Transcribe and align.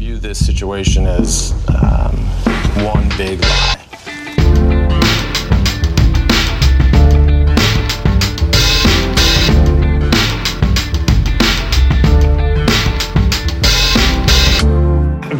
view 0.00 0.16
this 0.16 0.46
situation 0.46 1.06
as 1.06 1.52
um, 1.68 2.16
one 2.86 3.06
big 3.18 3.38
lie. 3.38 3.76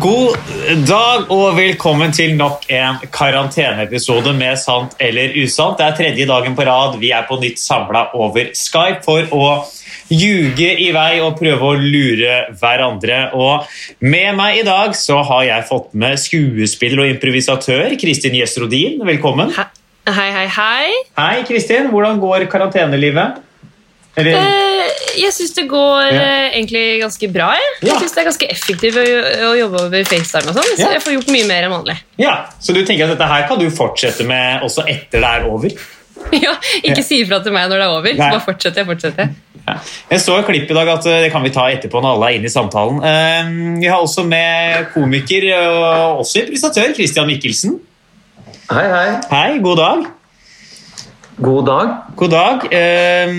God 0.00 0.36
dag 0.88 1.30
og 1.30 1.56
velkommen 1.56 2.12
til 2.12 2.36
nok 2.36 2.68
en 2.68 3.00
karanteneepisode 3.12 4.34
med 4.36 4.60
Sant 4.60 4.92
eller 5.00 5.32
usant. 5.40 5.78
Det 5.78 5.86
er 5.86 5.96
tredje 5.96 6.28
dagen 6.28 6.56
på 6.56 6.68
rad 6.68 7.00
vi 7.00 7.14
er 7.16 7.24
på 7.28 7.40
nytt 7.40 7.60
samla 7.60 8.10
over 8.12 8.52
Skype 8.52 9.00
for 9.08 9.24
å 9.32 9.46
ljuge 10.10 10.70
i 10.82 10.90
vei 10.94 11.20
og 11.22 11.36
prøve 11.38 11.70
å 11.70 11.76
lure 11.78 12.38
hverandre. 12.60 13.20
Og 13.38 13.66
med 14.02 14.34
meg 14.38 14.60
i 14.60 14.64
dag 14.66 14.94
så 14.98 15.20
har 15.26 15.44
jeg 15.46 15.68
fått 15.70 15.92
med 15.94 16.18
skuespiller 16.20 17.04
og 17.04 17.12
improvisatør 17.14 17.94
Kristin 18.00 18.34
Gjesrodin. 18.38 18.98
Velkommen. 19.06 19.52
Hei, 20.10 20.30
hei, 20.34 20.46
hei. 20.56 20.90
Hei, 21.18 21.42
Kristin. 21.46 21.90
Hvordan 21.92 22.18
går 22.22 22.48
karantenelivet? 22.50 23.38
Eller, 24.18 24.34
Eh, 24.34 24.88
jeg 25.22 25.30
syns 25.32 25.54
det 25.54 25.68
går 25.70 26.10
Ja. 26.12 26.20
eh, 26.20 26.50
egentlig 26.58 27.00
ganske 27.00 27.28
bra. 27.32 27.52
Jeg, 27.54 27.60
Ja. 27.82 27.92
jeg 27.94 28.00
synes 28.00 28.14
det 28.14 28.20
er 28.20 28.30
ganske 28.30 28.48
effektivt 28.50 28.96
å, 28.96 29.04
å 29.52 29.58
jobbe 29.58 29.80
over 29.86 30.04
FaceTime. 30.04 30.48
og 30.50 30.54
sånn, 30.56 30.74
så 30.76 30.80
Ja. 30.80 30.90
jeg 30.94 31.02
får 31.02 31.12
gjort 31.14 31.28
mye 31.30 31.46
mer 31.46 31.62
enn 31.62 31.70
vanlig. 31.70 31.96
ja, 32.18 32.46
Så 32.60 32.74
du 32.74 32.84
tenker 32.84 33.04
at 33.04 33.16
dette 33.18 33.28
her 33.28 33.46
kan 33.48 33.58
du 33.58 33.70
fortsette 33.70 34.26
med 34.26 34.62
også 34.62 34.82
etter 34.88 35.20
det 35.20 35.24
er 35.24 35.46
over? 35.46 35.70
ja, 36.32 36.54
ikke 36.82 37.04
si 37.04 37.22
ifra 37.24 37.42
til 37.42 37.52
meg 37.52 37.70
når 37.70 37.78
det 37.78 37.86
er 37.86 37.94
over. 37.96 38.12
Nei. 38.14 38.30
Så 38.30 38.30
bare 38.34 38.40
fortsetter 38.40 38.76
jeg. 38.76 38.86
fortsetter 38.86 39.28
jeg. 39.70 40.20
Så 40.20 40.36
et 40.38 40.46
klipp 40.48 40.70
i 40.70 40.76
dag 40.76 40.88
at 40.92 41.06
eh, 41.06 41.20
det 41.24 41.32
kan 41.32 41.42
vi 41.44 41.52
ta 41.54 41.66
etterpå 41.72 42.00
når 42.02 42.14
alle 42.16 42.30
er 42.30 42.38
inne 42.38 42.50
i 42.50 42.54
samtalen. 42.54 43.00
Eh, 43.04 43.52
Vi 43.80 43.86
har 43.90 44.00
også 44.02 44.24
med 44.28 44.88
komiker 44.94 45.46
og 45.58 46.22
også 46.24 46.42
improvisatør 46.44 46.94
Christian 46.96 47.26
Mikkelsen. 47.30 47.78
Hei, 48.70 48.86
hei. 48.86 49.06
Hei, 49.30 49.58
god 49.64 49.76
dag. 49.82 50.08
God 51.40 51.64
dag. 51.66 51.94
God 52.20 52.30
dag. 52.34 52.66
Eh, 52.72 53.30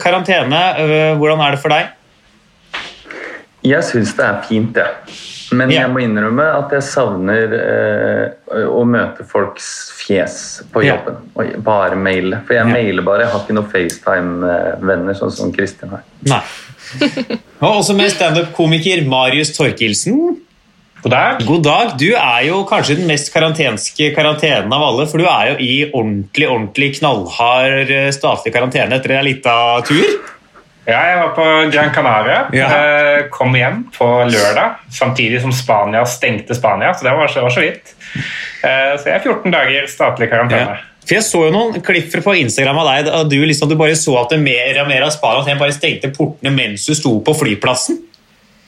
Karantene, 0.00 0.60
eh, 0.78 1.16
hvordan 1.18 1.40
er 1.44 1.56
det 1.56 1.60
for 1.64 1.74
deg? 1.74 1.90
Jeg 3.66 3.84
syns 3.84 4.14
det 4.16 4.24
er 4.24 4.38
fint, 4.48 4.76
jeg. 4.76 5.16
Men 5.52 5.70
Ja. 5.70 5.82
jeg 5.82 5.90
må 5.90 5.98
innrømme 6.00 6.44
at 6.56 6.70
jeg 6.72 6.82
savner 6.86 7.52
eh, 7.58 8.28
å 8.50 8.82
møte 8.88 9.24
folks 9.28 9.90
fjes 9.94 10.62
på 10.72 10.82
Ja. 10.84 10.96
jobben. 10.96 11.16
Og 11.36 11.62
bare 11.64 11.96
maile. 11.96 12.40
For 12.46 12.54
jeg 12.54 12.66
Ja. 12.66 12.72
mailer 12.72 13.02
bare. 13.02 13.20
Jeg 13.24 13.30
har 13.32 13.40
ikke 13.40 13.54
noen 13.54 13.70
FaceTime-venner, 13.70 15.14
sånn 15.14 15.32
som 15.32 15.52
Kristin 15.52 15.90
har. 15.90 16.02
Nei. 16.26 16.42
Og 17.62 17.80
også 17.82 17.94
med 17.96 18.10
standup-komiker 18.10 19.04
Marius 19.06 19.52
Torkelsen. 19.56 20.38
God 21.02 21.12
dag. 21.14 21.46
God 21.46 21.62
dag. 21.64 21.92
Du 21.98 22.10
er 22.14 22.42
jo 22.48 22.64
kanskje 22.68 22.96
den 22.98 23.06
mest 23.08 23.32
karantenske 23.32 24.10
karantenen 24.14 24.72
av 24.72 24.82
alle, 24.82 25.06
for 25.08 25.16
du 25.18 25.24
er 25.24 25.52
jo 25.52 25.56
i 25.64 25.90
ordentlig, 25.94 26.48
ordentlig 26.50 26.98
knallhard 26.98 27.88
eh, 27.90 28.10
statlig 28.12 28.52
karantene 28.52 28.98
etter 28.98 29.14
en 29.16 29.24
lita 29.24 29.54
tur. 29.88 30.04
Ja, 30.90 31.00
jeg 31.06 31.18
var 31.20 31.32
på 31.36 31.46
Gran 31.70 31.90
Canaria. 31.94 32.40
Ja. 32.56 32.66
Eh, 32.74 33.24
Kom 33.30 33.54
hjem 33.54 33.84
på 33.94 34.06
lørdag, 34.26 34.78
samtidig 34.92 35.40
som 35.44 35.52
Spania 35.54 36.02
stengte 36.08 36.56
Spania. 36.58 36.92
Så 36.94 37.06
det 37.06 37.12
var 37.14 37.30
så, 37.30 37.44
var 37.46 37.54
så 37.54 37.62
vidt. 37.64 37.94
Eh, 38.64 38.96
Så 38.98 39.06
jeg 39.08 39.16
er 39.20 39.24
14 39.24 39.52
dager 39.54 39.86
statlig 39.90 40.30
karantene. 40.32 40.76
Ja. 40.80 40.86
For 41.06 41.14
Jeg 41.16 41.24
så 41.26 41.40
jo 41.46 41.50
noen 41.54 41.80
klipp 41.82 42.12
på 42.22 42.34
Instagram 42.42 42.76
av 42.82 42.88
deg 42.90 43.08
og 43.16 43.30
du, 43.32 43.38
liksom, 43.48 43.70
du 43.70 43.74
bare 43.80 43.96
så 43.98 44.18
at 44.20 44.34
det 44.34 44.38
mer 44.42 44.82
og 44.82 44.90
mer 44.90 45.06
av 45.06 45.14
Spania 45.14 45.56
bare 45.58 45.72
stengte 45.74 46.10
portene 46.14 46.52
mens 46.54 46.84
du 46.86 46.94
sto 46.94 47.16
på 47.24 47.34
flyplassen. 47.34 48.02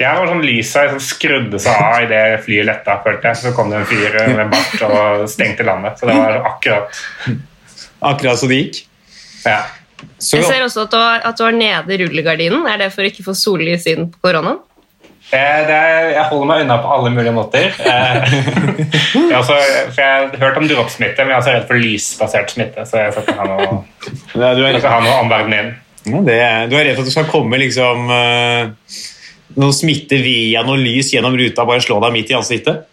Jeg 0.01 0.19
var 0.19 0.27
sånn 0.27 0.41
Lyset 0.43 0.89
liksom 0.89 1.03
skrudde 1.05 1.59
seg 1.63 1.83
av 1.85 2.01
idet 2.07 2.41
flyet 2.43 2.67
letta. 2.67 2.97
følte 3.05 3.29
jeg. 3.29 3.37
Så 3.43 3.53
kom 3.55 3.71
det 3.71 3.83
en 3.83 3.87
fyr 3.87 4.17
med 4.35 4.51
bart 4.51 4.83
og 4.89 5.29
stengte 5.31 5.63
landet. 5.69 6.01
Så 6.01 6.09
det 6.09 6.17
var 6.19 6.41
akkurat 6.49 7.03
Akkurat 8.03 8.39
så 8.41 8.49
det 8.51 8.59
gikk. 8.63 8.81
ja. 9.47 9.61
Så, 10.23 10.37
Jeg 10.39 10.45
ser 10.49 10.63
også 10.65 10.85
at 10.87 10.93
du, 10.93 10.99
har, 10.99 11.23
at 11.27 11.39
du 11.39 11.45
har 11.45 11.55
nede 11.57 11.97
rullegardinen. 12.05 12.67
Er 12.71 12.79
det 12.85 12.93
for 12.95 13.03
å 13.03 13.09
ikke 13.11 13.25
få 13.27 13.35
sollys 13.37 13.87
inn 13.91 14.09
på 14.13 14.21
koronaen? 14.29 14.61
Eh, 15.33 15.61
Det 15.67 15.75
er, 15.77 16.09
jeg 16.17 16.25
holder 16.29 16.49
meg 16.51 16.63
unna 16.67 16.77
på 16.83 16.91
alle 16.97 17.11
mulige 17.15 17.33
måter. 17.35 17.71
Eh, 17.79 18.35
jeg, 19.17 19.31
har 19.33 19.39
også, 19.41 19.57
for 19.95 20.03
jeg 20.03 20.11
har 20.13 20.37
hørt 20.43 20.59
om 20.61 20.69
droppsmitte, 20.71 21.25
men 21.25 21.33
jeg 21.33 21.37
er 21.39 21.41
også 21.43 21.55
redd 21.57 21.67
for 21.71 21.81
lysbasert 21.83 22.53
smitte. 22.55 22.85
Så 22.89 23.01
jeg 23.01 23.15
skal 23.17 23.27
ikke 23.27 23.39
ha 23.41 23.49
noe, 23.49 23.81
Ja, 24.43 24.53
du, 24.59 24.63
jeg 24.67 24.75
er, 24.75 24.83
skal 24.83 24.95
ha 24.99 25.01
noe 25.07 25.17
omverden 25.25 25.57
inn. 25.59 25.73
ja, 26.13 26.21
det, 26.29 26.39
er- 26.43 26.69
du 26.71 26.77
er 26.79 26.87
redd 26.91 26.99
for 26.99 27.05
at 27.07 27.11
du 27.11 27.15
skal 27.17 27.31
komme 27.33 27.59
liksom 27.63 28.11
eh, 28.13 29.01
noe 29.63 29.75
smitte 29.77 30.19
via 30.25 30.63
noe 30.67 30.79
lys 30.81 31.11
gjennom 31.15 31.35
ruta 31.39 31.65
og 31.65 31.73
bare 31.75 31.85
slå 31.85 31.99
deg 32.05 32.15
midt 32.21 32.31
i 32.33 32.39
ansiktet? 32.39 32.87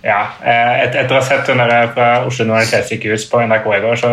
Ja, 0.00 0.20
eh, 0.40 0.84
et, 0.86 0.94
Etter 0.96 1.12
å 1.12 1.18
ha 1.18 1.24
sett 1.26 1.48
den 1.50 1.60
der 1.60 1.90
fra 1.92 2.08
Oslo 2.24 2.46
universitetssykehus 2.48 3.26
på 3.28 3.42
NRK 3.44 3.66
i 3.76 3.80
går, 3.84 3.98
så 4.00 4.10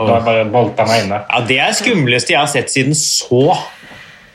da 0.00 0.18
bare 0.26 0.44
bolta 0.50 0.86
meg 0.88 1.04
inne. 1.04 1.22
Ja, 1.28 1.40
Det 1.46 1.58
er 1.58 1.70
det 1.70 1.78
skumleste 1.78 2.34
jeg 2.34 2.40
har 2.40 2.50
sett 2.50 2.72
siden 2.72 2.96
så. 2.98 3.44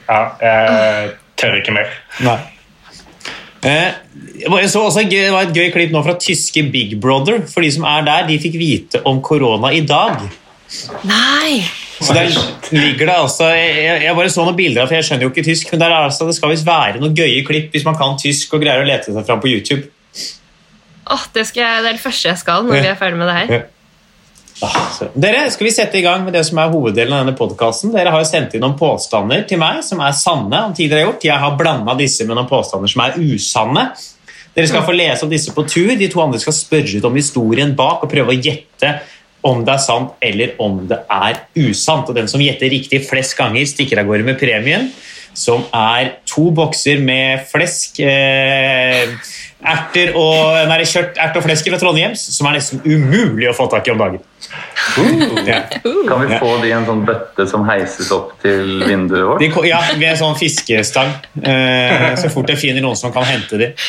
Ja, 0.08 0.22
jeg 0.40 1.16
tør 1.42 1.58
ikke 1.60 1.76
mer. 1.76 1.92
Nei. 2.24 2.40
Eh, 3.66 3.92
jeg 4.46 4.70
så 4.70 4.86
også, 4.86 5.04
Det 5.10 5.32
var 5.34 5.48
et 5.48 5.56
gøy 5.58 5.72
klipp 5.74 5.92
nå 5.92 6.04
fra 6.06 6.16
tyske 6.22 6.64
Big 6.72 7.00
Brother. 7.02 7.42
For 7.50 7.66
de 7.66 7.72
som 7.72 7.88
er 7.90 8.06
der, 8.06 8.28
de 8.30 8.40
fikk 8.40 8.60
vite 8.62 9.02
om 9.10 9.22
korona 9.26 9.74
i 9.74 9.82
dag. 9.82 10.22
Nei! 11.04 11.66
Så 11.96 12.14
der 12.14 12.28
ligger 12.76 13.08
det 13.08 13.14
altså 13.16 13.46
Jeg, 13.56 14.02
jeg 14.04 14.16
bare 14.18 14.32
så 14.34 14.44
noen 14.44 14.58
bilder 14.58 14.84
av 14.84 14.90
for 14.90 14.98
jeg 14.98 15.06
skjønner 15.08 15.24
jo 15.24 15.32
ikke 15.32 15.46
tysk, 15.46 15.70
men 15.72 15.80
der 15.80 15.94
er 15.94 16.08
altså, 16.10 16.26
det 16.28 16.36
skal 16.36 16.52
visst 16.52 16.68
være 16.68 17.00
noen 17.00 17.16
gøye 17.16 17.46
klipp 17.48 17.72
hvis 17.72 17.86
man 17.88 17.96
kan 17.96 18.18
tysk 18.20 18.58
og 18.58 18.66
greier 18.66 18.84
å 18.84 18.88
lete 18.88 19.14
seg 19.16 19.28
fram 19.28 19.40
på 19.44 19.52
YouTube. 19.54 19.88
Åh, 21.06 21.24
det, 21.34 21.46
jeg, 21.54 21.84
det 21.86 21.90
er 21.92 21.98
det 21.98 22.02
første 22.02 22.32
jeg 22.32 22.42
skal 22.42 22.66
når 22.66 22.82
vi 22.82 22.90
er 22.90 23.00
ferdig 23.00 23.20
med 23.22 23.30
det 23.30 23.38
her. 23.40 23.66
Ah. 24.64 25.10
Dere, 25.20 25.50
skal 25.52 25.68
vi 25.68 25.72
sette 25.76 26.00
i 26.00 26.04
gang 26.06 26.24
med 26.24 26.34
det 26.34 26.46
som 26.48 26.60
er 26.64 26.72
hoveddelen 26.72 27.14
av 27.14 27.26
denne 27.26 27.36
podcasten? 27.36 27.92
Dere 27.92 28.14
har 28.14 28.22
jo 28.24 28.28
sendt 28.30 28.56
inn 28.56 28.64
noen 28.64 28.78
påstander 28.80 29.44
til 29.50 29.60
meg 29.60 29.82
som 29.84 30.00
er 30.00 30.16
sanne. 30.16 30.62
om 30.64 30.74
tidligere 30.74 31.04
har 31.04 31.10
gjort. 31.10 31.28
Jeg 31.28 31.42
har 31.44 31.58
blanda 31.60 31.96
disse 32.00 32.28
med 32.28 32.40
noen 32.40 32.48
påstander 32.50 32.92
som 32.92 33.04
er 33.04 33.18
usanne. 33.20 33.90
Dere 34.56 34.70
skal 34.72 34.86
få 34.88 34.96
lese 34.96 35.28
om 35.28 35.34
disse 35.34 35.52
på 35.52 35.66
tur. 35.68 35.92
De 36.00 36.08
to 36.12 36.24
andre 36.24 36.40
skal 36.40 36.56
spørre 36.56 37.02
ut 37.02 37.10
om 37.10 37.20
historien 37.20 37.76
bak 37.76 38.06
og 38.06 38.12
prøve 38.12 38.32
å 38.32 38.40
gjette 38.40 38.94
om 39.46 39.62
det 39.66 39.76
er 39.76 39.84
sant 39.84 40.16
eller 40.24 40.56
om 40.64 40.80
det 40.88 41.02
er 41.12 41.42
usant. 41.60 42.08
Og 42.08 42.16
den 42.16 42.32
som 42.32 42.42
gjetter 42.42 42.72
riktig 42.72 43.04
flest 43.10 43.36
ganger, 43.38 43.68
stikker 43.68 44.02
av 44.02 44.08
gårde 44.08 44.26
med 44.26 44.40
premien, 44.40 44.88
som 45.36 45.66
er 45.76 46.16
to 46.30 46.48
bokser 46.56 47.04
med 47.04 47.44
flesk, 47.52 48.00
eh, 48.00 49.12
erter 49.72 50.14
og, 50.18 50.56
nei, 50.70 50.82
kjørt 50.88 51.18
ert 51.22 51.38
og 51.40 51.46
flesk 51.46 51.68
fra 51.72 51.80
Trondheims, 51.82 52.24
som 52.36 52.50
er 52.50 52.58
nesten 52.60 52.84
umulig 52.86 53.50
å 53.50 53.56
få 53.58 53.68
tak 53.72 53.88
i 53.90 53.94
om 53.94 54.02
dagen. 54.02 54.22
Ja. 55.46 55.62
Kan 56.08 56.22
vi 56.24 56.40
få 56.40 56.52
det 56.62 56.70
i 56.70 56.76
en 56.76 56.86
sånn 56.88 57.04
bøtte 57.08 57.48
som 57.50 57.66
heises 57.70 58.12
opp 58.16 58.36
til 58.44 58.86
vinduet 58.86 59.26
vårt? 59.28 59.44
De, 59.44 59.50
ja, 59.70 59.82
ved 59.96 60.08
en 60.14 60.22
sånn 60.22 60.38
fiskestang. 60.40 61.12
Eh, 61.42 62.14
så 62.22 62.32
fort 62.34 62.50
jeg 62.54 62.62
finner 62.62 62.86
noen 62.86 63.00
som 63.00 63.14
kan 63.16 63.28
hente 63.28 63.62
de. 63.62 63.74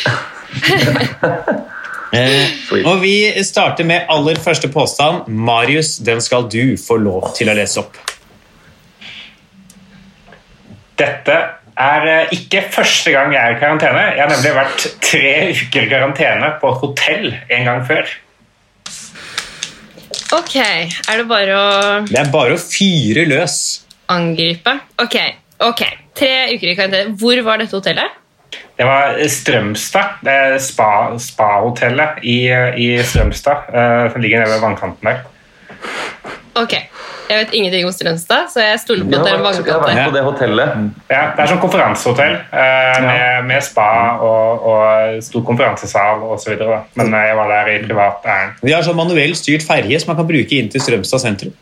Eh, 2.16 2.46
og 2.86 3.00
vi 3.02 3.42
starter 3.44 3.84
med 3.84 4.06
aller 4.08 4.38
første 4.40 4.70
påstand. 4.72 5.26
Marius, 5.26 5.96
den 6.06 6.22
skal 6.24 6.46
du 6.48 6.76
få 6.80 6.96
lov 7.02 7.32
til 7.36 7.50
å 7.50 7.56
lese 7.58 7.82
opp. 7.82 7.98
Dette 10.96 11.36
er 11.76 12.06
eh, 12.08 12.28
ikke 12.36 12.62
første 12.72 13.12
gang 13.12 13.32
jeg 13.34 13.42
er 13.42 13.56
i 13.56 13.60
karantene. 13.60 14.04
Jeg 14.16 14.22
har 14.24 14.30
nemlig 14.32 14.54
vært 14.56 14.86
tre 15.04 15.32
uker 15.52 15.82
i 15.86 15.90
karantene 15.90 16.52
på 16.60 16.70
et 16.72 16.80
hotell 16.84 17.26
en 17.58 17.64
gang 17.70 17.82
før. 17.88 18.14
Ok, 20.36 20.54
er 20.58 21.20
det 21.20 21.26
bare 21.30 21.54
å 21.56 21.66
Det 22.08 22.18
er 22.20 22.30
bare 22.32 22.56
å 22.56 22.60
fyre 22.62 23.26
løs. 23.30 23.58
angripe? 24.10 24.72
Ok, 25.02 25.16
ok. 25.60 25.82
Tre 26.16 26.32
uker 26.54 26.70
i 26.72 26.76
karantene. 26.78 27.14
Hvor 27.20 27.40
var 27.46 27.58
dette 27.62 27.76
hotellet? 27.76 28.22
Det 28.76 28.84
var 28.86 29.16
Strømstad, 29.32 30.18
det 30.24 30.32
er 30.32 30.58
spa- 30.60 31.16
spa-hotellet 31.20 32.18
i, 32.28 32.36
i 32.76 32.88
Strømstad, 33.02 33.70
eh, 33.72 34.12
som 34.12 34.20
ligger 34.22 34.42
nede 34.42 34.52
ved 34.52 34.62
vannkanten 34.64 35.08
der. 35.08 35.22
Ok, 36.56 36.72
jeg 37.28 37.36
vet 37.40 37.54
ingenting 37.58 37.84
om 37.84 37.92
Strømstad, 37.92 38.46
så 38.48 38.62
jeg 38.64 38.78
stoler 38.80 39.04
på 39.04 39.18
at 39.18 39.26
det 39.26 39.32
er 39.34 39.42
vært, 39.44 39.58
har 39.58 39.82
vannkante. 39.82 39.96
vært 39.98 40.08
på 40.08 40.14
det 40.14 40.22
hotellet. 40.24 40.78
Ja, 41.10 41.22
det 41.36 41.44
er 41.44 41.50
sånn 41.50 41.60
konferansehotell 41.60 42.36
eh, 42.38 43.00
med, 43.04 43.44
med 43.50 43.66
spa 43.66 43.88
og, 44.24 44.64
og 44.70 45.18
stor 45.26 45.44
konferansesal 45.50 46.24
osv. 46.32 46.54
Men 46.96 47.12
eh, 47.12 47.26
jeg 47.28 47.38
var 47.42 47.52
der 47.52 47.70
i 47.74 47.76
privat 47.84 48.24
ærend. 48.24 48.62
Vi 48.64 48.72
har 48.72 48.86
sånn 48.86 48.96
manuelt 48.96 49.36
styrt 49.36 49.66
ferje 49.68 50.00
som 50.00 50.14
man 50.14 50.20
kan 50.22 50.30
bruke 50.30 50.56
inn 50.56 50.72
til 50.72 50.84
Strømstad 50.86 51.26
sentrum. 51.26 51.52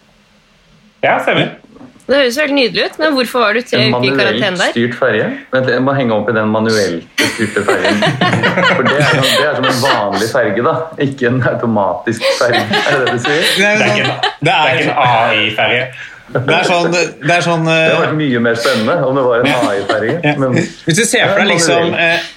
Ja, 1.03 1.19
stemmer. 1.25 1.57
Det 2.05 2.19
høres 2.19 2.37
veldig 2.37 2.55
nydelig 2.59 2.83
ut, 2.85 2.97
men 3.01 3.15
hvorfor 3.17 3.41
var 3.47 3.57
du 3.57 3.63
tre 3.65 3.79
uker 3.89 4.05
i 4.05 4.11
karantene 4.13 4.51
manuelt 4.51 4.61
der? 4.61 4.73
styrt 4.75 4.97
ferje. 4.99 5.29
Vent, 5.55 5.69
Jeg 5.73 5.85
må 5.87 5.95
henge 5.97 6.17
opp 6.19 6.29
i 6.29 6.35
den 6.37 6.51
manuelt 6.53 7.23
styrte 7.35 7.63
ferjen. 7.67 8.03
For 8.77 8.87
det 8.87 8.97
er, 8.99 9.23
det 9.23 9.47
er 9.49 9.55
som 9.59 9.69
en 9.71 9.79
vanlig 9.83 10.29
ferge, 10.33 10.65
da. 10.67 10.75
Ikke 11.05 11.31
en 11.31 11.41
automatisk 11.51 12.27
ferge. 12.41 12.61
Er 12.61 12.99
det 12.99 13.07
det 13.07 13.15
du 13.15 13.25
sier? 13.25 13.47
Det 13.57 13.71
er, 13.71 13.87
ikke 13.87 14.05
sånn, 14.05 14.13
en, 14.13 14.37
det 14.45 14.57
er 14.59 14.75
ikke 14.75 14.91
en 14.91 15.01
AI-ferge. 15.07 15.87
det 16.35 16.55
er 16.59 16.69
sånn, 16.69 16.93
det 16.95 17.35
er 17.35 17.45
sånn 17.45 17.67
Det 17.69 17.75
hadde 17.79 17.97
eh, 17.97 18.05
vært 18.05 18.17
mye 18.21 18.45
mer 18.47 18.61
spennende 18.61 19.01
om 19.09 19.19
det 19.19 19.27
var 19.27 19.43
en 19.43 19.51
AI-ferge. 19.73 20.15
Ja. 20.21 20.37
Men 20.45 20.57
Hvis 20.61 21.01
du 21.01 21.05
ser 21.09 21.27
for 21.33 21.43
deg 21.43 21.51
liksom 21.55 21.99
eh, 22.05 22.31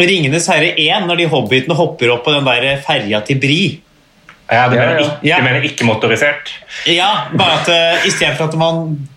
Ringenes 0.00 0.48
herre 0.48 0.72
1, 0.72 1.08
når 1.08 1.20
de 1.20 1.30
hobbitene 1.32 1.76
hopper 1.76 2.14
opp 2.14 2.24
på 2.24 2.32
den 2.32 2.48
der 2.48 2.80
ferja 2.86 3.20
til 3.28 3.40
Bri. 3.42 3.62
Ja, 4.50 4.68
du, 4.68 4.76
Ja, 4.76 4.82
mener, 4.86 5.00
ikke, 5.00 5.26
Ja. 5.28 5.36
du 5.38 5.42
mener 5.46 5.62
ikke 5.68 5.84
motorisert? 5.86 6.50
Ja, 6.90 7.10
bare 7.38 7.60
at 7.60 7.68
uh, 7.68 8.06
istedenfor 8.08 8.48
at 8.50 8.54
man 8.58 9.08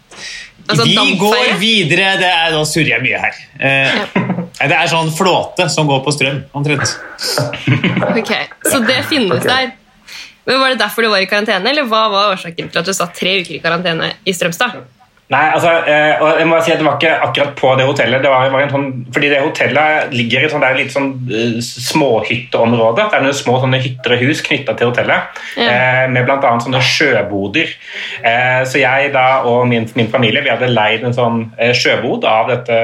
Altså, 0.67 0.83
Vi 0.87 0.95
dampferje? 0.95 1.19
går 1.53 1.57
videre 1.61 2.05
det 2.17 2.25
er, 2.25 2.51
Nå 2.55 2.63
surrer 2.65 2.95
jeg 2.95 3.01
mye 3.03 3.19
her. 3.21 3.35
Eh, 3.59 3.99
det 4.65 4.73
er 4.73 4.87
sånn 4.89 5.11
flåte 5.13 5.67
som 5.69 5.85
går 5.85 5.99
på 6.01 6.13
strøm, 6.15 6.39
omtrent. 6.57 6.95
Ok, 8.17 8.31
Så 8.65 8.79
det 8.87 9.03
finnes 9.05 9.43
okay. 9.43 9.45
der. 9.67 9.71
Men 10.45 10.59
Var 10.63 10.73
det 10.73 10.79
derfor 10.81 11.05
du 11.05 11.09
var 11.09 11.21
i 11.21 11.27
karantene, 11.29 11.69
eller 11.69 11.85
hva 11.89 12.07
var 12.09 12.31
årsaken 12.33 12.71
til 12.71 12.81
at 12.81 12.85
du 12.89 12.93
satt 12.97 13.13
tre 13.17 13.35
uker 13.43 13.59
i 13.59 13.61
karantene 13.61 14.11
i 14.25 14.33
Strømstad? 14.33 14.79
Nei, 15.33 15.45
altså, 15.55 15.71
eh, 15.89 16.19
og 16.21 16.37
jeg 16.37 16.45
må 16.45 16.57
si 16.61 16.69
at 16.69 16.77
det 16.77 16.85
var 16.85 16.99
ikke 16.99 17.13
akkurat 17.25 17.55
på 17.57 17.69
det 17.79 17.85
hotellet. 17.87 18.21
Det 18.21 18.29
var, 18.29 18.49
var 18.53 18.61
en 18.61 18.69
sånn, 18.69 18.89
fordi 19.15 19.31
det 19.31 19.39
hotellet 19.41 20.13
ligger 20.13 20.43
i 20.43 20.45
et 20.45 20.53
sånt 20.53 20.67
litt 20.77 20.93
sånn 20.93 21.07
eh, 21.33 21.55
småhytteområde. 21.65 23.07
Det 23.09 23.17
er 23.17 23.25
noen 23.25 23.37
små 23.37 23.55
sånne 23.63 23.79
hytter 23.81 24.13
og 24.13 24.21
hus 24.21 24.43
knytta 24.45 24.75
til 24.77 24.91
hotellet, 24.91 25.39
Ja. 25.57 25.65
eh, 25.71 26.03
med 26.13 26.27
bl.a. 26.27 26.51
sånne 26.61 26.81
sjøboder. 26.85 27.73
Eh, 28.21 28.61
så 28.69 28.77
jeg 28.83 29.13
da 29.17 29.41
og 29.49 29.65
min, 29.71 29.89
min 29.97 30.11
familie 30.13 30.45
vi 30.45 30.53
hadde 30.53 30.69
leid 30.69 31.03
en 31.09 31.17
sånn 31.17 31.41
eh, 31.57 31.73
sjøbod 31.73 32.23
av 32.29 32.51
dette 32.53 32.77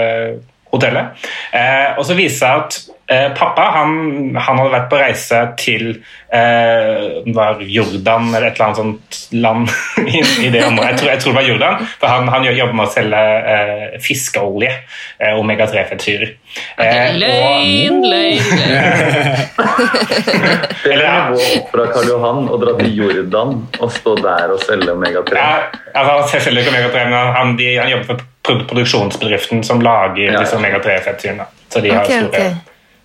hotellet. 0.72 1.28
Eh, 1.54 1.98
og 1.98 2.06
så 2.08 2.18
viste 2.18 2.32
det 2.32 2.40
seg 2.42 2.64
at 2.64 3.02
eh, 3.12 3.30
pappa 3.38 3.68
han, 3.76 3.94
han 4.38 4.60
hadde 4.60 4.74
vært 4.74 4.90
på 4.92 5.00
reise 5.02 5.42
til 5.60 5.88
eh, 6.32 7.22
var 7.36 7.62
Jordan 7.62 8.30
eller 8.32 8.48
et 8.50 8.60
eller 8.60 8.68
annet 8.70 8.80
sånt 8.80 9.20
land 9.36 9.72
i, 10.06 10.22
i 10.48 10.52
det 10.54 10.64
området. 10.66 10.92
Jeg 10.92 11.00
tror, 11.02 11.12
jeg 11.12 11.24
tror 11.24 11.34
det 11.34 11.40
var 11.40 11.50
Jordan, 11.50 11.86
for 12.00 12.14
han, 12.14 12.32
han 12.36 12.48
jobber 12.48 12.78
med 12.80 12.88
å 12.88 12.94
selge 12.94 13.22
eh, 13.56 13.86
fiskeolje, 14.06 14.72
eh, 15.20 15.40
omega-3-fettsyrer. 15.42 16.34
Eh, 16.82 17.14
Løgn, 17.20 18.02
løgn, 18.12 18.42
løgn. 18.62 19.50
Det 20.82 20.90
Eller, 20.96 21.06
er 21.06 21.30
nivå 21.30 21.44
opp 21.60 21.68
fra 21.76 21.84
Karl 21.94 22.10
Johan 22.10 22.48
og 22.50 22.64
dra 22.64 22.74
til 22.80 22.96
Jordan 22.98 23.54
og 23.78 23.92
stå 23.94 24.16
der 24.24 24.54
og 24.56 24.64
selge 24.66 24.96
omega-3. 24.96 25.38
Ja, 25.38 25.70
altså, 25.94 26.40
jeg 26.40 26.48
selger 26.48 26.66
ikke 26.66 26.74
omega-3, 26.74 27.04
men 27.12 27.36
han, 27.38 27.56
de, 27.60 27.70
han 27.78 27.92
jobber 27.94 28.10
for 28.10 28.31
produksjonsbedriften 28.60 29.64
som 29.64 29.82
lager 29.82 30.24
Ja, 30.26 30.32
ja. 30.34 30.40
disse 30.40 30.58
omega-3-fettsyrene. 30.58 31.46
Så 31.70 31.80
de 31.80 31.90
har 31.90 32.04
okay, 32.06 32.18
store 32.18 32.30
okay. 32.30 32.54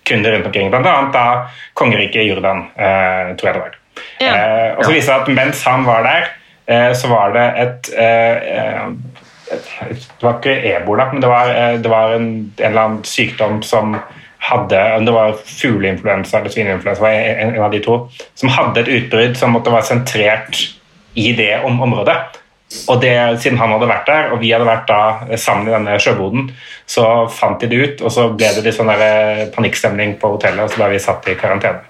kunder 0.07 0.31
rundt 0.31 0.45
omkring, 0.45 0.69
blant 0.69 0.87
annet 0.87 1.13
da 1.13 1.25
kongeriket 1.73 2.27
Jordan, 2.27 2.65
eh, 2.75 3.35
tror 3.37 3.49
jeg 3.49 3.53
det 3.53 3.61
var. 3.61 3.77
Ja. 4.19 4.33
Eh, 4.33 4.77
og 4.77 4.83
så 4.85 4.91
Ja. 4.91 4.95
viser 4.95 5.13
det 5.13 5.21
at 5.21 5.27
mens 5.35 5.63
han 5.63 5.85
var 5.85 6.03
der, 6.03 6.27
eh, 6.67 6.93
så 6.93 7.07
var 7.07 7.33
det 7.33 7.47
et, 7.63 7.89
eh, 7.97 8.35
eh, 8.57 8.87
et 9.51 10.07
Det 10.19 10.23
var 10.23 10.39
ikke 10.39 10.75
ebola, 10.75 11.09
men 11.13 11.21
det 11.21 11.29
var, 11.29 11.49
eh, 11.49 11.77
det 11.79 11.89
var 11.89 12.13
en, 12.13 12.53
en 12.59 12.65
eller 12.65 12.81
annen 12.81 13.03
sykdom 13.03 13.61
som 13.63 13.95
hadde 14.39 15.05
Det 15.05 15.11
var 15.13 15.33
fugleinfluensa 15.45 16.39
eller 16.39 16.49
svineinfluensa, 16.49 17.01
var 17.01 17.09
en, 17.09 17.55
en 17.55 17.63
av 17.63 17.71
de 17.71 17.79
to, 17.79 18.09
som 18.35 18.49
hadde 18.49 18.79
et 18.79 18.87
utbrudd 18.87 19.37
som 19.37 19.51
måtte 19.51 19.71
være 19.71 19.83
sentrert 19.83 20.73
i 21.15 21.31
det 21.33 21.59
om, 21.65 21.81
området. 21.81 22.15
Og 22.91 22.99
det, 22.99 23.13
Siden 23.39 23.59
han 23.61 23.71
hadde 23.71 23.87
vært 23.87 24.09
der, 24.09 24.31
og 24.35 24.41
vi 24.41 24.51
hadde 24.51 24.67
vært 24.67 24.89
da 24.89 25.37
sammen 25.39 25.69
i 25.69 25.73
denne 25.73 25.95
sjøboden, 26.03 26.49
så 26.89 27.05
fant 27.31 27.61
de 27.63 27.69
det 27.71 27.79
ut, 27.79 28.01
og 28.03 28.11
så 28.11 28.27
ble 28.33 28.49
det 28.57 28.65
litt 28.65 28.75
sånn 28.75 28.91
der 28.91 29.03
eh, 29.05 29.43
panikkstemning 29.55 30.17
på 30.19 30.33
hotellet, 30.35 30.65
og 30.65 30.73
så 30.73 30.81
ble 30.81 30.89
vi 30.95 31.03
satt 31.03 31.29
i 31.31 31.37
karantene. 31.39 31.85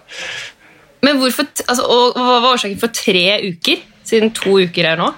Men 1.05 1.17
hvorfor, 1.21 1.49
altså, 1.65 1.85
og 1.85 2.17
Hva 2.17 2.37
var 2.43 2.51
årsaken 2.53 2.77
for 2.81 2.93
tre 2.93 3.25
uker, 3.47 3.81
siden 4.07 4.33
to 4.37 4.59
uker 4.67 4.91
er 4.93 5.01
nå? 5.01 5.09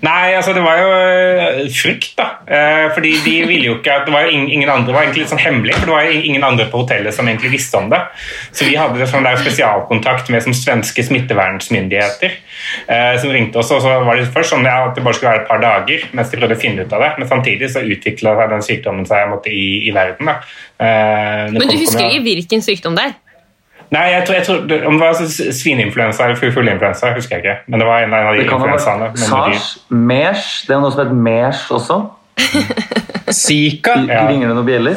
Nei, 0.00 0.32
altså 0.32 0.54
det 0.56 0.62
var 0.64 0.78
jo 0.80 0.88
øh, 0.96 1.58
frykt, 1.76 2.14
da. 2.18 2.26
Eh, 2.48 2.86
fordi 2.94 3.10
de 3.24 3.34
ville 3.46 3.66
jo 3.68 3.74
ikke 3.76 3.92
at 3.92 4.06
det 4.08 4.14
var 4.14 4.24
jo 4.24 4.32
ingen, 4.32 4.68
andre, 4.68 4.86
det 4.88 4.94
var 4.96 5.04
egentlig 5.04 5.24
litt 5.24 5.32
sånn 5.32 5.42
hemmelig, 5.42 5.76
for 5.76 5.90
det 5.90 5.94
var 5.94 6.08
jo 6.08 6.22
ingen 6.30 6.46
andre 6.46 6.66
på 6.72 6.80
hotellet 6.82 7.14
som 7.14 7.28
egentlig 7.28 7.52
visste 7.52 7.78
om 7.78 7.90
det. 7.92 8.00
Så 8.56 8.66
vi 8.68 8.78
hadde 8.80 9.08
sånn 9.10 9.28
der 9.28 9.38
spesialkontakt 9.40 10.32
med 10.32 10.44
som 10.46 10.56
svenske 10.56 11.04
smittevernsmyndigheter 11.06 12.32
eh, 12.32 13.14
som 13.20 13.34
ringte 13.34 13.60
oss, 13.60 13.72
og 13.76 13.84
så 13.84 14.00
var 14.06 14.18
det 14.18 14.30
først 14.32 14.54
sånn 14.56 14.68
at 14.70 14.96
det 14.96 15.04
bare 15.04 15.18
skulle 15.18 15.34
være 15.34 15.44
et 15.44 15.50
par 15.52 15.62
dager 15.62 16.06
mens 16.16 16.32
de 16.32 16.40
prøvde 16.40 16.58
å 16.58 16.64
finne 16.64 16.86
ut 16.86 16.96
av 16.96 17.04
det, 17.04 17.14
men 17.20 17.30
samtidig 17.30 17.70
så 17.72 17.84
utvikla 17.84 18.36
den 18.50 18.64
sykdommen 18.64 19.08
seg 19.08 19.28
måtte, 19.30 19.52
i, 19.52 19.84
i 19.88 19.94
verden. 19.94 20.32
da. 20.32 20.40
Eh, 20.80 21.50
det 21.52 21.60
Men 21.60 21.74
du 21.74 21.80
husker 21.82 22.08
ikke 22.08 22.24
hvilken 22.30 22.64
sykdom 22.64 22.96
det 22.96 23.10
er? 23.10 23.18
Nei, 23.90 24.04
jeg 24.12 24.26
tror, 24.26 24.34
jeg 24.36 24.44
tror 24.46 24.58
det- 24.70 24.84
om 24.86 24.98
det 24.98 25.00
var 25.00 25.14
svineinfluensa 25.52 26.24
eller 26.24 26.36
fugleinfluensa, 26.38 27.12
husker 27.14 27.36
jeg 27.36 27.44
ikke. 27.44 27.56
Men 27.66 27.80
det 27.80 27.86
var 27.88 28.02
en 28.04 28.14
av 28.14 28.34
de 28.36 28.44
influensaene. 28.44 29.08
SARS, 29.18 29.78
MERS, 29.90 30.64
det 30.68 30.76
er 30.76 30.80
noe 30.80 30.90
som 30.92 31.00
heter 31.02 31.14
MERS 31.26 31.64
også. 31.70 31.96
Zika. 33.34 33.96
Ja. 34.08 34.26
Ringer 34.28 34.48
det 34.48 34.56
noen 34.56 34.66
bjeller? 34.66 34.96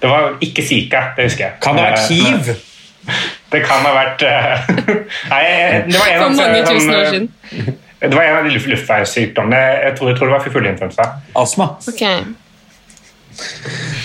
Det 0.00 0.08
var 0.08 0.34
ikke 0.40 0.62
Zika, 0.64 1.00
det 1.16 1.24
husker 1.30 1.44
jeg. 1.46 1.52
Kan 1.60 1.76
det 1.76 1.84
ha 1.84 1.90
vært 1.90 2.10
Eh, 2.10 2.16
hiv? 2.16 2.56
Det 3.50 3.64
kan 3.66 3.80
ha 3.82 3.90
vært 3.96 4.22
eh, 4.22 4.68
Nei, 5.32 5.44
det 5.88 5.96
var 5.98 6.08
en 6.12 6.20
For 6.20 6.24
av 6.24 6.36
mange 6.36 6.60
sånn, 6.60 6.76
tusen 6.76 6.90
år 6.94 7.00
eh, 7.00 7.10
siden. 7.10 7.76
Det 8.00 8.14
var 8.14 8.22
en 8.22 8.36
av 8.36 8.44
de 8.44 8.50
luft- 8.54 8.68
luftveissykdommene. 8.70 9.60
Jeg 9.84 9.96
tror, 9.98 10.08
jeg 10.12 10.16
tror 10.20 10.26
det 10.30 10.34
var 10.36 10.44
fugleinfluensa. 10.44 11.06
Astma. 11.36 11.66
Okay. 11.88 12.20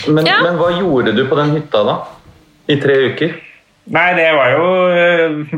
Men, 0.07 0.25
Ja. 0.25 0.39
men 0.43 0.57
hva 0.59 0.71
gjorde 0.79 1.13
du 1.15 1.25
på 1.29 1.35
den 1.37 1.51
hytta 1.59 1.83
da? 1.85 1.95
I 2.67 2.75
tre 2.81 2.95
uker? 3.11 3.35
Nei, 3.93 4.05
det 4.17 4.29
var 4.33 4.49
jo 4.49 4.69
eh, 4.97 5.57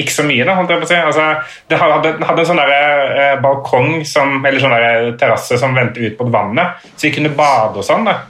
ikke 0.00 0.14
så 0.14 0.24
mye, 0.24 0.46
da. 0.48 0.54
holdt 0.56 0.70
jeg 0.72 0.80
på 0.80 0.86
å 0.86 0.90
si. 0.90 0.96
Altså, 0.96 1.26
det 1.68 1.80
hadde, 1.80 2.14
hadde 2.24 2.44
en 2.44 2.48
sånn 2.48 2.60
der, 2.62 3.02
eh, 3.20 3.34
balkong 3.42 4.00
som, 4.08 4.38
eller 4.40 4.62
sånn 4.62 4.72
der 4.72 5.10
terrasse 5.20 5.58
som 5.60 5.76
vendte 5.76 6.00
ut 6.00 6.16
mot 6.22 6.32
vannet, 6.32 6.80
så 6.94 7.08
vi 7.08 7.14
kunne 7.18 7.34
bade 7.36 7.82
og 7.82 7.84
sånn. 7.84 8.08
da. 8.08 8.22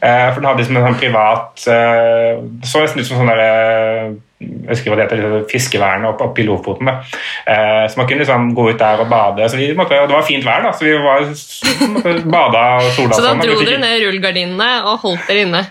Eh, 0.00 0.28
for 0.32 0.40
den 0.40 0.48
hadde 0.48 0.62
liksom 0.62 0.76
en 0.78 0.84
sånn 0.86 0.98
privat 1.00 1.64
eh, 1.74 2.36
Det 2.38 2.68
så 2.70 2.84
nesten 2.84 3.02
ut 3.02 3.08
som 3.08 3.18
sånn 3.18 3.32
der, 3.32 3.40
eh, 3.42 4.12
jeg 4.38 4.68
husker 4.70 4.92
hva 4.92 4.98
det 5.00 5.06
heter, 5.08 5.24
fiskevernet 5.50 5.50
fiskevern 5.50 6.04
oppe 6.12 6.38
i 6.38 6.44
Lofoten. 6.46 6.86
Eh, 6.88 7.82
så 7.90 7.98
man 7.98 8.06
kunne 8.06 8.22
liksom 8.22 8.52
gå 8.54 8.68
ut 8.70 8.78
der 8.78 9.02
og 9.02 9.10
bade. 9.10 9.48
så 9.50 9.58
vi 9.58 9.72
måtte, 9.74 9.98
og 9.98 10.06
Det 10.08 10.14
var 10.14 10.22
fint 10.28 10.46
vær, 10.46 10.62
da, 10.62 10.70
så 10.70 10.86
vi 10.86 10.94
var, 11.02 11.26
måtte 11.96 12.14
bade 12.30 12.62
og 12.78 12.92
sola. 12.94 13.18
Så 13.18 13.24
da 13.26 13.32
sånn, 13.32 13.42
dro 13.42 13.58
dere 13.64 13.82
ned 13.82 14.06
rullegardinene 14.06 14.70
og 14.86 15.02
holdt 15.02 15.26
dere 15.26 15.44
inne? 15.48 15.66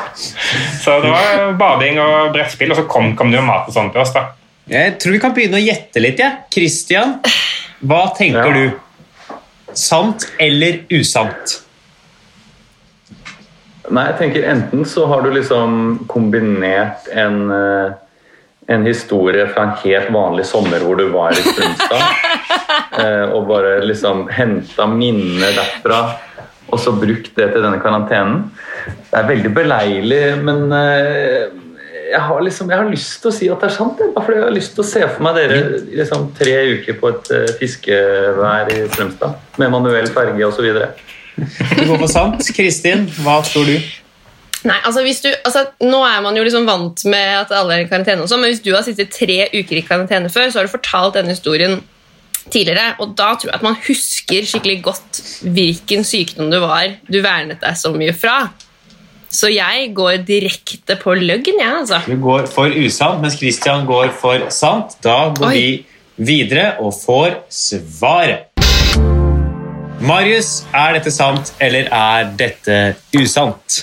Så 0.16 0.96
det 1.02 1.10
var 1.12 1.52
bading 1.60 1.98
og 2.00 2.32
brettspill, 2.32 2.70
og 2.72 2.78
så 2.80 2.86
kom, 2.88 3.12
kom 3.18 3.30
det 3.30 3.40
jo 3.40 3.44
mat 3.46 3.68
og 3.68 3.74
sånn 3.76 3.92
til 3.92 4.00
oss. 4.00 4.12
da. 4.16 4.26
Jeg 4.70 4.96
tror 5.02 5.12
vi 5.12 5.20
kan 5.22 5.34
begynne 5.36 5.60
å 5.60 5.62
gjette 5.66 6.00
litt. 6.02 6.18
Ja. 6.18 6.30
Christian, 6.52 7.18
hva 7.84 8.06
tenker 8.16 8.48
Ja. 8.48 8.52
du? 8.54 8.80
Sant 9.76 10.24
eller 10.40 10.80
usant? 10.90 11.60
Nei, 13.90 14.06
jeg 14.08 14.16
tenker 14.18 14.46
enten 14.50 14.82
så 14.88 15.04
har 15.06 15.22
du 15.22 15.30
liksom 15.30 16.06
kombinert 16.10 17.06
en, 17.14 17.36
eh, 17.54 17.92
en 18.74 18.86
historie 18.88 19.44
fra 19.52 19.62
en 19.68 19.76
helt 19.84 20.08
vanlig 20.10 20.46
sommer 20.48 20.82
hvor 20.82 20.96
du 20.98 21.04
var 21.12 21.30
i 21.36 21.42
Strømstad, 21.44 22.02
eh, 23.04 23.30
og 23.36 23.46
bare 23.46 23.76
liksom 23.86 24.24
henta 24.34 24.88
minner 24.90 25.54
derfra, 25.54 26.00
og 26.76 26.82
så 26.82 26.94
brukt 26.94 27.32
det 27.36 27.50
til 27.54 27.64
denne 27.64 27.80
karantenen. 27.82 28.44
Det 29.10 29.20
er 29.20 29.30
veldig 29.30 29.52
beleilig, 29.56 30.22
men 30.44 30.66
eh, 30.76 31.46
jeg 32.06 32.22
har 32.22 32.42
liksom, 32.44 32.70
jeg 32.70 32.78
har 32.78 32.90
lyst 32.90 33.18
til 33.22 33.32
å 33.32 33.34
si 33.34 33.50
at 33.50 33.62
det 33.62 33.70
er 33.70 33.74
sant. 33.74 34.00
jeg. 34.00 34.12
Bare 34.14 34.28
fordi 34.28 34.38
jeg 34.38 34.46
har 34.46 34.56
lyst 34.56 34.74
til 34.76 34.84
å 34.84 34.88
se 34.88 35.04
for 35.08 35.26
meg 35.26 35.38
dere 35.40 35.60
liksom 36.02 36.30
tre 36.38 36.56
uker 36.76 36.98
på 37.00 37.12
et 37.12 37.30
eh, 37.34 37.52
fiskevær 37.60 38.72
i 38.74 38.80
Strømstad, 38.92 39.44
med 39.62 39.72
manuell 39.74 40.10
ferge 40.14 40.48
osv. 40.48 40.68
Du 41.36 41.82
går 41.84 42.00
for 42.04 42.10
sant. 42.12 42.50
Kristin, 42.56 43.08
hva 43.24 43.40
tror 43.46 43.68
du? 43.68 43.76
Nei, 44.66 44.78
altså 44.88 45.02
hvis 45.04 45.20
du, 45.22 45.28
altså 45.46 45.66
Nå 45.84 45.98
er 46.08 46.22
man 46.24 46.34
jo 46.34 46.42
liksom 46.42 46.64
vant 46.66 47.04
med 47.06 47.34
at 47.42 47.52
alle 47.54 47.76
er 47.76 47.84
i 47.84 47.90
karantene, 47.90 48.24
og 48.24 48.30
sånn, 48.30 48.42
men 48.42 48.54
hvis 48.54 48.64
du 48.64 48.72
har 48.74 48.86
sittet 48.86 49.12
tre 49.14 49.44
uker 49.52 49.78
i 49.78 49.84
karantene 49.86 50.32
før, 50.32 50.48
så 50.50 50.60
har 50.60 50.68
du 50.68 50.72
fortalt 50.72 51.18
denne 51.18 51.34
historien 51.36 51.78
tidligere, 52.52 52.94
og 53.02 53.14
da 53.18 53.32
tror 53.34 53.50
jeg 53.50 53.58
at 53.58 53.64
man 53.66 53.78
husker 53.86 54.46
skikkelig 54.46 54.78
godt 54.86 55.20
hvilken 55.56 56.06
sykdom 56.06 56.50
du 56.52 56.60
var 56.62 56.96
du 57.10 57.20
vernet 57.24 57.60
deg 57.62 57.78
så 57.78 57.92
mye 57.94 58.14
fra. 58.16 58.38
Så 59.36 59.50
jeg 59.52 59.90
går 59.96 60.22
direkte 60.24 60.96
på 61.00 61.16
løgn, 61.18 61.58
jeg, 61.60 61.72
altså. 61.82 61.98
Du 62.06 62.16
går 62.22 62.46
for 62.48 62.72
usant, 62.72 63.20
mens 63.20 63.36
Christian 63.36 63.84
går 63.88 64.14
for 64.16 64.46
sant. 64.54 64.96
Da 65.04 65.32
går 65.36 65.50
Oi. 65.50 65.56
vi 65.56 66.28
videre 66.30 66.76
og 66.80 66.94
får 66.96 67.42
svaret. 67.52 68.46
Marius, 70.06 70.62
er 70.76 70.96
dette 70.96 71.10
sant, 71.12 71.52
eller 71.60 71.90
er 71.92 72.30
dette 72.38 72.78
usant? 73.16 73.82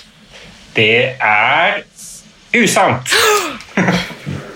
Det 0.73 1.17
er 1.19 1.83
usant. 2.63 3.13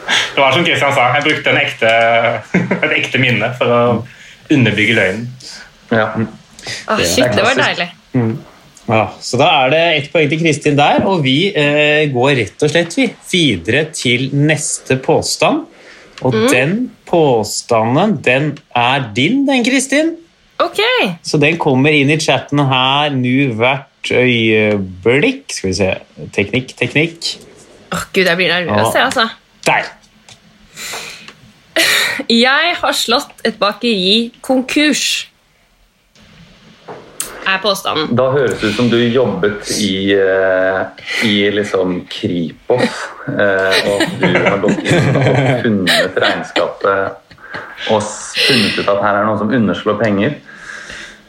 Det 0.07 0.41
var 0.41 0.53
som 0.55 0.65
Kristian 0.65 0.93
sa, 0.95 1.07
jeg 1.17 1.25
brukte 1.27 1.53
en 1.53 1.61
ekte, 1.61 1.93
et 2.85 2.97
ekte 2.99 3.21
minne 3.21 3.49
for 3.59 3.73
å 3.73 3.81
underbygge 4.53 4.97
løgnen. 4.97 5.25
Ja. 5.91 6.11
Åh, 6.17 7.01
shit, 7.03 7.31
det 7.35 7.43
var 7.43 7.57
deilig. 7.57 7.89
Ja, 8.87 9.01
så 9.19 9.39
da 9.39 9.47
er 9.65 9.73
det 9.73 9.81
ett 9.97 10.11
poeng 10.13 10.29
til 10.31 10.39
Kristin 10.39 10.77
der, 10.79 11.01
og 11.09 11.25
vi 11.25 11.49
eh, 11.51 12.05
går 12.13 12.37
rett 12.39 12.63
og 12.63 12.71
slett 12.71 12.95
vi, 12.95 13.09
videre 13.31 13.89
til 13.91 14.29
neste 14.31 14.99
påstand. 15.03 15.65
Og 16.25 16.33
den 16.49 16.87
påstanden, 17.05 18.15
den 18.25 18.55
er 18.75 19.03
din, 19.13 19.43
den, 19.45 19.65
Kristin. 19.65 20.15
Ok. 20.63 20.79
Så 21.21 21.37
den 21.37 21.59
kommer 21.61 21.93
inn 21.93 22.09
i 22.09 22.17
chatten 22.17 22.63
her 22.71 23.13
nå 23.13 23.51
hvert 23.59 24.09
øyeblikk. 24.09 25.43
Skal 25.53 25.69
vi 25.69 25.75
se. 25.77 25.91
Teknikk, 26.33 26.73
teknikk. 26.79 27.35
Åh, 27.93 28.07
Gud, 28.15 28.23
jeg 28.23 28.39
blir 28.39 28.49
nervøs, 28.55 28.95
jeg, 28.95 29.03
altså. 29.03 29.27
Der! 29.67 29.83
Jeg 32.27 32.75
har 32.81 32.95
slått 32.97 33.43
et 33.45 33.57
bakeri 33.61 34.31
konkurs. 34.43 35.27
Er 37.47 37.61
påstanden. 37.63 38.09
Da 38.19 38.25
høres 38.33 38.57
det 38.59 38.73
ut 38.73 38.75
som 38.75 38.89
du 38.91 38.97
jobbet 38.99 39.69
i, 39.79 40.11
eh, 40.11 40.81
i 41.23 41.35
liksom 41.55 42.01
Kripos, 42.11 42.97
eh, 43.29 43.77
og 43.87 44.01
at 44.03 44.17
du 44.19 44.27
har 44.33 44.57
gått 44.65 44.81
inn 44.83 45.15
og 45.15 45.29
funnet 45.63 46.19
regnskapet 46.25 47.37
og 47.93 48.01
funnet 48.03 48.81
ut 48.81 48.89
at 48.91 48.99
her 48.99 49.13
er 49.13 49.21
det 49.21 49.29
noen 49.29 49.39
som 49.39 49.53
underslår 49.61 49.99
penger. 50.01 50.35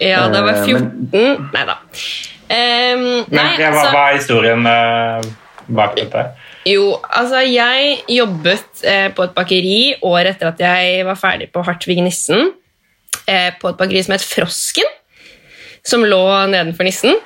Ja, 0.03 0.25
det 0.33 0.43
var 0.43 0.55
Eh, 0.55 0.67
jeg 0.67 0.75
men- 0.75 0.91
14. 1.13 1.51
Nei 1.55 1.65
da. 1.67 1.77
Ehm, 2.51 3.25
nei, 3.31 3.47
ja, 3.61 3.71
hva, 3.71 3.79
altså, 3.79 3.91
hva 3.93 4.03
er 4.11 4.17
historien 4.17 4.63
bak 5.69 5.95
dette? 5.97 6.27
Jo, 6.69 6.99
altså 7.03 7.43
jeg 7.47 8.03
jobbet 8.13 8.83
eh, 8.85 9.09
på 9.15 9.27
et 9.27 9.35
bakeri 9.37 9.81
året 10.07 10.35
etter 10.35 10.51
at 10.53 10.63
jeg 10.63 11.07
var 11.09 11.19
ferdig 11.21 11.51
på 11.55 11.63
Hartvig 11.67 12.01
Nissen. 12.05 12.53
Eh, 13.29 13.51
på 13.61 13.71
et 13.71 13.79
bakeri 13.79 14.03
som 14.05 14.15
het 14.17 14.25
Frosken, 14.25 14.89
som 15.87 16.05
lå 16.05 16.23
nedenfor 16.53 16.89
Nissen. 16.89 17.19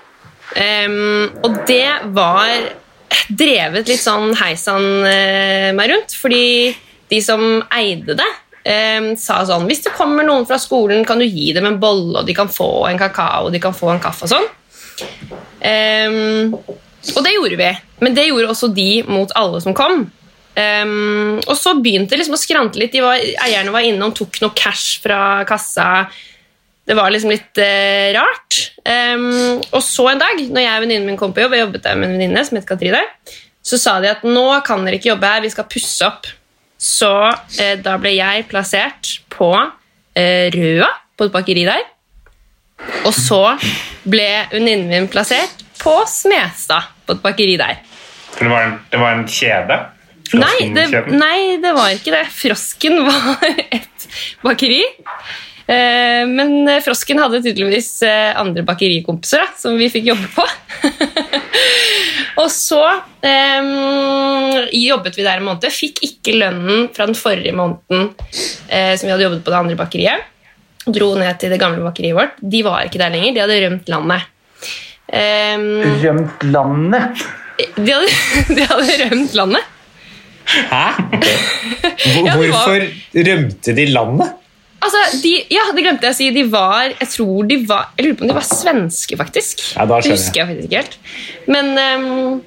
Um, 0.52 1.30
og 1.46 1.62
det 1.68 1.88
var 2.12 2.50
drevet 3.32 3.88
litt 3.88 4.02
sånn 4.02 4.34
heisan 4.36 4.84
eh, 5.08 5.70
meg 5.76 5.92
rundt, 5.92 6.14
fordi 6.18 6.72
de 7.12 7.20
som 7.24 7.62
eide 7.72 8.16
det, 8.18 8.28
eh, 8.68 9.12
sa 9.20 9.42
sånn 9.48 9.64
Hvis 9.68 9.84
det 9.86 9.94
kommer 9.96 10.26
noen 10.26 10.46
fra 10.48 10.58
skolen, 10.60 11.06
kan 11.08 11.20
du 11.20 11.26
gi 11.26 11.52
dem 11.56 11.68
en 11.68 11.80
bolle, 11.80 12.20
og 12.20 12.28
de 12.28 12.36
kan 12.36 12.52
få 12.52 12.88
en 12.90 13.00
kakao, 13.00 13.48
og 13.48 13.54
de 13.54 13.62
kan 13.62 13.76
få 13.76 13.94
en 13.94 14.02
kaffe 14.02 14.28
og 14.28 14.34
sånn. 14.34 14.50
Ehm, 15.62 16.56
og 17.10 17.22
det 17.24 17.34
gjorde 17.34 17.58
vi, 17.58 17.70
men 18.04 18.14
det 18.16 18.28
gjorde 18.28 18.50
også 18.52 18.68
de 18.74 18.90
mot 19.08 19.32
alle 19.38 19.60
som 19.64 19.74
kom. 19.76 20.04
Um, 20.52 21.38
og 21.48 21.54
så 21.56 21.72
begynte 21.80 22.12
det 22.12 22.20
liksom 22.20 22.36
å 22.36 22.40
skrante 22.40 22.80
litt. 22.80 22.92
De 22.92 23.02
var, 23.04 23.20
eierne 23.46 23.72
var 23.72 23.86
inne 23.88 24.04
og 24.04 24.16
tok 24.18 24.38
noe 24.42 24.52
cash 24.56 25.00
fra 25.02 25.42
kassa. 25.48 26.04
Det 26.84 26.96
var 26.98 27.12
liksom 27.14 27.32
litt 27.32 27.62
uh, 27.62 28.10
rart. 28.18 28.58
Um, 28.84 29.62
og 29.72 29.80
så 29.86 30.10
en 30.12 30.20
dag, 30.20 30.42
når 30.42 30.66
jeg 30.66 30.74
og 30.76 30.84
venninnen 30.84 31.08
min 31.08 31.20
kom 31.20 31.32
på 31.34 31.44
jobb, 31.44 31.56
jeg 31.56 31.64
jobbet 31.64 31.86
der 31.86 31.96
med 31.98 32.10
en 32.10 32.18
venninne 32.18 32.44
som 32.46 32.60
het 32.60 32.68
Katrine, 32.68 33.02
så 33.62 33.78
sa 33.80 33.96
de 34.02 34.10
at 34.10 34.26
nå 34.26 34.44
kan 34.66 34.84
dere 34.84 34.98
ikke 34.98 35.12
jobbe 35.12 35.30
her, 35.30 35.44
vi 35.44 35.52
skal 35.54 35.68
pusse 35.70 36.06
opp. 36.06 36.28
Så 36.82 37.12
uh, 37.32 37.74
da 37.82 37.96
ble 38.02 38.14
jeg 38.18 38.46
plassert 38.52 39.16
på 39.32 39.50
uh, 39.56 40.46
Røa, 40.58 40.90
på 41.16 41.28
et 41.28 41.34
bakeri 41.34 41.64
der. 41.66 41.88
Og 43.06 43.14
så 43.14 43.40
ble 44.10 44.28
venninnen 44.52 44.90
min 44.90 45.10
plassert 45.10 45.61
på 45.82 45.96
Smestad, 46.08 46.92
på 47.06 47.16
et 47.16 47.24
bakeri 47.24 47.56
der. 47.60 47.82
Det 48.38 48.48
var 48.48 48.68
en, 48.68 48.78
det 48.90 49.00
var 49.02 49.16
en 49.16 49.26
kjede? 49.28 49.78
Nei 50.32 50.68
det, 50.72 50.86
nei, 51.12 51.38
det 51.60 51.72
var 51.76 51.92
ikke 51.92 52.14
det. 52.14 52.26
Frosken 52.32 53.02
var 53.08 53.42
et 53.44 54.06
bakeri. 54.44 54.80
Eh, 55.66 56.22
men 56.28 56.68
eh, 56.68 56.80
Frosken 56.84 57.20
hadde 57.22 57.42
tydeligvis 57.44 57.90
eh, 58.06 58.32
andre 58.38 58.64
bakerikompiser 58.66 59.44
da, 59.44 59.50
som 59.58 59.76
vi 59.78 59.90
fikk 59.92 60.08
jobbe 60.10 60.30
på. 60.32 60.46
og 62.42 62.48
så 62.52 62.82
eh, 63.20 63.70
jobbet 64.78 65.18
vi 65.18 65.26
der 65.26 65.42
en 65.42 65.48
måned. 65.50 65.68
Fikk 65.74 66.02
ikke 66.08 66.38
lønnen 66.40 66.88
fra 66.96 67.08
den 67.10 67.18
forrige 67.18 67.54
måneden 67.56 68.12
eh, 68.68 68.94
som 68.96 69.08
vi 69.08 69.14
hadde 69.14 69.28
jobbet 69.28 69.44
på 69.44 69.54
det 69.54 69.60
andre 69.60 69.78
bakeriet. 69.78 70.28
Dro 70.82 71.12
ned 71.14 71.36
til 71.38 71.52
det 71.52 71.60
gamle 71.62 71.84
bakeriet 71.84 72.16
vårt. 72.16 72.40
De 72.40 72.64
var 72.66 72.88
ikke 72.88 73.02
der 73.02 73.12
lenger. 73.14 73.36
De 73.36 73.44
hadde 73.44 73.60
rømt 73.66 73.92
landet. 73.92 74.30
Eh, 75.12 75.56
Rømt 76.02 76.44
landet! 76.48 77.22
de, 77.76 77.92
hadde, 77.92 78.08
de 78.56 78.64
hadde 78.70 78.94
rømt 79.04 79.34
landet. 79.38 79.66
Hæ? 80.52 80.86
Hvor, 80.98 82.24
Ja, 82.26 82.36
var- 82.36 82.46
hvorfor 82.46 82.86
rømte 83.28 83.74
de 83.76 83.84
landet? 83.92 84.32
Altså, 84.82 84.98
de, 85.22 85.30
ja, 85.54 85.62
det 85.76 85.84
glemte 85.84 86.08
jeg 86.08 86.14
å 86.14 86.18
si. 86.18 86.26
De 86.34 86.42
var 86.50 86.88
Jeg 86.90 87.06
tror 87.12 87.44
de 87.46 87.58
var 87.68 87.92
Jeg 87.94 88.06
lurer 88.08 88.16
på 88.18 88.24
om 88.26 88.30
de 88.32 88.34
var 88.34 88.46
svenske, 88.48 89.14
faktisk. 89.20 89.60
Ja, 89.76 89.84
da 89.86 90.00
det 90.02 90.10
husker 90.10 90.40
jeg 90.42 90.48
faktisk 90.48 90.66
ikke 90.66 90.80
helt. 90.80 90.96
Men 91.46 91.68
um, 91.78 92.40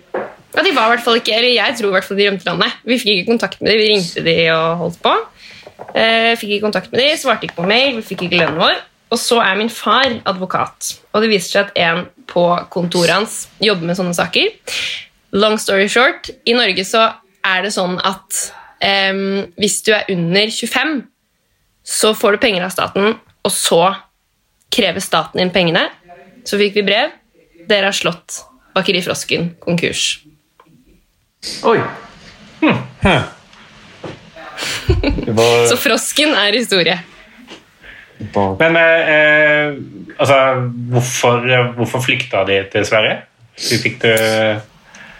ja, 0.57 0.65
de 0.65 0.73
var 0.75 0.89
i 0.89 0.91
hvert 0.95 1.05
fall 1.05 1.21
ikke 1.21 1.31
Eller 1.37 1.53
jeg 1.55 1.77
tror 1.79 1.93
i 1.93 1.95
hvert 1.95 2.09
fall 2.09 2.19
de 2.19 2.27
rømte 2.27 2.49
landet. 2.49 2.75
Vi 2.83 2.97
fikk 2.99 3.13
ikke 3.13 3.29
kontakt 3.31 3.61
med 3.63 3.71
dem, 3.71 3.79
vi 3.79 3.87
ringte 3.93 4.25
de 4.27 4.35
og 4.51 4.67
holdt 4.83 4.99
på. 5.05 5.15
Uh, 5.95 6.33
fikk 6.41 6.49
ikke 6.57 6.65
kontakt 6.67 6.91
med 6.91 7.05
dem, 7.05 7.15
svarte 7.23 7.47
ikke 7.47 7.61
på 7.61 7.69
mail, 7.71 7.95
vi 8.01 8.05
fikk 8.11 8.25
ikke 8.27 8.41
lønnen 8.43 8.59
vår. 8.65 8.83
Og 9.15 9.19
så 9.21 9.39
er 9.39 9.55
min 9.55 9.71
far 9.71 10.11
advokat, 10.27 10.97
og 11.15 11.23
det 11.23 11.31
viser 11.31 11.53
seg 11.53 11.69
at 11.69 11.77
en 11.79 12.05
på 12.27 12.43
kontoret 12.73 13.15
hans 13.15 13.45
jobber 13.63 13.87
med 13.87 13.95
sånne 13.95 14.15
saker. 14.17 14.51
Long 15.35 15.55
story 15.61 15.87
short, 15.91 16.27
i 16.43 16.55
Norge 16.57 16.83
så 16.87 17.07
er 17.45 17.63
det 17.63 17.71
sånn 17.75 17.95
at 18.03 18.41
um, 18.83 19.45
hvis 19.61 19.79
du 19.87 19.93
er 19.95 20.09
under 20.11 20.51
25 20.51 20.97
så 21.85 22.15
får 22.17 22.35
du 22.35 22.41
penger 22.41 22.65
av 22.65 22.73
staten, 22.73 23.13
og 23.45 23.53
så 23.53 23.93
krever 24.73 25.03
staten 25.05 25.39
inn 25.43 25.53
pengene. 25.53 25.85
Så 26.45 26.57
fikk 26.57 26.79
vi 26.79 26.83
brev. 26.87 27.13
Dere 27.69 27.91
har 27.91 27.95
slått 27.95 28.41
Bakeri 28.75 29.03
Frosken 29.05 29.51
konkurs. 29.61 30.19
Oi! 31.65 31.77
Hm. 32.63 32.79
Var, 35.37 35.67
Så 35.69 35.77
Frosken 35.77 36.33
er 36.33 36.57
historie. 36.57 36.97
Men 38.59 38.77
eh, 38.79 39.09
eh, 39.15 39.73
altså, 40.15 40.37
hvorfor, 40.93 41.49
hvorfor 41.75 42.05
flykta 42.05 42.45
de 42.47 42.61
til 42.71 42.87
Sverige? 42.87 43.19
Du 43.55 43.75
fikk 43.81 44.01
du 44.03 44.11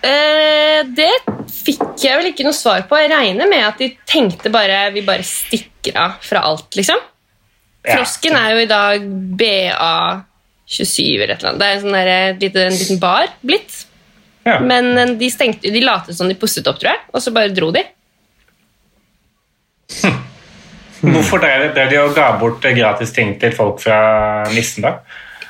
Eh, 0.05 0.83
det 0.93 1.13
fikk 1.49 2.03
jeg 2.03 2.19
vel 2.19 2.29
ikke 2.29 2.45
noe 2.45 2.55
svar 2.55 2.83
på. 2.89 2.97
Jeg 2.99 3.11
regner 3.13 3.49
med 3.49 3.63
at 3.65 3.81
de 3.81 3.89
tenkte 4.07 4.51
bare 4.53 4.89
vi 4.93 5.01
bare 5.05 5.25
stikker 5.25 5.97
av 5.97 6.19
fra 6.25 6.43
alt, 6.45 6.69
liksom. 6.77 6.99
Ja. 7.85 7.99
Frosken 7.99 8.35
er 8.37 8.53
jo 8.53 8.63
i 8.63 8.69
dag 8.69 9.07
BA27 9.39 10.99
eller 11.23 11.35
et 11.35 11.41
eller 11.41 11.51
annet. 11.51 11.61
Det 11.61 11.67
er 11.67 11.75
en, 11.75 11.83
sånn 11.85 11.97
der, 11.97 12.11
eh, 12.13 12.37
lite, 12.41 12.67
en 12.67 12.79
liten 12.79 13.01
bar 13.01 13.33
blitt. 13.45 13.81
Ja. 14.45 14.59
Men 14.61 14.93
eh, 14.97 15.15
de 15.17 15.31
stengte, 15.33 15.73
de 15.73 15.83
lot 15.85 16.09
som 16.13 16.29
de 16.29 16.37
pusset 16.37 16.67
opp, 16.69 16.79
tror 16.81 16.93
jeg, 16.93 17.03
og 17.13 17.23
så 17.23 17.33
bare 17.33 17.53
dro 17.53 17.71
de. 17.73 17.85
Hvorfor 21.05 21.43
drev 21.43 21.69
drev 21.75 21.91
de 21.91 22.01
og 22.01 22.15
ga 22.17 22.31
bort 22.41 22.65
gratis 22.75 23.13
ting 23.15 23.35
til 23.41 23.53
folk 23.55 23.79
fra 23.83 23.99
Nissen, 24.53 24.85
da? 24.87 24.97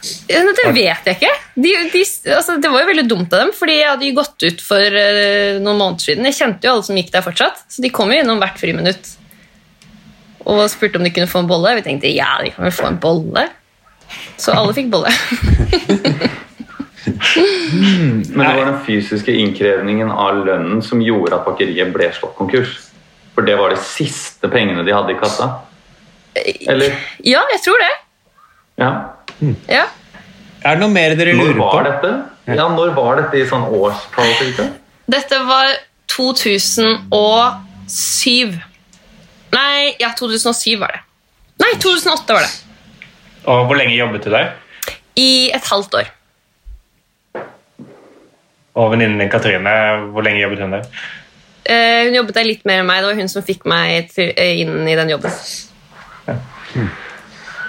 Det 0.06 0.68
vet 0.76 1.08
jeg 1.08 1.16
ikke. 1.16 1.32
De, 1.56 1.72
de, 1.94 2.02
altså, 2.36 2.58
det 2.62 2.70
var 2.70 2.84
jo 2.84 2.90
veldig 2.92 3.06
dumt 3.10 3.34
av 3.34 3.46
dem, 3.46 3.52
fordi 3.58 3.78
jeg 3.80 3.90
hadde 3.90 4.06
jo 4.10 4.18
gått 4.20 4.46
ut 4.46 4.62
for 4.62 4.98
uh, 5.00 5.58
noen 5.64 5.80
måneder 5.80 6.04
siden. 6.04 6.28
Jeg 6.30 6.38
kjente 6.38 6.68
jo 6.68 6.76
alle 6.76 6.86
som 6.86 7.00
gikk 7.00 7.12
der 7.14 7.26
fortsatt, 7.26 7.64
så 7.72 7.82
de 7.82 7.94
kom 7.94 8.14
jo 8.14 8.20
innom 8.22 8.42
hvert 8.44 8.60
friminutt 8.62 9.16
og 10.46 10.68
spurte 10.70 11.00
om 11.00 11.06
de 11.08 11.14
kunne 11.14 11.30
få 11.30 11.42
en 11.42 11.50
bolle. 11.50 11.74
Vi 11.80 11.86
tenkte 11.88 12.12
ja, 12.14 12.36
de 12.44 12.54
kan 12.54 12.68
vel 12.68 12.76
få 12.76 12.92
en 12.92 13.02
bolle. 13.02 13.48
Så 14.38 14.54
alle 14.54 14.76
fikk 14.78 14.92
bolle. 14.94 15.10
Men 17.36 18.44
det 18.44 18.52
var 18.58 18.66
den 18.66 18.82
fysiske 18.86 19.34
innkrevningen 19.34 20.12
av 20.12 20.44
lønnen 20.46 20.84
som 20.86 21.02
gjorde 21.02 21.40
at 21.40 21.48
bakeriet 21.48 21.94
ble 21.94 22.12
slått 22.14 22.38
konkurs. 22.38 22.78
For 23.36 23.42
det 23.48 23.56
var 23.60 23.70
de 23.74 23.77
siste 23.84 24.48
pengene 24.51 24.84
de 24.88 24.94
hadde 24.96 25.12
i 25.12 25.18
kassa. 25.20 25.46
Eller? 26.36 26.96
Ja, 27.24 27.42
jeg 27.51 27.62
tror 27.65 27.80
det. 27.84 27.94
Ja. 28.82 28.89
Ja. 29.72 29.86
Er 30.65 30.70
det 30.75 30.82
noe 30.82 30.89
mer 30.92 31.15
dere 31.20 31.34
lurer 31.36 31.54
på? 31.60 31.65
var 31.68 31.84
dette? 31.88 32.10
Ja, 32.48 32.68
når 32.72 32.89
var 32.96 33.15
dette 33.22 33.36
i 33.42 33.46
sånn 33.50 33.63
årstall? 33.68 34.70
Dette 35.12 35.38
var 35.48 35.68
2007. 36.12 38.56
Nei, 39.56 39.80
ja, 40.01 40.10
2007 40.18 40.80
var 40.82 40.89
det. 40.96 41.01
Nei, 41.63 41.72
2008 41.80 42.34
var 42.36 42.42
det. 42.44 42.54
Og 43.51 43.60
hvor 43.70 43.77
lenge 43.80 43.96
jobbet 43.96 44.24
du 44.25 44.30
der? 44.34 44.48
I 45.20 45.30
et 45.56 45.65
halvt 45.70 45.94
år. 46.01 46.08
Og 48.75 48.86
venninnen 48.92 49.20
din 49.22 49.32
Katrine, 49.32 49.75
hvor 50.12 50.22
lenge 50.25 50.42
jobbet 50.42 50.60
hun 50.65 50.74
der? 50.75 50.84
Eh, 51.65 52.05
hun 52.05 52.19
jobbet 52.19 52.38
der 52.38 52.45
litt 52.45 52.67
mer 52.67 52.84
enn 52.84 52.89
meg. 52.89 53.01
Det 53.01 53.10
var 53.10 53.17
hun 53.22 53.31
som 53.31 53.45
fikk 53.45 53.65
meg 53.69 54.13
eh, 54.22 54.62
inn 54.62 54.86
i 54.86 54.98
den 54.98 55.15
jobben. 55.15 55.34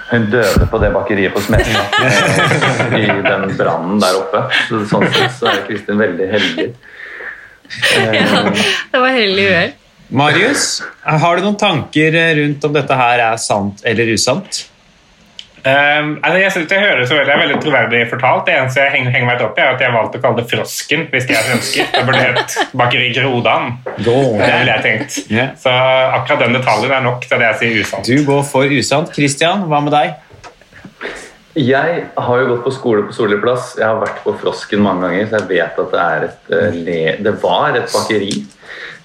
Hun 0.07 0.29
døde 0.31 0.67
på 0.71 0.79
det 0.79 0.91
bakeriet 0.93 1.33
på 1.35 1.41
eh, 1.57 2.99
i 3.03 3.07
den 3.25 3.49
brannen 3.57 3.97
der 4.03 4.21
oppe. 4.21 4.45
Så 4.69 4.83
sånn 4.91 5.07
sett 5.09 5.33
så 5.39 5.49
er 5.51 5.65
Kristin 5.67 5.99
veldig 5.99 6.29
heldig. 6.35 6.69
Ja, 7.97 8.45
det 8.93 9.01
var 9.03 9.11
heldig 9.11 9.49
uhell. 9.49 9.75
Marius, 10.07 10.67
har 11.03 11.35
du 11.35 11.43
noen 11.43 11.57
tanker 11.59 12.15
rundt 12.37 12.63
om 12.63 12.75
dette 12.77 12.95
her 12.95 13.19
er 13.25 13.41
sant 13.43 13.81
eller 13.83 14.13
usant? 14.13 14.61
Um, 15.67 16.11
altså 16.23 16.37
jeg 16.39 16.51
synes 16.53 16.67
Det 16.71 16.77
høres 16.79 17.09
veldig, 17.11 17.31
er 17.33 17.39
veldig 17.41 17.57
troverdig 17.63 18.01
fortalt. 18.11 18.45
Det 18.47 18.53
eneste 18.55 18.79
jeg 18.85 18.91
henger, 18.93 19.11
henger 19.15 19.27
meg 19.27 19.41
opp 19.43 19.57
i, 19.57 19.61
er 19.65 19.73
at 19.73 19.81
jeg 19.83 19.89
har 19.91 19.97
valgt 19.97 20.15
å 20.15 20.21
kalle 20.23 20.39
det 20.41 20.45
Frosken 20.51 21.07
hvis 21.11 21.27
jeg 21.31 21.49
ønsker. 21.55 21.89
Det 21.95 22.03
burde 22.07 22.21
hett 22.23 22.55
Bakeri 22.77 23.09
Grodan. 23.17 23.73
Det 23.97 24.13
ville 24.13 24.77
jeg 24.77 24.85
tenkt. 24.85 25.17
Yeah. 25.33 25.51
Så 25.59 25.73
akkurat 26.19 26.45
den 26.45 26.55
detaljen 26.59 26.93
er 26.99 27.03
nok 27.09 27.25
til 27.27 27.41
det 27.41 27.49
jeg 27.51 27.59
sier 27.63 27.83
usant. 27.83 28.07
Du 28.07 28.23
går 28.29 28.45
for 28.47 28.77
usant. 28.79 29.11
Christian, 29.17 29.65
hva 29.67 29.81
med 29.83 29.95
deg? 29.97 30.15
Jeg 31.57 32.03
har 32.21 32.37
jo 32.43 32.49
gått 32.51 32.63
på 32.67 32.71
skole 32.75 33.07
på 33.07 33.15
Solli 33.17 33.39
plass. 33.41 33.71
Jeg 33.79 33.87
har 33.87 33.97
vært 34.03 34.19
på 34.21 34.35
Frosken 34.37 34.83
mange 34.85 35.07
ganger, 35.07 35.25
så 35.31 35.39
jeg 35.39 35.47
vet 35.55 35.79
at 35.81 35.93
det, 35.95 36.03
er 36.03 36.25
et, 36.27 36.51
eh, 36.53 36.75
le- 36.85 37.15
det 37.25 37.33
var 37.41 37.73
et 37.79 37.89
bakeri. 37.89 38.43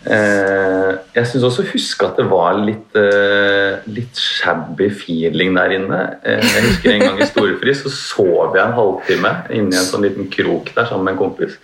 Eh, 0.02 0.88
jeg 1.14 1.28
syns 1.30 1.44
også 1.46 1.62
huske 1.70 2.06
at 2.08 2.16
det 2.18 2.24
var 2.26 2.56
litt, 2.58 2.96
eh, 2.98 3.84
litt 3.86 4.18
shabby 4.18 4.88
feeling 4.90 5.54
der 5.54 5.76
inne. 5.76 6.00
Eh, 6.24 6.42
jeg 6.42 6.64
husker 6.66 6.92
En 6.92 7.04
gang 7.06 7.20
i 7.22 7.28
storefri 7.28 7.74
så 7.74 7.92
sov 7.92 8.56
jeg 8.56 8.64
en 8.64 8.74
halvtime 8.74 9.32
inni 9.54 9.78
en 9.78 9.86
sånn 9.86 10.02
liten 10.02 10.26
krok 10.30 10.74
der 10.74 10.88
sammen 10.90 11.04
med 11.04 11.14
en 11.14 11.22
kompis. 11.22 11.58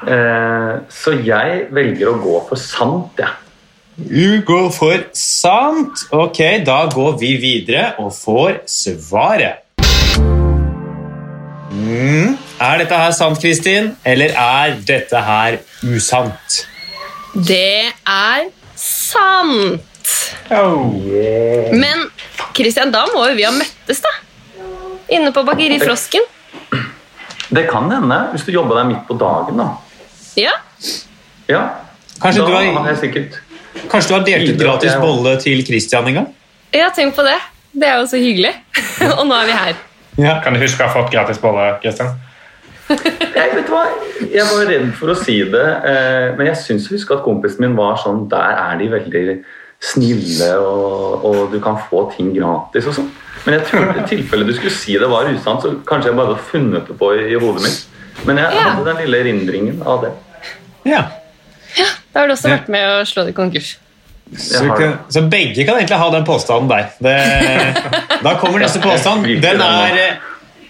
Så 0.00 1.12
jeg 1.20 1.66
velger 1.76 2.08
å 2.08 2.20
gå 2.22 2.38
for 2.48 2.56
sant, 2.56 3.12
jeg. 3.20 3.28
Du 4.00 4.40
går 4.48 4.70
for 4.72 5.02
sant. 5.12 6.06
Ok, 6.10 6.40
da 6.64 6.86
går 6.88 7.18
vi 7.20 7.34
videre 7.36 7.90
og 8.00 8.14
får 8.16 8.62
svaret. 8.64 9.60
Mm. 11.70 12.38
Er 12.60 12.80
dette 12.80 12.96
her 12.96 13.12
sant, 13.12 13.38
Kristin, 13.42 13.92
eller 14.04 14.32
er 14.32 14.80
dette 14.88 15.20
her 15.28 15.60
usant? 15.84 16.69
Det 17.34 17.92
er 18.06 18.48
sant. 18.76 19.86
Oh. 20.50 20.94
Men 21.76 22.08
Christian, 22.56 22.90
da 22.92 23.04
må 23.12 23.26
jo 23.30 23.36
vi 23.38 23.44
ha 23.46 23.52
møttes, 23.54 24.00
da. 24.02 24.12
Inne 25.14 25.32
på 25.34 25.44
Bakeri 25.46 25.78
Frosken. 25.82 26.24
Det 27.50 27.64
kan 27.70 27.88
hende, 27.90 28.18
hvis 28.32 28.44
du 28.46 28.52
jobba 28.54 28.76
der 28.80 28.88
midt 28.92 29.06
på 29.08 29.16
dagen. 29.18 29.56
da. 29.58 29.68
Ja. 30.38 30.52
Ja, 31.50 31.62
Kanskje 32.22 32.42
da 32.42 32.46
du 32.46 32.52
har- 32.54 32.84
har 32.84 32.94
sikkert 32.94 33.40
Kanskje 33.90 34.08
du 34.08 34.14
har 34.14 34.24
delt 34.26 34.50
ut 34.50 34.58
gratis 34.60 34.92
bolle 35.00 35.36
til 35.40 35.64
Christian 35.66 36.06
en 36.06 36.14
gang? 36.14 36.26
ja, 36.72 36.90
tenk 36.90 37.14
på 37.16 37.22
det. 37.26 37.38
Det 37.72 37.88
er 37.88 37.98
jo 37.98 38.06
så 38.06 38.16
hyggelig. 38.18 38.54
Og 39.18 39.26
nå 39.26 39.34
er 39.34 39.46
vi 39.46 39.52
her. 39.52 39.74
Ja. 40.18 40.40
Kan 40.42 40.54
du 40.54 40.60
huske 40.60 40.82
å 40.82 40.86
ha 40.88 40.92
fått 40.94 41.10
gratis 41.12 41.38
bolle, 41.38 41.78
Kristian? 41.82 42.20
Jeg 42.90 43.54
vet 43.54 43.68
hva, 43.70 43.84
jeg 44.32 44.44
var 44.50 44.66
redd 44.68 44.88
for 44.98 45.12
å 45.12 45.16
si 45.18 45.36
det, 45.52 45.66
eh, 45.86 46.28
men 46.38 46.48
jeg 46.50 46.56
syns 46.64 46.88
å 46.90 46.94
huske 46.96 47.14
at 47.16 47.22
kompisen 47.24 47.62
min 47.64 47.76
var 47.78 47.96
sånn 48.02 48.24
Der 48.32 48.56
er 48.58 48.78
de 48.80 48.88
veldig 48.92 49.24
snille, 49.80 50.48
og, 50.60 51.22
og 51.24 51.38
du 51.54 51.60
kan 51.64 51.78
få 51.88 52.02
ting 52.16 52.32
gratis 52.36 52.88
og 52.90 52.96
sånn. 52.98 53.06
Men 53.46 53.54
jeg 53.56 53.68
turte 53.70 54.02
i 54.02 54.08
tilfelle 54.10 54.44
du 54.44 54.52
skulle 54.52 54.74
si 54.74 54.98
det 55.00 55.08
var 55.08 55.30
usant, 55.32 55.62
så 55.64 55.70
kanskje 55.88 56.10
jeg 56.10 56.18
bare 56.18 56.34
hadde 56.34 56.48
funnet 56.50 56.90
det 56.90 56.96
på 57.00 57.12
i, 57.16 57.22
i 57.32 57.38
hodet 57.40 57.62
mitt. 57.64 57.86
Men 58.28 58.36
jeg 58.42 58.52
Ja. 58.58 58.66
hadde 58.74 58.84
den 58.90 58.98
lille 59.06 59.22
erindringen 59.24 59.78
av 59.88 60.02
det. 60.04 60.10
ja. 60.90 61.06
ja 61.78 61.86
Da 62.12 62.20
har 62.20 62.26
du 62.28 62.34
også 62.34 62.48
Ja. 62.50 62.56
vært 62.58 62.68
med 62.68 62.88
å 62.90 62.98
slå 63.08 63.24
det 63.24 63.32
i 63.32 63.38
konkurs. 63.38 63.78
Så, 64.36 64.60
kan, 64.76 64.92
så 65.10 65.22
begge 65.26 65.64
kan 65.66 65.74
egentlig 65.80 65.96
ha 65.98 66.10
den 66.12 66.24
påstanden 66.28 66.68
der. 66.70 66.90
Det, 67.02 67.14
da 68.22 68.34
kommer 68.38 68.60
neste 68.62 68.78
påstand. 68.82 69.24
Den 69.42 69.60
er 69.64 69.96
eh, 69.98 70.12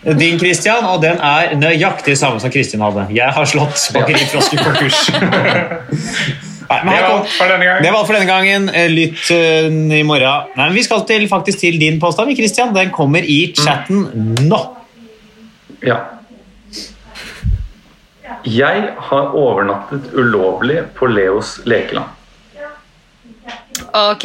din, 0.00 0.38
Christian, 0.40 0.84
og 0.88 1.02
den 1.02 1.18
er 1.20 1.56
nøyaktig 1.60 2.16
samme 2.18 2.40
som 2.40 2.52
Kristin 2.52 2.80
hadde. 2.80 3.06
Jeg 3.12 3.34
har 3.36 3.48
slått 3.48 3.90
Bakeri 3.92 4.28
Frosk 4.32 4.54
i 4.56 4.60
konkurs. 4.62 5.00
Nei, 6.70 6.78
men 6.86 6.94
Det 6.94 7.02
var 7.02 7.16
alt 7.16 7.32
for 7.34 7.50
denne 7.50 7.66
gangen. 7.66 7.82
det 7.82 7.90
var 7.90 7.98
alt 7.98 8.06
for 8.06 8.16
denne 8.16 8.30
gangen. 8.30 8.68
Eh, 8.70 8.86
Lytt 8.92 9.30
uh, 9.34 9.96
i 9.98 10.04
morgen. 10.06 10.52
Nei, 10.54 10.68
men 10.68 10.76
vi 10.78 10.84
skal 10.86 11.02
til, 11.08 11.26
faktisk 11.28 11.64
til 11.64 11.80
din 11.82 11.98
påstand, 12.00 12.30
Christian. 12.38 12.70
Den 12.76 12.92
kommer 12.94 13.26
i 13.26 13.40
chatten 13.58 14.06
nå. 14.46 14.60
Ja. 15.82 15.98
Jeg 18.46 18.88
har 19.10 19.34
overnattet 19.36 20.14
ulovlig 20.14 20.84
på 20.96 21.10
Leos 21.10 21.58
lekeland. 21.68 22.08
Ok. 23.90 24.24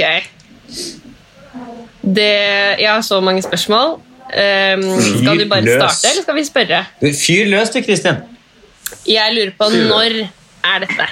Det, 2.05 2.31
jeg 2.77 2.91
har 2.91 3.01
så 3.01 3.19
mange 3.25 3.41
spørsmål. 3.41 3.97
Um, 4.25 4.81
skal 5.21 5.37
du 5.39 5.45
bare 5.49 5.61
starte, 5.69 6.07
eller 6.11 6.23
skal 6.25 6.35
vi 6.35 6.43
spørre? 6.47 6.79
Fyr 7.13 7.45
løs 7.51 7.69
du, 7.75 7.81
Kristin. 7.85 8.17
Jeg 9.07 9.33
lurer 9.35 9.51
på 9.59 9.67
når 9.75 10.15
er 10.65 10.81
dette? 10.85 11.07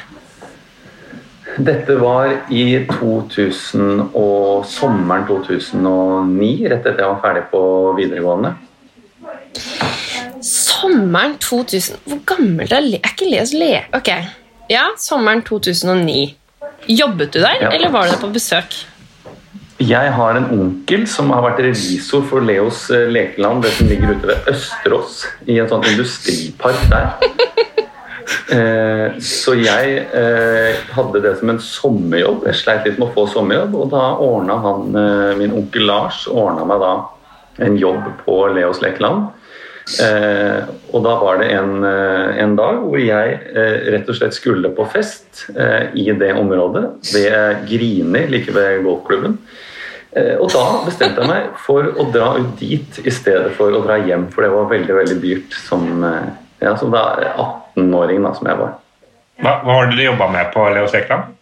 Dette 1.64 1.96
var 2.02 2.32
i 2.50 2.64
2000 2.90 4.00
og 4.18 4.64
sommeren 4.66 5.28
2009, 5.30 6.50
rett 6.72 6.88
etter 6.90 7.04
jeg 7.04 7.12
var 7.12 7.20
ferdig 7.22 7.44
på 7.52 7.62
videregående. 8.00 8.56
Sommeren 10.44 11.36
2000 11.40 12.00
Hvor 12.10 12.20
gammel 12.28 12.74
er 12.74 12.82
Le- 12.84 13.00
Er 13.04 13.12
ikke 13.14 13.30
Leos 13.30 13.54
le... 13.54 13.84
Ok. 13.96 14.10
Ja, 14.72 14.88
sommeren 15.00 15.44
2009. 15.46 16.36
Jobbet 16.90 17.34
du 17.34 17.40
der, 17.40 17.62
Ja. 17.62 17.70
eller 17.76 17.90
var 17.94 18.08
du 18.08 18.12
der 18.12 18.20
på 18.20 18.28
besøk? 18.34 18.74
Jeg 19.82 20.12
har 20.14 20.38
en 20.38 20.46
onkel 20.54 21.08
som 21.10 21.32
har 21.34 21.42
vært 21.48 21.64
revisor 21.66 22.22
for 22.30 22.46
Leos 22.46 22.86
eh, 22.94 23.08
lekeland, 23.10 23.64
det 23.66 23.72
som 23.74 23.90
ligger 23.90 24.14
ute 24.14 24.30
ved 24.30 24.50
Østerås, 24.52 25.24
i 25.50 25.58
en 25.60 25.70
sånn 25.72 25.88
industripark 25.94 26.90
der. 26.94 27.14
Eh, 28.54 29.18
Så 29.20 29.54
jeg 29.60 29.96
eh, 30.16 30.78
hadde 30.96 31.20
det 31.24 31.34
som 31.40 31.50
en 31.52 31.60
sommerjobb. 31.60 32.46
Jeg 32.48 32.60
sleit 32.60 32.86
litt 32.88 33.00
med 33.02 33.10
å 33.10 33.14
få 33.16 33.26
sommerjobb, 33.34 33.74
og 33.76 33.90
da 33.92 34.04
ordna 34.24 34.56
han, 34.64 34.86
eh, 35.00 35.34
min 35.40 35.54
onkel 35.58 35.86
Lars 35.90 36.24
ordna 36.32 36.64
meg 36.70 36.80
da 36.84 36.94
en 37.68 37.76
jobb 37.78 38.06
på 38.24 38.38
Leos 38.56 38.80
lekeland. 38.84 39.28
Eh, 39.84 40.70
og 40.96 41.04
da 41.04 41.14
var 41.20 41.42
det 41.42 41.50
en, 41.58 41.84
eh, 41.84 42.38
en 42.40 42.56
dag 42.56 42.80
hvor 42.86 43.02
jeg 43.02 43.34
eh, 43.52 43.90
rett 43.92 44.08
og 44.10 44.16
slett 44.16 44.36
skulle 44.36 44.72
på 44.76 44.86
fest 44.94 45.44
eh, 45.52 45.92
i 46.00 46.08
det 46.16 46.32
området, 46.40 46.86
ved 47.12 47.66
Grini, 47.68 48.24
like 48.32 48.56
ved 48.56 48.84
golfklubben. 48.86 49.38
Eh, 50.16 50.38
og 50.38 50.48
da 50.54 50.64
bestemte 50.86 51.24
jeg 51.24 51.30
meg 51.30 51.52
for 51.66 51.90
å 52.00 52.08
dra 52.14 52.32
ut 52.40 52.56
dit 52.62 53.02
i 53.04 53.14
stedet 53.14 53.52
for 53.58 53.76
å 53.76 53.84
dra 53.84 54.00
hjem, 54.00 54.30
for 54.32 54.46
det 54.46 54.54
var 54.54 54.72
veldig 54.72 54.98
veldig 55.02 55.20
dyrt 55.24 55.60
som, 55.66 55.88
eh, 56.08 56.32
ja, 56.64 56.78
som 56.80 56.94
18-åring 56.96 58.24
da, 58.24 58.34
som 58.38 58.48
jeg 58.48 58.62
var. 58.64 58.76
Hva, 59.44 59.58
hva 59.66 59.80
var 59.82 59.90
det 59.90 59.98
du 60.00 60.06
jobba 60.06 60.32
med 60.32 60.54
på 60.54 60.68
Leos 60.72 60.94
lekeland? 60.96 61.34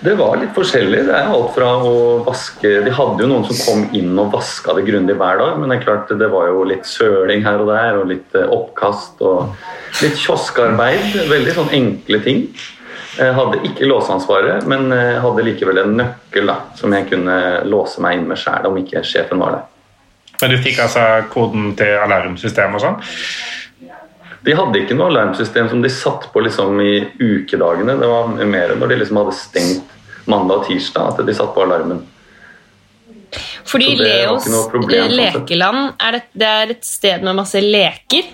Det 0.00 0.14
var 0.18 0.36
litt 0.38 0.54
forskjellig. 0.54 1.02
Det 1.08 1.14
er 1.14 1.30
alt 1.32 1.54
fra 1.56 1.68
å 1.82 1.92
vaske 2.26 2.70
De 2.84 2.92
hadde 2.94 3.24
jo 3.24 3.28
noen 3.30 3.46
som 3.48 3.58
kom 3.58 3.96
inn 3.96 4.12
og 4.20 4.32
vaska 4.34 4.74
det 4.76 4.86
grundig 4.86 5.16
hver 5.18 5.40
dag, 5.40 5.56
men 5.58 5.70
det 5.70 5.78
er 5.78 5.86
klart 5.86 6.12
det 6.20 6.30
var 6.32 6.48
jo 6.50 6.64
litt 6.68 6.86
søling 6.86 7.42
her 7.46 7.62
og 7.62 7.72
der, 7.72 7.98
og 7.98 8.10
litt 8.12 8.38
eh, 8.38 8.50
oppkast 8.54 9.22
og 9.26 9.54
litt 10.02 10.18
kioskarbeid. 10.20 11.16
Veldig 11.30 11.56
sånn 11.56 11.72
enkle 11.80 12.22
ting. 12.24 12.44
Jeg 13.18 13.34
hadde 13.34 13.64
ikke 13.66 13.88
låseansvaret, 13.88 14.68
men 14.70 14.92
hadde 14.94 15.42
likevel 15.42 15.80
en 15.82 15.96
nøkkel 15.98 16.46
da, 16.46 16.60
som 16.78 16.92
jeg 16.94 17.08
kunne 17.08 17.34
låse 17.66 17.98
meg 18.04 18.20
inn 18.20 18.28
med 18.30 18.38
sjæl 18.38 18.68
om 18.68 18.78
ikke 18.78 19.02
sjefen 19.02 19.42
var 19.42 19.56
der. 19.56 19.66
Men 20.38 20.52
du 20.54 20.60
fikk 20.62 20.78
altså 20.84 21.04
koden 21.32 21.72
til 21.78 21.96
alarmsystemet 21.98 22.78
og 22.78 22.84
sånn? 22.84 23.00
De 24.48 24.54
hadde 24.56 24.80
ikke 24.80 24.96
noe 24.96 25.10
alarmsystem 25.12 25.68
som 25.68 25.82
de 25.84 25.90
satt 25.92 26.30
på 26.32 26.40
liksom 26.40 26.78
i 26.80 26.92
ukedagene. 27.20 27.98
Det 28.00 28.08
var 28.08 28.30
mer 28.48 28.72
når 28.80 28.94
de 28.94 28.96
liksom 29.02 29.20
hadde 29.20 29.34
stengt 29.36 29.96
mandag 30.28 30.62
og 30.62 30.70
tirsdag 30.70 31.10
at 31.12 31.26
de 31.28 31.34
satt 31.36 31.52
på 31.52 31.66
alarmen. 31.66 32.00
Fordi 33.68 33.90
Leos 33.98 34.46
problem, 34.72 35.10
sånn 35.10 35.18
lekeland 35.18 36.00
er 36.00 36.16
det, 36.16 36.22
det 36.32 36.48
er 36.48 36.72
et 36.72 36.86
sted 36.88 37.24
med 37.26 37.36
masse 37.36 37.60
leker. 37.60 38.30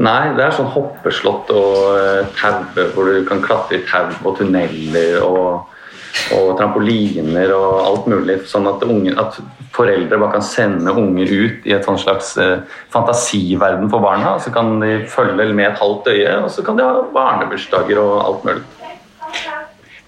Nei, 0.00 0.32
det 0.32 0.46
er 0.46 0.54
sånn 0.56 0.70
hoppeslott 0.72 1.50
og 1.52 1.74
eh, 1.98 2.30
tau 2.38 2.86
hvor 2.94 3.10
du 3.10 3.20
kan 3.28 3.42
klatre 3.44 3.82
i 3.82 3.84
tau 3.84 4.08
og 4.24 4.38
tunneler 4.38 5.20
og, 5.20 5.74
og 6.38 6.54
trampoliner 6.56 7.52
og 7.52 7.82
alt 7.84 8.08
mulig. 8.08 8.38
Sånn 8.48 8.70
at, 8.70 8.80
unge, 8.88 9.12
at 9.12 9.36
foreldre 9.74 10.18
bare 10.18 10.34
kan 10.34 10.44
sende 10.44 10.92
unger 10.92 11.30
ut 11.30 11.66
i 11.68 11.74
et 11.76 11.86
sånn 11.86 11.98
slags 12.00 12.32
eh, 12.42 12.62
fantasiverden 12.92 13.90
for 13.92 14.02
barna. 14.04 14.36
Så 14.42 14.52
kan 14.54 14.78
de 14.82 15.00
følge 15.10 15.50
med 15.52 15.68
et 15.68 15.80
halvt 15.80 16.10
øye, 16.12 16.36
og 16.44 16.50
så 16.52 16.64
kan 16.66 16.78
de 16.78 16.86
ha 16.86 17.04
barnebursdager 17.14 18.00
og 18.02 18.14
alt 18.24 18.48
mulig. 18.48 18.64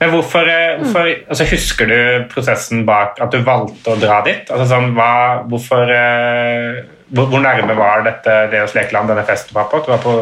Men 0.02 0.10
hvorfor, 0.10 0.48
eh, 0.50 0.80
hvorfor 0.80 1.06
altså 1.30 1.46
Husker 1.52 1.86
du 1.86 1.98
prosessen 2.32 2.82
bak 2.86 3.20
at 3.22 3.30
du 3.30 3.38
valgte 3.46 3.94
å 3.94 4.00
dra 4.02 4.18
dit? 4.26 4.50
Altså 4.50 4.66
sånn, 4.72 4.90
hva, 4.96 5.12
hvorfor, 5.46 5.94
eh, 5.94 6.82
hvor, 7.14 7.30
hvor 7.30 7.44
nærme 7.44 7.76
var 7.78 8.02
dette 8.08 8.38
Leos 8.50 8.74
lekeland, 8.74 9.12
denne 9.12 9.26
festen 9.28 9.54
på? 9.54 9.82
Du 9.84 9.92
var 9.92 10.02
på 10.02 10.16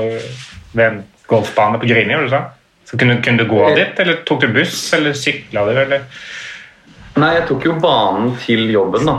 ved 0.76 0.84
en 0.84 1.00
golfbane 1.30 1.80
på 1.80 1.88
Grini, 1.88 2.12
var 2.12 2.28
det 2.28 2.34
sånn? 2.34 2.50
Så 2.90 2.98
kunne, 2.98 3.20
kunne 3.22 3.40
du 3.40 3.48
gå 3.48 3.62
dit, 3.78 3.98
eller 4.02 4.20
tok 4.26 4.44
du 4.44 4.52
buss, 4.52 4.76
eller 4.96 5.16
sykla 5.16 5.64
du? 5.68 5.72
Eller? 5.78 6.04
Nei, 7.20 7.34
jeg 7.36 7.46
tok 7.50 7.66
jo 7.68 7.76
banen 7.82 8.32
til 8.40 8.70
jobben, 8.72 9.04
da. 9.08 9.18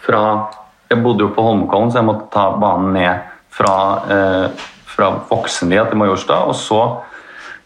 Fra 0.00 0.22
Jeg 0.90 1.04
bodde 1.04 1.22
jo 1.22 1.30
på 1.30 1.42
Holmenkollen, 1.44 1.92
så 1.92 2.00
jeg 2.00 2.06
måtte 2.08 2.24
ta 2.34 2.48
banen 2.58 2.96
ned 2.96 3.28
fra, 3.54 3.74
eh, 4.10 4.64
fra 4.90 5.10
Voksenlia 5.28 5.84
til 5.86 6.00
Majorstad. 6.00 6.48
Og 6.50 6.56
så 6.58 6.80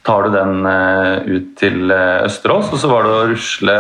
tar 0.05 0.27
du 0.27 0.35
den 0.35 0.67
eh, 0.69 1.25
ut 1.25 1.55
til 1.57 1.90
eh, 1.90 2.27
Østerås, 2.27 2.69
og 2.69 2.83
så 2.83 2.90
var 2.90 3.07
det 3.07 3.14
å 3.14 3.23
rusle 3.31 3.77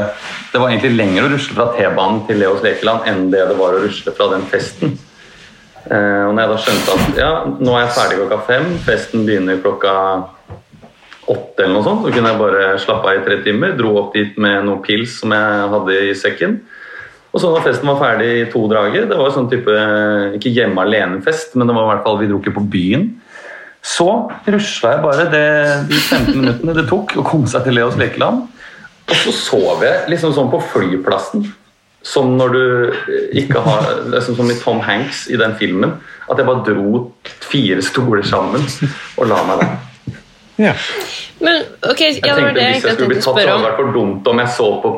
Det 0.52 0.62
var 0.62 0.70
egentlig 0.70 0.94
lenger 0.96 1.26
å 1.26 1.32
rusle 1.34 1.56
fra 1.58 1.66
T-banen 1.74 2.22
til 2.28 2.40
Leos 2.40 2.64
lekeland 2.64 3.04
enn 3.10 3.26
det 3.34 3.42
det 3.50 3.58
var 3.58 3.76
å 3.76 3.82
rusle 3.84 4.14
fra 4.16 4.30
den 4.32 4.46
festen. 4.48 4.96
Eh, 5.84 6.22
og 6.24 6.32
når 6.32 6.40
jeg 6.40 6.52
da 6.54 6.60
skjønte 6.64 6.96
at 6.96 7.20
ja, 7.20 7.32
nå 7.60 7.74
er 7.74 7.84
jeg 7.84 7.96
ferdig 7.98 8.20
klokka 8.22 8.40
fem, 8.48 8.70
festen 8.86 9.28
begynner 9.28 9.60
klokka 9.60 9.94
åtte 11.30 11.64
eller 11.64 11.74
noe 11.76 11.86
sånt, 11.86 12.04
så 12.04 12.12
kunne 12.12 12.30
jeg 12.32 12.40
bare 12.40 12.70
slappe 12.82 13.10
av 13.10 13.18
i 13.18 13.24
tre 13.26 13.40
timer. 13.44 13.74
Dro 13.78 13.94
opp 14.00 14.14
dit 14.16 14.36
med 14.40 14.66
noen 14.66 14.82
pils 14.84 15.18
som 15.22 15.32
jeg 15.34 15.68
hadde 15.74 15.98
i 16.10 16.14
sekken. 16.18 16.58
Og 17.34 17.42
så 17.42 17.50
da 17.50 17.64
festen 17.64 17.90
var 17.90 17.98
ferdig 17.98 18.28
i 18.38 18.46
to 18.52 18.62
drager, 18.70 19.08
det 19.10 19.18
var 19.18 19.32
sånn 19.34 19.48
type 19.50 19.74
ikke 20.38 20.52
hjemme 20.54 20.84
alene-fest, 20.84 21.56
men 21.58 21.66
det 21.66 21.74
var 21.74 21.88
i 21.88 21.90
hvert 21.90 22.04
fall 22.06 22.20
vi 22.20 22.28
dro 22.30 22.38
ikke 22.38 22.54
på 22.60 22.66
byen. 22.76 23.08
Så 23.84 24.06
rusla 24.46 24.94
jeg 24.94 25.02
bare 25.02 25.26
det, 25.32 25.48
de 25.90 25.98
15 25.98 26.38
minuttene 26.38 26.76
det 26.78 26.86
tok 26.88 27.16
å 27.20 27.26
komme 27.26 27.50
seg 27.50 27.66
til 27.66 27.76
Leos 27.76 27.98
lekeland. 28.00 28.46
Og 29.04 29.18
så 29.20 29.34
sov 29.36 29.82
jeg 29.84 30.06
liksom 30.12 30.32
sånn 30.36 30.52
på 30.52 30.62
flyplassen. 30.72 31.44
Som 32.04 32.34
når 32.38 32.54
du 32.54 32.96
ikke 33.40 33.62
har 33.64 33.86
liksom 34.12 34.36
Som 34.36 34.50
i 34.52 34.56
Tom 34.60 34.82
Hanks 34.84 35.24
i 35.32 35.38
den 35.40 35.54
filmen. 35.56 35.96
At 36.28 36.40
jeg 36.40 36.48
bare 36.48 36.64
dro 36.64 37.02
fire 37.44 37.82
stoler 37.84 38.24
sammen 38.24 38.64
og 39.18 39.28
la 39.28 39.42
meg 39.48 39.60
der. 39.60 39.74
Ja. 40.60 40.74
Men 41.42 41.64
ok, 41.82 42.00
Jeg 42.00 42.20
ja, 42.22 42.34
det 42.36 42.44
var 42.44 42.54
tenkte 42.54 42.54
det 42.54 42.62
jeg 42.62 42.74
Hvis 42.74 42.84
jeg 42.84 42.94
skulle 42.94 43.10
bli 43.10 43.16
tatt, 43.18 43.24
så 43.24 43.32
spørre 43.34 43.50
hadde 43.50 43.50
det 43.50 43.58
om. 43.58 43.66
vært 43.66 43.80
for 43.80 43.92
dumt 43.96 44.30
om 44.30 44.42
jeg 44.44 44.54
så 44.54 44.68
på 44.84 44.92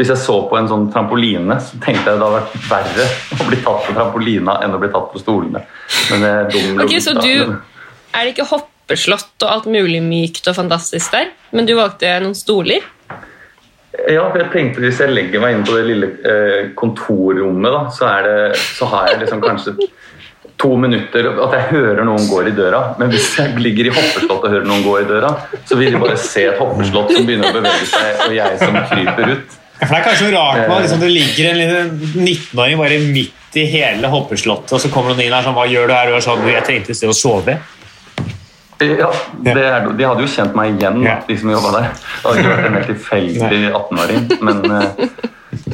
hvis 0.00 0.08
jeg 0.08 0.20
så 0.22 0.34
på 0.48 0.56
en 0.56 0.68
sånn 0.70 0.86
trampoline, 0.88 1.58
så 1.60 1.76
tenkte 1.84 2.08
jeg 2.08 2.16
det 2.16 2.24
hadde 2.24 2.38
vært 2.38 2.54
verre 2.70 3.08
å 3.44 3.48
bli 3.50 3.58
tatt 3.60 3.82
på 3.84 3.96
trampolina 3.98 4.54
enn 4.64 4.72
å 4.72 4.80
bli 4.80 4.88
tatt 4.94 5.10
på 5.12 5.20
stolene. 5.20 5.60
Men 6.08 6.24
det 6.24 6.30
er 6.32 6.48
dum 6.54 6.80
Ok, 6.86 6.94
så 7.04 7.12
du 7.18 7.28
Er 7.52 8.24
det 8.24 8.32
ikke 8.32 8.48
hoppeslott 8.48 9.44
og 9.44 9.50
alt 9.50 9.68
mulig 9.68 10.00
mykt 10.04 10.48
og 10.48 10.56
fantastisk 10.56 11.12
der? 11.12 11.28
Men 11.52 11.68
du 11.68 11.74
valgte 11.76 12.14
noen 12.24 12.36
stoler? 12.38 12.80
Ja, 14.08 14.24
for 14.32 14.40
jeg 14.40 14.48
tenkte 14.54 14.80
hvis 14.80 15.02
jeg 15.04 15.12
legger 15.12 15.42
meg 15.44 15.58
inn 15.58 15.66
på 15.68 15.76
det 15.76 15.82
lille 15.90 16.08
eh, 16.24 16.70
kontorrommet, 16.78 17.74
da, 17.74 17.82
så, 17.92 18.08
er 18.08 18.24
det, 18.24 18.60
så 18.78 18.88
har 18.88 19.10
jeg 19.10 19.20
liksom 19.26 19.42
kanskje 19.44 19.74
to 20.60 20.76
minutter 20.78 21.28
at 21.32 21.56
jeg 21.56 21.68
hører 21.72 22.04
noen 22.06 22.28
går 22.30 22.50
i 22.52 22.54
døra. 22.56 22.82
Men 23.00 23.10
hvis 23.12 23.32
jeg 23.38 23.58
ligger 23.62 23.88
i 23.90 23.94
hoppeslott 23.96 24.46
og 24.46 24.48
hører 24.52 24.68
noen 24.68 24.84
gå 24.86 24.94
i 25.00 25.08
døra, 25.08 25.32
så 25.66 25.78
vil 25.80 25.94
de 25.94 26.00
bare 26.02 26.18
se 26.20 26.46
et 26.50 26.60
hoppeslott 26.60 27.12
som 27.16 27.26
begynner 27.28 27.50
å 27.50 27.56
bevege 27.58 27.90
seg, 27.90 28.24
og 28.28 28.36
jeg 28.36 28.62
som 28.62 28.78
kryper 28.92 29.34
ut. 29.34 29.58
Ja, 29.82 29.86
For 29.88 29.94
Det 29.96 29.98
er 29.98 30.04
kanskje 30.06 30.26
noe 30.28 30.34
rart 30.36 30.68
med 30.68 30.84
liksom, 30.84 31.00
det 31.02 31.10
ligger 31.10 31.48
en 31.50 31.58
liten 31.58 32.26
19-åring 32.28 32.78
bare 32.78 32.98
midt 33.02 33.58
i 33.58 33.64
hele 33.68 34.10
hoppeslottet, 34.12 34.76
og 34.76 34.82
så 34.82 34.90
kommer 34.92 35.12
noen 35.12 35.24
inn 35.26 35.34
her 35.34 35.44
sånn 35.44 35.56
Hva 35.56 35.66
gjør 35.68 35.90
du 35.90 35.94
her? 35.96 36.10
Du 36.12 36.16
er 36.16 36.24
sånn, 36.24 36.44
jeg 36.46 36.66
trengte 36.68 36.94
et 36.94 37.00
sted 37.00 37.10
å 37.10 37.16
sove. 37.16 37.56
Ja, 38.82 39.10
det 39.42 39.52
er, 39.58 39.88
De 39.94 40.06
hadde 40.06 40.24
jo 40.24 40.30
kjent 40.30 40.56
meg 40.58 40.78
igjen, 40.78 41.02
da, 41.04 41.18
de 41.26 41.36
som 41.38 41.50
jobba 41.52 41.74
der. 41.76 41.90
Det 41.92 42.22
hadde 42.24 42.40
ikke 42.40 42.54
vært 42.54 42.68
en 42.68 42.78
helt 42.78 42.90
tilfeldig 42.90 43.60
18-åring. 43.70 44.24
Men, 44.42 44.62
eh, 44.78 45.28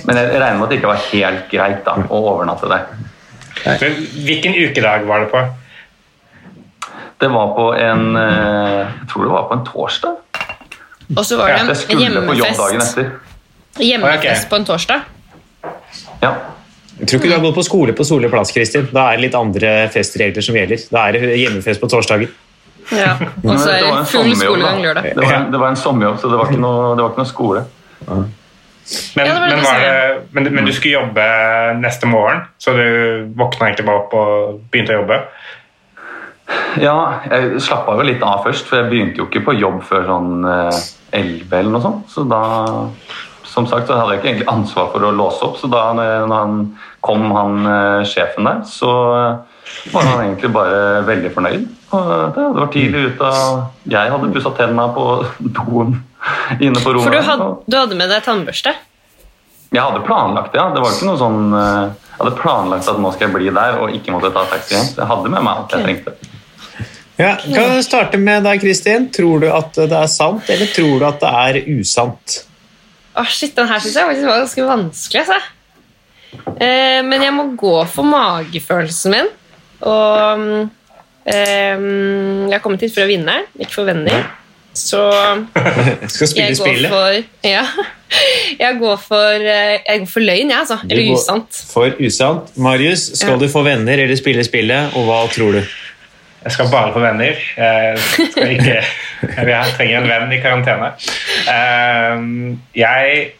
men 0.08 0.20
jeg 0.20 0.32
regner 0.32 0.58
med 0.58 0.64
at 0.66 0.72
det 0.72 0.80
ikke 0.80 0.90
var 0.90 1.06
helt 1.12 1.46
greit 1.52 1.84
da, 1.86 1.94
å 2.08 2.22
overnatte 2.32 2.72
der. 2.72 2.88
Men 3.64 3.96
Hvilken 4.24 4.54
ukedag 4.54 5.06
var 5.08 5.20
det 5.24 5.30
på? 5.32 5.42
Det 7.18 7.28
var 7.34 7.54
på 7.56 7.66
en 7.74 8.16
eh, 8.16 8.86
Jeg 8.86 9.08
tror 9.10 9.24
det 9.26 9.32
var 9.32 9.46
på 9.50 9.56
en 9.58 9.64
torsdag. 9.66 10.16
Og 11.16 11.24
så 11.24 11.36
var 11.40 11.48
det 11.48 11.60
en 11.60 11.68
på 11.72 11.74
dagen 11.98 12.02
hjemmefest, 12.44 12.98
etter. 12.98 13.10
hjemmefest 13.80 14.48
på 14.50 14.56
en 14.60 14.64
torsdag. 14.68 15.00
Ja. 16.22 16.32
Jeg 16.98 17.08
tror 17.08 17.20
ikke 17.20 17.30
du 17.30 17.34
har 17.36 17.42
gått 17.46 17.54
på 17.56 17.62
skole 17.64 17.92
på 17.96 18.04
Solli 18.04 18.28
plass, 18.28 18.50
Kristin. 18.52 18.88
Da 18.92 19.06
er 19.12 19.16
det 19.16 19.28
litt 19.28 19.36
andre 19.38 19.70
festregler 19.94 20.42
som 20.44 20.56
gjelder. 20.58 20.82
Da 20.92 21.06
er 21.08 21.16
det 21.16 21.38
hjemmefest 21.40 21.80
på 21.80 21.88
torsdager. 21.90 22.28
Ja. 22.92 23.14
Og 23.44 23.54
så 23.60 23.70
er 23.72 23.86
det 23.86 24.04
full 24.12 24.34
skolegang 24.36 24.82
lørdag. 24.84 25.10
Det 25.14 25.24
var, 25.24 25.32
en- 25.40 25.50
det 25.52 25.60
var 25.62 25.72
en 25.74 25.80
sommerjobb, 25.80 26.20
så 26.20 26.30
det 26.32 26.38
var 26.40 26.50
ikke 26.52 26.60
noe, 26.62 26.92
det 26.98 27.04
var 27.06 27.14
ikke 27.14 27.24
noe 27.24 27.32
skole. 27.32 27.64
Men, 29.16 29.26
Ja, 29.26 29.34
det 29.34 29.40
men, 29.44 29.62
det, 29.62 30.20
men, 30.32 30.50
men 30.54 30.68
du 30.68 30.72
skulle 30.72 31.00
jobbe 31.00 31.24
neste 31.82 32.08
morgen, 32.08 32.42
så 32.58 32.72
du 32.76 33.28
våkna 33.36 33.68
egentlig 33.68 33.86
bare 33.88 34.04
opp 34.04 34.14
og 34.16 34.60
begynte 34.72 34.96
å 34.96 35.02
jobbe? 35.02 35.20
Ja, 36.80 36.96
jeg 37.28 37.60
slappa 37.60 37.98
jo 37.98 38.06
litt 38.08 38.22
av 38.24 38.46
først, 38.46 38.68
for 38.68 38.80
jeg 38.80 38.88
begynte 38.92 39.20
jo 39.20 39.28
ikke 39.28 39.44
på 39.50 39.56
jobb 39.58 39.82
før 39.84 40.06
sånn 40.08 40.48
eh, 40.48 40.84
11 41.18 41.58
eller 41.58 41.74
noe 41.74 41.84
sånt. 41.84 42.06
Så 42.12 42.24
da 42.28 42.42
som 43.48 43.66
sagt, 43.68 43.88
så 43.88 43.96
hadde 43.96 44.14
jeg 44.14 44.20
ikke 44.20 44.30
egentlig 44.32 44.50
ansvar 44.52 44.90
for 44.92 45.04
å 45.04 45.12
låse 45.16 45.44
opp, 45.44 45.56
så 45.60 45.70
da 45.72 45.90
når 45.96 46.34
han 46.34 46.58
kom, 47.04 47.28
han 47.34 47.68
eh, 47.68 48.06
sjefen 48.08 48.48
der, 48.48 48.62
så 48.68 48.92
var 49.92 50.08
han 50.08 50.24
egentlig 50.26 50.52
bare 50.54 51.02
veldig 51.08 51.32
fornøyd. 51.36 51.66
Og 51.88 52.08
det, 52.36 52.44
var 52.58 52.68
tidlig 52.72 53.04
ute, 53.12 53.28
og 53.28 53.88
jeg 53.88 54.12
hadde 54.12 54.28
pussa 54.34 54.52
tenna 54.56 54.90
på 54.92 55.04
doen 55.40 55.94
inne 56.60 56.82
på 56.82 56.92
rommet. 56.92 57.06
For 57.06 57.14
du 57.14 57.24
hadde, 57.24 57.48
du 57.64 57.76
hadde 57.78 57.96
med 57.96 58.12
deg 58.12 58.26
tannbørste? 58.26 58.74
Jeg 59.72 59.84
hadde 59.84 60.02
planlagt 60.04 60.52
det, 60.52 60.60
ja. 60.60 60.68
Det 60.72 60.82
var 60.84 60.94
ikke 60.94 61.08
noe 61.08 61.20
sånn 61.20 61.40
eh, 61.52 61.90
Jeg 62.12 62.20
hadde 62.22 62.34
planlagt 62.40 62.88
at 62.88 63.00
nå 63.00 63.12
skal 63.12 63.28
jeg 63.28 63.34
bli 63.36 63.50
der 63.52 63.80
og 63.82 63.94
ikke 63.96 64.14
måtte 64.14 64.32
ta 64.32 64.44
taxi 64.48 64.76
hjem. 64.76 64.90
Så 64.92 65.02
jeg 65.02 65.10
hadde 65.12 65.32
med 65.32 65.44
meg 65.44 65.54
alt 65.54 65.74
jeg 65.76 65.86
trengte. 65.86 66.16
Ja, 67.18 67.32
kan 67.42 67.72
vi 67.74 67.82
starte 67.82 68.20
med 68.22 68.44
deg, 68.46 68.60
Kristin. 68.62 69.08
Tror 69.14 69.42
du 69.42 69.48
at 69.50 69.74
det 69.74 69.96
er 69.96 70.10
sant, 70.12 70.46
eller 70.54 70.70
tror 70.70 71.00
du 71.00 71.06
at 71.08 71.20
det 71.24 71.32
er 71.42 71.60
usant? 71.74 72.38
Åh, 73.18 73.30
shit, 73.32 73.56
den 73.56 73.66
her 73.66 73.80
syns 73.82 73.96
jeg 73.98 74.06
faktisk 74.06 74.28
var 74.28 74.42
ganske 74.44 74.66
vanskelig. 74.68 75.24
Altså. 75.24 75.38
Eh, 76.62 77.00
men 77.04 77.24
jeg 77.24 77.34
må 77.34 77.48
gå 77.58 77.74
for 77.90 78.06
magefølelsen 78.06 79.16
min. 79.16 79.32
Og 79.88 80.44
mm, 80.44 80.68
jeg 81.28 82.52
har 82.54 82.62
kommet 82.64 82.80
hit 82.86 82.94
for 82.94 83.04
å 83.04 83.10
vinne, 83.10 83.34
ikke 83.60 83.74
for 83.74 83.88
venner. 83.88 84.26
Så 84.78 85.00
Skal 86.12 86.28
spille 86.30 86.44
jeg 86.48 86.56
går 86.56 86.64
spillet. 86.64 86.90
for 86.92 87.48
Ja. 87.48 87.64
Jeg 88.58 88.78
går 88.80 88.94
for, 89.04 89.42
jeg 89.44 89.98
går 90.00 90.06
for 90.08 90.24
løgn, 90.24 90.48
jeg, 90.48 90.56
altså. 90.62 90.78
Eller 90.88 91.10
usant. 91.12 91.58
For 91.74 91.92
usant. 92.00 92.54
Marius, 92.56 93.02
skal 93.18 93.34
Ja. 93.34 93.40
du 93.42 93.50
få 93.52 93.60
venner 93.66 94.00
eller 94.00 94.16
spille 94.16 94.40
spillet, 94.46 94.94
og 94.96 95.04
hva 95.04 95.18
tror 95.28 95.58
du? 95.58 95.60
Jeg 95.60 96.54
skal 96.54 96.70
bare 96.72 96.94
få 96.94 97.02
venner. 97.04 97.36
Jeg, 97.58 97.98
skal 98.32 98.54
ikke, 98.54 98.78
jeg 99.52 99.74
trenger 99.76 99.98
en 100.00 100.08
venn 100.08 100.32
i 100.32 100.40
karantene. 100.40 100.88
Ehm, 101.52 102.58
Jeg 102.74 103.34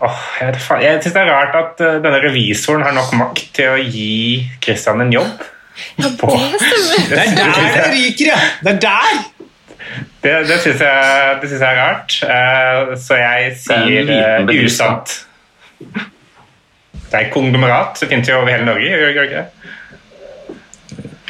åh, 0.00 0.18
jeg, 0.40 0.56
jeg 0.86 1.02
syns 1.04 1.14
det 1.18 1.22
er 1.26 1.30
rart 1.34 1.56
at 1.60 1.80
eh, 1.84 1.98
denne 2.00 2.20
revisoren 2.24 2.84
har 2.86 2.96
nok 2.96 3.12
makt 3.20 3.44
til 3.60 3.74
å 3.74 3.78
gi 3.82 4.46
Christian 4.64 5.04
en 5.04 5.12
jobb. 5.12 5.44
På- 6.20 6.30
Det 6.36 6.60
stemmer. 6.60 7.08
Det 7.10 7.18
er 7.18 7.36
der 7.36 7.74
det 7.74 7.86
ryker, 7.94 8.26
ja! 8.26 8.40
Det 8.64 8.72
er 8.74 8.80
der! 8.86 9.20
Det, 10.22 10.32
det 10.48 10.56
syns 10.60 10.80
jeg, 10.84 11.38
jeg 11.50 11.62
er 11.64 11.78
rart. 11.80 12.16
Eh, 12.22 12.96
Så 13.00 13.16
jeg 13.16 13.46
er 13.46 13.54
sier 13.64 14.10
eh, 14.16 14.64
usant. 14.66 15.14
Det 17.10 17.18
er 17.18 17.30
konglomerat. 17.32 17.96
Det 18.00 18.08
finnes 18.10 18.28
jo 18.28 18.36
over 18.38 18.50
hele 18.52 18.64
Norge. 18.68 18.90
gjør 18.90 19.14
det 19.14 19.22
ikke 19.24 19.36
det? 19.36 19.46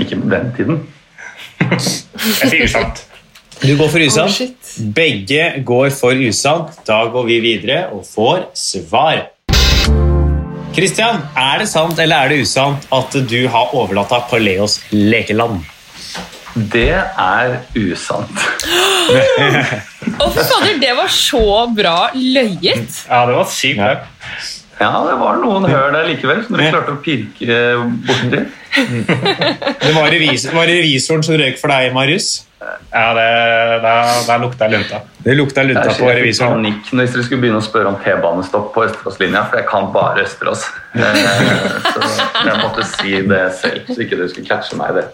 Ikke 0.04 0.16
på 0.20 0.28
den 0.34 0.50
tiden. 0.56 0.80
Jeg 1.60 1.80
sier 2.50 2.64
usant. 2.66 3.06
Du 3.62 3.74
går 3.76 3.88
for 3.92 4.00
usant. 4.06 4.40
Oh. 4.40 4.84
Begge 4.96 5.46
går 5.68 5.90
for 5.92 6.16
usant. 6.28 6.76
Da 6.88 7.02
går 7.12 7.26
vi 7.28 7.38
videre 7.44 7.86
og 7.92 8.04
får 8.14 8.46
svar. 8.56 9.22
Kristian, 10.70 11.18
er 11.35 11.61
det 11.61 11.66
sant 11.70 11.98
eller 11.98 12.24
er 12.24 12.33
det 12.33 12.44
usant 12.44 12.85
at 12.94 13.16
du 13.28 13.40
har 13.50 13.72
overlatt 13.76 14.12
deg 14.12 14.26
på 14.30 14.38
Leos 14.40 14.78
lekeland? 14.94 15.64
Det 16.70 16.92
er 16.94 17.56
usant. 17.78 18.44
Å, 19.11 20.28
fy 20.30 20.44
fader, 20.46 20.78
det 20.83 20.94
var 20.98 21.11
så 21.11 21.42
bra 21.74 21.96
løyet! 22.14 23.02
Ja, 23.09 23.24
det 23.26 23.37
var 23.37 23.50
sykt. 23.50 23.83
Ja. 23.83 23.96
Ja, 24.80 24.92
det 25.04 25.16
var 25.20 25.37
noen 25.42 25.66
hør 25.68 25.90
der 25.92 26.06
likevel, 26.09 26.40
som 26.46 26.56
dere 26.56 26.70
klarte 26.72 26.94
å 26.94 27.00
pirke 27.04 27.59
borti. 28.06 28.44
Det 29.83 29.90
var, 29.92 30.06
revis 30.14 30.46
var 30.54 30.70
revisoren 30.70 31.26
som 31.26 31.37
røyk 31.37 31.59
for 31.61 31.68
deg, 31.74 31.90
Marius. 31.92 32.30
Ja, 32.61 33.14
det, 33.16 33.29
da, 33.83 33.92
da 34.27 34.37
lukta 34.42 34.66
lunta. 34.68 35.01
Det 35.25 35.35
lukta 35.37 35.62
lunta 35.64 35.85
Jeg 35.88 35.96
på 36.01 36.11
revisoren. 36.12 36.59
panikk 36.61 36.90
hvis 36.92 37.14
dere 37.14 37.25
skulle 37.25 37.40
begynne 37.44 37.61
å 37.61 37.64
spørre 37.64 37.88
om 37.92 37.96
T-banestopp 38.05 38.70
på 38.75 38.85
Østeråslinja, 38.85 39.46
for 39.49 39.61
jeg 39.61 39.68
kan 39.70 39.88
bare 39.94 40.25
Østerås. 40.27 40.66
Eh, 40.96 41.01
Så 41.94 42.01
jeg 42.44 42.57
måtte 42.61 42.85
si 42.88 43.16
det 43.31 43.40
selv, 43.61 43.88
så 43.88 44.01
ikke 44.05 44.18
du 44.20 44.27
skulle 44.29 44.49
catche 44.49 44.77
meg 44.77 44.92
i 44.92 44.99
det. 45.01 45.07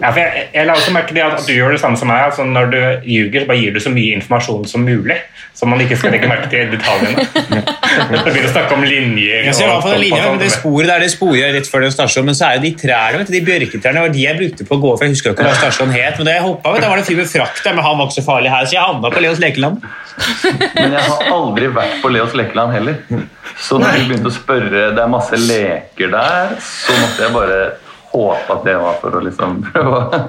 Ja, 0.00 0.08
for 0.10 0.18
jeg, 0.22 0.46
jeg 0.54 0.64
la 0.66 0.74
også 0.78 0.92
merke 0.94 1.12
til 1.12 1.20
at, 1.20 1.42
du 1.44 1.52
gjør 1.52 1.74
det 1.74 1.80
samme 1.82 1.98
som 2.00 2.08
meg. 2.08 2.22
Altså, 2.30 2.46
når 2.48 2.70
du 2.72 2.78
ljuger, 3.04 3.44
bare 3.50 3.58
gir 3.60 3.74
du 3.76 3.80
så 3.84 3.90
mye 3.92 4.14
informasjon 4.16 4.64
som 4.70 4.86
mulig. 4.86 5.18
Så 5.58 5.66
man 5.68 5.80
ikke 5.82 5.98
skal 5.98 6.14
legge 6.14 6.30
merke 6.30 6.48
til 6.50 6.70
detaljene. 6.72 7.26
Du 7.98 8.14
begynner 8.14 8.46
å 8.46 8.50
snakke 8.52 8.76
om 8.76 8.82
linjer 8.84 9.46
Jeg 9.48 9.54
ser 9.56 9.66
i 9.66 9.76
hvert 9.82 9.98
linjer, 9.98 10.26
men 10.30 10.38
det 10.42 10.50
sporet 10.54 10.86
der 10.90 11.02
det 11.02 11.08
sporet 11.10 11.54
rett 11.56 11.66
før 11.72 11.82
den 11.82 11.92
stasjonen, 11.92 12.28
men 12.30 12.36
så 12.38 12.46
er 12.50 12.58
jo 12.58 12.62
de 12.66 12.70
trærne, 12.78 13.18
vet 13.18 13.30
du, 13.30 13.32
de 13.34 13.40
bjørketrærne, 13.48 14.02
var 14.04 14.12
de 14.14 14.22
jeg 14.22 14.36
brukte 14.38 14.66
på 14.68 14.76
å 14.76 14.80
gå, 14.84 14.92
for 15.00 15.06
jeg 15.08 15.14
husker 15.16 15.32
ikke 15.34 15.46
hva 15.48 15.54
stasjonen 15.58 15.96
het, 15.96 16.20
men 16.20 16.28
da 16.28 16.34
jeg 16.36 16.44
hoppet, 16.44 16.68
vet 16.76 16.84
du, 16.84 16.87
da 16.88 16.92
var 16.94 17.02
en 17.02 17.04
fyr 17.04 17.18
med 17.20 17.28
frakk 17.28 17.58
der, 17.64 17.74
men 17.76 17.84
han 17.84 17.98
var 17.98 18.08
ikke 18.08 18.16
så 18.16 18.24
farlig 18.24 18.48
her, 18.52 18.64
så 18.64 18.76
jeg 18.78 18.80
havna 18.86 19.10
på 19.12 19.20
Leos 19.20 19.40
lekeland. 19.42 19.82
Men 20.78 20.94
jeg 20.96 21.02
har 21.04 21.26
aldri 21.34 21.68
vært 21.76 21.98
på 22.00 22.10
Leos 22.14 22.32
lekeland 22.38 22.72
heller. 22.72 22.96
Så 23.60 23.76
når 23.80 23.98
du 23.98 24.06
begynte 24.08 24.30
å 24.30 24.36
spørre 24.38 24.86
det 24.96 25.02
er 25.04 25.10
masse 25.12 25.36
leker 25.42 26.14
der, 26.14 26.54
så 26.64 26.96
måtte 26.96 27.26
jeg 27.26 27.34
bare 27.36 27.58
håpe 28.08 28.54
at 28.56 28.64
det 28.64 28.76
var 28.80 28.96
for 29.02 29.18
å 29.18 29.20
liksom 29.26 29.58
prøve 29.68 29.98
å 30.00 30.22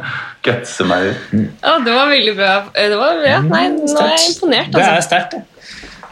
gutse 0.44 0.88
meg 0.90 1.08
ut. 1.08 1.30
Ja, 1.64 1.78
det 1.86 1.94
var 1.96 2.12
veldig 2.12 2.34
bra. 2.36 2.52
Det 2.76 3.00
var, 3.00 3.22
ja, 3.24 3.40
nei, 3.46 3.64
nå 3.78 3.96
er 4.04 4.12
jeg 4.18 4.34
imponert, 4.34 4.74
Det 4.76 4.84
er 4.84 4.98
altså. 4.98 5.08
sterkt, 5.08 5.38
det. 5.38 5.46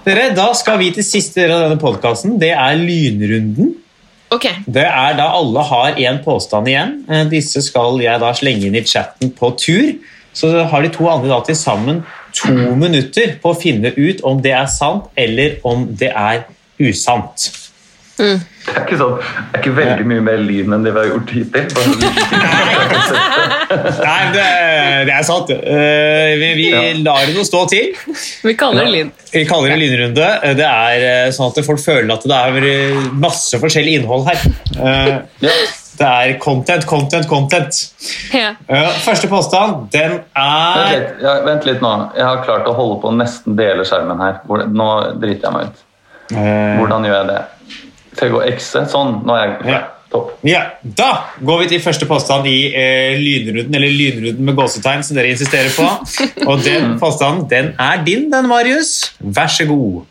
Dere, 0.08 0.30
da 0.38 0.48
skal 0.56 0.80
vi 0.80 0.94
til 0.96 1.04
siste 1.04 1.42
del 1.44 1.52
av 1.52 1.66
denne 1.66 1.82
podkasten. 1.82 2.38
Det 2.40 2.54
er 2.56 2.80
lynrunden. 2.80 3.74
Okay. 4.32 4.62
Det 4.68 4.84
er 4.88 5.16
da 5.20 5.30
alle 5.36 5.64
har 5.68 6.00
en 6.08 6.18
påstand 6.24 6.68
igjen. 6.72 6.94
Eh, 7.12 7.26
Disse 7.32 7.62
skal 7.64 8.00
jeg 8.04 8.20
da 8.24 8.32
slenge 8.36 8.68
inn 8.70 8.76
i 8.76 8.84
chatten 8.88 9.32
på 9.36 9.52
tur. 9.60 9.94
Så 10.38 10.52
har 10.70 10.86
de 10.86 10.92
to 10.94 11.08
andre 11.10 11.32
da 11.32 11.40
til 11.48 11.58
sammen 11.58 12.04
to 12.38 12.52
minutter 12.78 13.38
på 13.42 13.54
å 13.56 13.58
finne 13.58 13.90
ut 13.98 14.22
om 14.28 14.42
det 14.44 14.54
er 14.54 14.68
sant 14.70 15.08
eller 15.18 15.58
om 15.66 15.88
det 15.98 16.12
er 16.14 16.44
usant. 16.78 17.48
Mm. 18.18 18.40
Det 18.66 18.74
er 18.74 18.82
ikke 18.82 18.98
sånn, 18.98 19.18
det 19.22 19.58
er 19.58 19.62
ikke 19.62 19.74
veldig 19.78 20.06
mye 20.10 20.24
mer 20.26 20.40
lyn 20.42 20.74
enn 20.74 20.86
det 20.86 20.94
vi 20.96 21.02
har 21.04 21.10
gjort 21.12 21.34
hittil. 21.36 21.68
Nei, 24.08 24.22
det, 24.34 24.46
det 25.08 25.14
er 25.14 25.26
sant. 25.28 25.52
Eh, 25.54 26.34
vi 26.42 26.50
vi 26.58 26.66
Ja. 26.72 26.82
lar 27.06 27.26
det 27.28 27.36
nå 27.38 27.44
stå 27.46 27.62
til. 27.70 27.92
Vi 28.44 28.54
kaller 28.58 28.88
det 28.88 28.94
lyn. 28.96 29.12
Vi 29.34 29.44
kaller 29.50 29.74
det 29.74 29.80
lynrunde. 29.84 30.30
Det 30.58 30.66
er 30.70 31.06
eh, 31.12 31.32
sånn 31.36 31.52
at 31.52 31.62
folk 31.66 31.82
føler 31.84 32.14
at 32.16 32.26
det 32.28 32.38
er 32.38 33.12
masse 33.22 33.60
forskjellig 33.62 34.00
innhold 34.02 34.28
her. 34.32 34.48
Eh, 34.78 35.14
Ja. 35.46 35.54
Det 35.98 36.06
er 36.08 36.34
content, 36.40 36.86
content, 36.86 37.26
content. 37.28 37.78
Ja. 38.34 38.52
Første 39.02 39.28
påstand, 39.32 39.88
den 39.94 40.12
Vent 40.20 40.32
er 40.38 40.92
litt, 40.94 41.12
ja, 41.26 41.34
vent 41.48 41.66
litt 41.66 41.82
nå. 41.82 41.92
Jeg 42.18 42.26
har 42.28 42.44
klart 42.46 42.68
å 42.70 42.74
holde 42.78 43.00
på 43.02 43.10
å 43.10 43.16
nesten 43.18 43.56
dele 43.58 43.86
skjermen 43.88 44.22
her. 44.22 44.40
Nå 44.70 44.90
driter 45.22 45.48
jeg 45.50 45.56
meg 45.56 45.72
ut. 45.72 45.84
Eh, 46.38 46.78
Hvordan 46.80 47.08
gjør 47.08 47.16
jeg 47.22 47.28
det? 47.32 47.40
Skal 48.18 48.34
jeg 48.36 48.54
ekse. 48.56 48.84
Sånn. 48.92 49.22
Nå 49.26 49.36
er 49.38 49.46
jeg 49.48 49.72
Ja. 49.74 49.80
topp. 50.12 50.30
Ja, 50.48 50.62
Da 50.84 51.10
går 51.44 51.60
vi 51.64 51.68
til 51.74 51.82
første 51.84 52.06
påstand 52.08 52.46
i 52.48 52.74
eh, 52.74 53.18
lynrunden, 53.20 53.76
eller 53.76 53.90
lynrunden 53.92 54.46
med 54.46 54.56
gåsetegn, 54.56 55.04
som 55.04 55.18
dere 55.18 55.34
insisterer 55.34 55.70
på. 55.76 55.88
Og 56.50 56.62
den 56.64 57.00
påstanden 57.00 57.48
den 57.50 57.74
er 57.80 58.04
din, 58.06 58.30
den, 58.32 58.48
Marius. 58.48 59.14
Vær 59.20 59.48
så 59.52 59.66
god. 59.68 60.06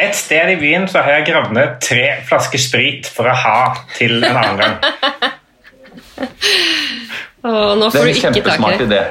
Et 0.00 0.14
sted 0.16 0.48
i 0.54 0.56
byen 0.56 0.86
så 0.88 1.02
har 1.04 1.18
jeg 1.18 1.26
gravd 1.28 1.52
ned 1.56 1.74
tre 1.84 2.04
flasker 2.28 2.58
sprit 2.62 3.06
for 3.12 3.28
å 3.28 3.34
ha 3.36 3.56
til 3.98 4.22
en 4.24 4.36
annen 4.40 4.60
gang. 4.60 4.76
Åh, 7.42 7.74
nå 7.76 7.88
Det 7.88 7.92
får 7.92 8.00
er 8.00 8.04
du 8.04 8.08
en 8.08 8.14
ikke 8.14 8.22
tak 8.22 8.36
i 8.36 8.40
kjempesmart 8.40 8.78
det. 8.78 8.86
idé. 8.86 9.02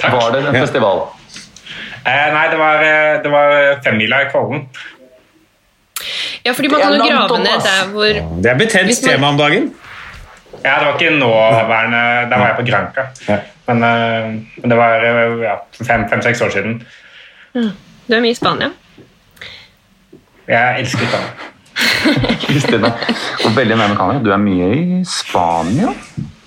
Takk. 0.00 0.12
Var 0.16 0.30
det 0.34 0.40
en 0.46 0.54
Ja. 0.54 0.60
festival? 0.64 1.02
Eh, 2.04 2.32
nei, 2.34 2.48
det 2.50 2.58
var, 2.58 2.82
eh, 2.82 3.22
det 3.22 3.30
var 3.30 3.80
femmila 3.84 4.22
i 4.22 4.30
Kollen. 4.32 4.68
Ja, 6.44 6.52
fordi 6.52 6.68
man 6.68 6.80
Det 6.80 6.86
er 6.86 6.98
kan 6.98 6.98
jo 6.98 7.16
grave 7.16 7.38
ned 7.38 7.60
der 7.62 7.84
hvor 7.92 8.42
Det 8.42 8.50
er 8.50 8.54
betent 8.58 9.02
tema 9.04 9.28
om 9.28 9.36
dagen. 9.38 9.74
Ja, 10.64 10.78
det 10.78 10.86
var 10.86 10.98
ikke 10.98 11.18
nåværende 11.18 12.30
Da 12.30 12.38
var 12.38 12.46
jeg 12.48 12.56
på 12.56 12.66
Granca. 12.70 13.02
Ja. 13.28 13.38
Men, 13.68 13.82
eh, 13.82 14.26
men 14.56 14.70
det 14.70 14.76
var 14.76 15.04
eh, 15.04 15.42
ja, 15.42 15.54
fem-seks 16.08 16.40
år 16.42 16.50
siden. 16.50 16.86
Du 17.54 18.14
er 18.16 18.20
mye 18.20 18.30
i 18.30 18.34
Spania. 18.34 18.70
Jeg 20.48 20.80
elsker 20.82 21.06
Italia. 21.06 21.50
Kristina, 22.42 22.92
Og 23.44 23.56
veldig 23.56 23.76
nærme 23.76 23.96
kamera. 23.96 24.20
Du 24.24 24.30
er 24.34 24.40
mye 24.42 24.68
i 24.74 25.00
Spania? 25.08 25.92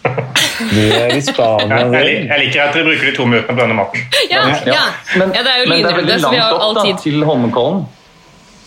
Du 0.06 0.82
er 0.84 1.16
i 1.16 1.22
Spania. 1.24 1.78
Jeg, 1.78 1.92
jeg, 1.94 2.28
jeg 2.30 2.40
liker 2.44 2.64
at 2.68 2.76
dere 2.76 2.88
bruker 2.90 3.10
de 3.10 3.16
to 3.16 3.28
minuttene 3.30 3.56
på 3.56 3.62
denne 3.64 3.78
maten. 3.78 4.08
Ja, 4.32 4.48
ja. 4.48 4.74
ja. 4.74 4.86
Men, 5.16 5.32
det 5.36 5.46
er 5.54 5.62
jo 5.64 5.70
men 5.72 5.84
det 5.84 5.92
er 5.92 6.02
veldig 6.02 6.20
langt 6.28 6.58
opp 6.58 6.82
da, 6.82 6.86
til 7.04 7.24
Holmenkollen. 7.24 7.86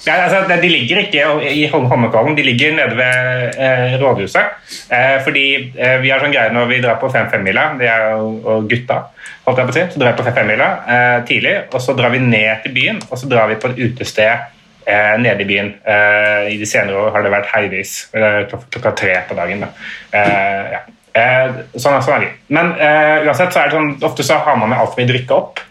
Ja, 0.06 0.14
altså, 0.24 0.60
de 0.62 0.68
ligger 0.70 1.00
ikke 1.02 1.24
i 1.52 1.66
Holmenkollen, 1.68 2.36
de 2.38 2.42
ligger 2.46 2.76
nede 2.76 2.96
ved 2.96 3.56
eh, 3.60 3.96
rådhuset. 4.00 4.52
Eh, 4.94 5.16
fordi 5.24 5.46
eh, 5.74 5.96
vi 6.02 6.12
har 6.12 6.22
sånn 6.22 6.32
greie 6.32 6.54
når 6.54 6.70
vi 6.70 6.78
drar 6.84 7.00
på 7.02 7.10
fem-femmila, 7.12 7.72
det 7.80 7.90
er 7.90 8.12
jo 8.14 8.30
og 8.46 8.68
gutta, 8.70 9.02
holdt 9.44 9.60
jeg 9.60 9.68
på 9.68 9.74
å 9.74 9.76
si, 9.76 9.84
så 9.92 10.00
drar 10.00 10.14
vi 10.14 10.20
på 10.20 10.28
fem-femmila 10.30 10.68
eh, 10.94 11.16
tidlig, 11.28 11.56
og 11.72 11.82
så 11.82 11.96
drar 11.98 12.14
vi 12.14 12.22
ned 12.22 12.62
til 12.64 12.76
byen, 12.78 13.02
og 13.10 13.20
så 13.20 13.28
drar 13.28 13.50
vi 13.50 13.58
på 13.60 13.72
et 13.72 13.82
utested 13.88 14.54
eh, 14.88 15.14
nede 15.20 15.44
i 15.44 15.48
byen. 15.48 15.72
Eh, 15.84 16.48
I 16.54 16.58
de 16.60 16.66
senere 16.68 16.96
år 17.04 17.12
har 17.14 17.26
det 17.26 17.32
vært 17.34 17.52
heivis, 17.52 17.94
eh, 18.16 18.40
klokka 18.48 18.94
tre 18.96 19.20
på 19.28 19.36
dagen. 19.38 19.60
Da. 19.66 19.70
Eh, 20.18 20.72
ja. 20.74 20.82
eh, 21.12 21.62
sånn, 21.76 22.00
sånn 22.02 22.16
er 22.18 22.26
det. 22.26 22.32
Men 22.56 22.72
eh, 22.80 23.26
uansett 23.28 23.52
så 23.52 23.62
er 23.62 23.70
det 23.70 23.78
sånn, 23.78 23.94
ofte 24.08 24.26
så 24.26 24.40
har 24.44 24.56
man 24.60 24.72
med 24.72 24.80
altfor 24.80 25.02
mye 25.02 25.12
drikke 25.12 25.36
opp. 25.36 25.64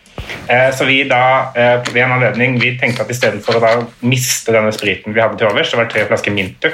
Eh, 0.47 0.69
Så 0.75 0.85
vi 0.87 1.01
da, 1.07 1.51
eh, 1.55 1.77
ved 1.91 2.03
en 2.03 2.15
anledning, 2.17 2.57
vi 2.61 2.73
tenkte 2.79 3.03
at 3.03 3.11
i 3.11 3.17
stedet 3.17 3.43
for 3.45 3.57
å 3.57 3.63
da 3.63 3.75
miste 4.07 4.53
denne 4.55 4.71
spriten 4.75 5.13
vi 5.15 5.21
hadde 5.21 5.37
til 5.39 5.49
overs, 5.49 5.71
det 5.71 5.79
var 5.79 5.89
tre 5.91 6.05
flasker 6.09 6.33
Minter, 6.35 6.73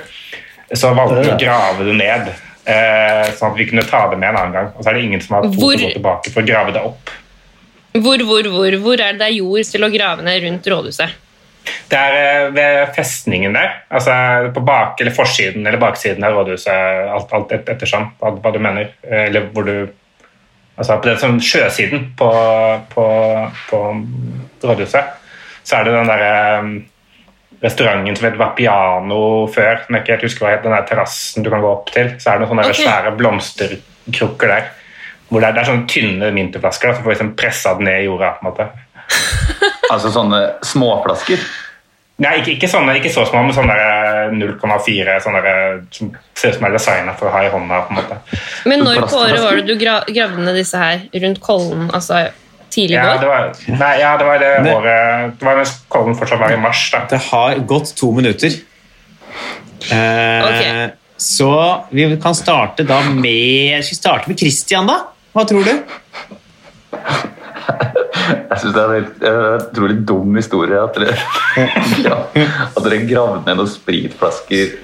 så 0.73 0.93
valgte 0.97 1.21
vi 1.23 1.33
å 1.33 1.39
grave 1.41 1.85
det 1.85 1.95
ned, 1.99 2.29
eh, 2.65 3.27
sånn 3.37 3.51
at 3.51 3.57
vi 3.57 3.67
kunne 3.69 3.83
ta 3.85 4.07
det 4.09 4.17
med 4.21 4.29
en 4.29 4.39
annen 4.39 4.53
gang. 4.55 4.71
Og 4.77 4.83
så 4.83 4.89
er 4.89 4.97
det 4.97 5.03
ingen 5.03 5.21
som 5.21 5.35
har 5.37 5.49
å 5.49 5.51
gå 5.53 5.73
tilbake 5.81 6.31
for 6.33 6.41
å 6.41 6.47
grave 6.47 6.73
det 6.73 6.81
opp. 6.81 7.11
Hvor, 7.93 8.17
hvor, 8.25 8.47
hvor, 8.49 8.77
hvor 8.81 8.93
er 8.97 9.13
det 9.13 9.19
det 9.21 9.27
er 9.27 9.35
jord 9.37 9.69
til 9.69 9.85
å 9.85 9.91
grave 9.93 10.23
ned 10.25 10.41
rundt 10.47 10.65
rådhuset? 10.73 11.19
Det 11.63 11.99
er 11.99 12.15
eh, 12.19 12.51
ved 12.55 12.93
festningen 12.95 13.55
der, 13.55 13.75
altså 13.93 14.13
på 14.53 14.63
bak- 14.65 15.01
eller 15.01 15.15
forsiden 15.15 15.67
eller 15.67 15.79
baksiden 15.81 16.23
av 16.25 16.35
rådhuset, 16.35 17.09
alt, 17.15 17.33
alt 17.33 17.51
et, 17.55 17.69
ettersom 17.75 18.09
hva, 18.19 18.33
hva 18.39 18.51
du 18.53 18.59
mener, 18.63 18.95
eh, 19.07 19.27
eller 19.27 19.51
hvor 19.53 19.69
du 19.69 19.75
Altså 20.73 20.95
på 20.97 21.05
den 21.05 21.19
sånn 21.21 21.35
sjøsiden 21.37 22.07
på, 22.17 22.27
på, 22.89 23.03
på 23.69 23.81
rådhuset, 24.65 25.11
så 25.61 25.75
er 25.77 25.85
det 25.85 25.91
den 25.93 26.09
derre 26.09 26.31
restauranten 27.61 28.17
som 28.17 28.25
het 28.25 28.39
Vapiano 28.39 29.19
før, 29.53 29.83
som 29.83 29.95
jeg 29.95 30.01
ikke 30.01 30.15
helt 30.15 30.25
husker 30.25 30.47
hva 30.47 30.55
het, 30.55 30.63
den 30.65 30.73
der 30.73 30.87
terrassen 30.89 31.45
du 31.45 31.51
kan 31.53 31.61
gå 31.61 31.69
opp 31.69 31.93
til, 31.93 32.09
så 32.17 32.31
er 32.31 32.41
det 32.41 32.47
noen 32.47 32.55
sånne 32.55 32.65
okay. 32.71 32.79
Svære 32.81 33.13
blomsterkrukker 33.19 34.51
der. 34.55 34.73
Hvor 35.29 35.45
det 35.45 35.51
er, 35.51 35.53
det 35.53 35.61
er 35.61 35.69
sånne 35.69 35.87
tynne 35.93 36.33
minterflasker, 36.35 36.89
da, 36.89 36.97
så 36.97 37.05
får 37.05 37.11
vi 37.11 37.15
liksom 37.15 37.31
pressa 37.37 37.77
den 37.77 37.89
ned 37.91 38.01
i 38.01 38.09
jorda. 38.09 38.33
på 38.39 38.43
en 38.43 38.51
måte. 38.51 39.72
Altså 39.93 40.11
sånne 40.13 40.41
småflasker. 40.65 41.39
Nei, 42.23 42.35
ikke, 42.39 42.51
ikke, 42.57 42.67
sånne, 42.69 42.93
ikke 42.99 43.09
så 43.11 43.23
små, 43.25 43.41
men 43.43 43.55
sånne 43.57 43.73
der 43.73 44.29
0,4 44.37 45.15
sånne 45.23 45.41
som 45.91 46.11
ser 46.37 46.51
ut 46.53 46.59
som 46.59 46.67
er 46.67 46.75
designa 46.75 47.15
for 47.17 47.27
å 47.27 47.31
ha 47.33 47.41
i 47.47 47.49
hånda. 47.49 47.79
på 47.87 47.95
en 47.95 47.99
måte. 47.99 48.17
Men 48.69 48.83
når 48.85 49.01
på 49.09 49.17
året 49.23 49.41
var 49.41 49.57
det 49.57 49.65
du 49.67 49.75
gra 49.81 49.95
gravde 50.07 50.45
ned 50.45 50.55
disse 50.61 50.77
her? 50.77 51.01
Rundt 51.23 51.41
Kollen? 51.41 51.89
Altså 51.91 52.21
tidlig 52.73 52.95
Ja, 52.99 53.17
det 53.21 53.27
var, 53.29 53.49
nei, 53.67 53.91
ja, 54.01 54.11
det 54.17 54.25
var 54.29 54.39
det 54.41 54.51
Det- 54.63 54.73
året 54.77 55.39
Det 55.39 55.45
var 55.45 55.55
mens 55.57 55.73
Kollen 55.89 56.15
fortsatt 56.15 56.39
var 56.39 56.51
i 56.53 56.57
mars. 56.57 56.91
da. 56.91 57.05
Det 57.09 57.19
har 57.31 57.55
gått 57.73 57.95
to 57.97 58.11
minutter. 58.11 58.49
Eh, 59.91 60.43
Ok. 60.47 60.91
Så 61.17 61.85
vi 61.91 62.17
kan 62.21 62.35
starte 62.35 62.83
da 62.83 63.01
med 63.01 63.83
Skal 63.83 63.89
vi 63.95 63.95
starte 63.95 64.27
med 64.29 64.39
Christian, 64.39 64.87
da? 64.87 64.99
Hva 65.33 65.45
tror 65.47 65.63
du? 65.63 65.83
Jeg 68.49 68.59
syns 68.61 68.75
det 68.75 68.83
er 68.83 68.93
en 68.95 69.07
utrolig 69.59 69.97
dum 70.07 70.37
historie 70.37 70.79
at 70.79 70.95
dere, 70.95 71.15
ja, 72.07 72.19
at 72.69 72.79
dere 72.85 73.01
gravde 73.09 73.43
ned 73.47 73.59
noen 73.59 73.71
spritflasker 73.71 74.77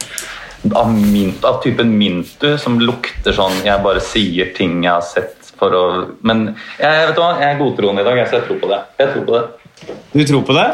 av, 0.76 0.92
mint, 0.92 1.46
av 1.48 1.62
typen 1.64 1.94
Mintu 1.96 2.58
som 2.60 2.82
lukter 2.84 3.32
sånn 3.36 3.62
Jeg 3.64 3.80
bare 3.84 4.02
sier 4.04 4.50
ting 4.58 4.82
jeg 4.84 4.92
har 4.92 5.06
sett 5.06 5.54
for 5.60 5.76
å 5.76 5.86
Men 6.26 6.50
jeg, 6.50 7.08
vet 7.08 7.16
du 7.16 7.22
hva, 7.22 7.32
jeg 7.40 7.54
er 7.54 7.62
godtroende 7.62 8.04
i 8.04 8.08
dag, 8.10 8.22
så 8.28 8.40
jeg 8.40 8.48
tror 8.50 8.60
på 8.62 8.70
det. 8.72 8.84
Jeg 9.00 9.14
tror 9.14 9.26
på 9.28 9.38
det. 9.38 9.96
Du 10.12 10.22
tror 10.28 10.46
på 10.48 10.56
det? 10.58 10.68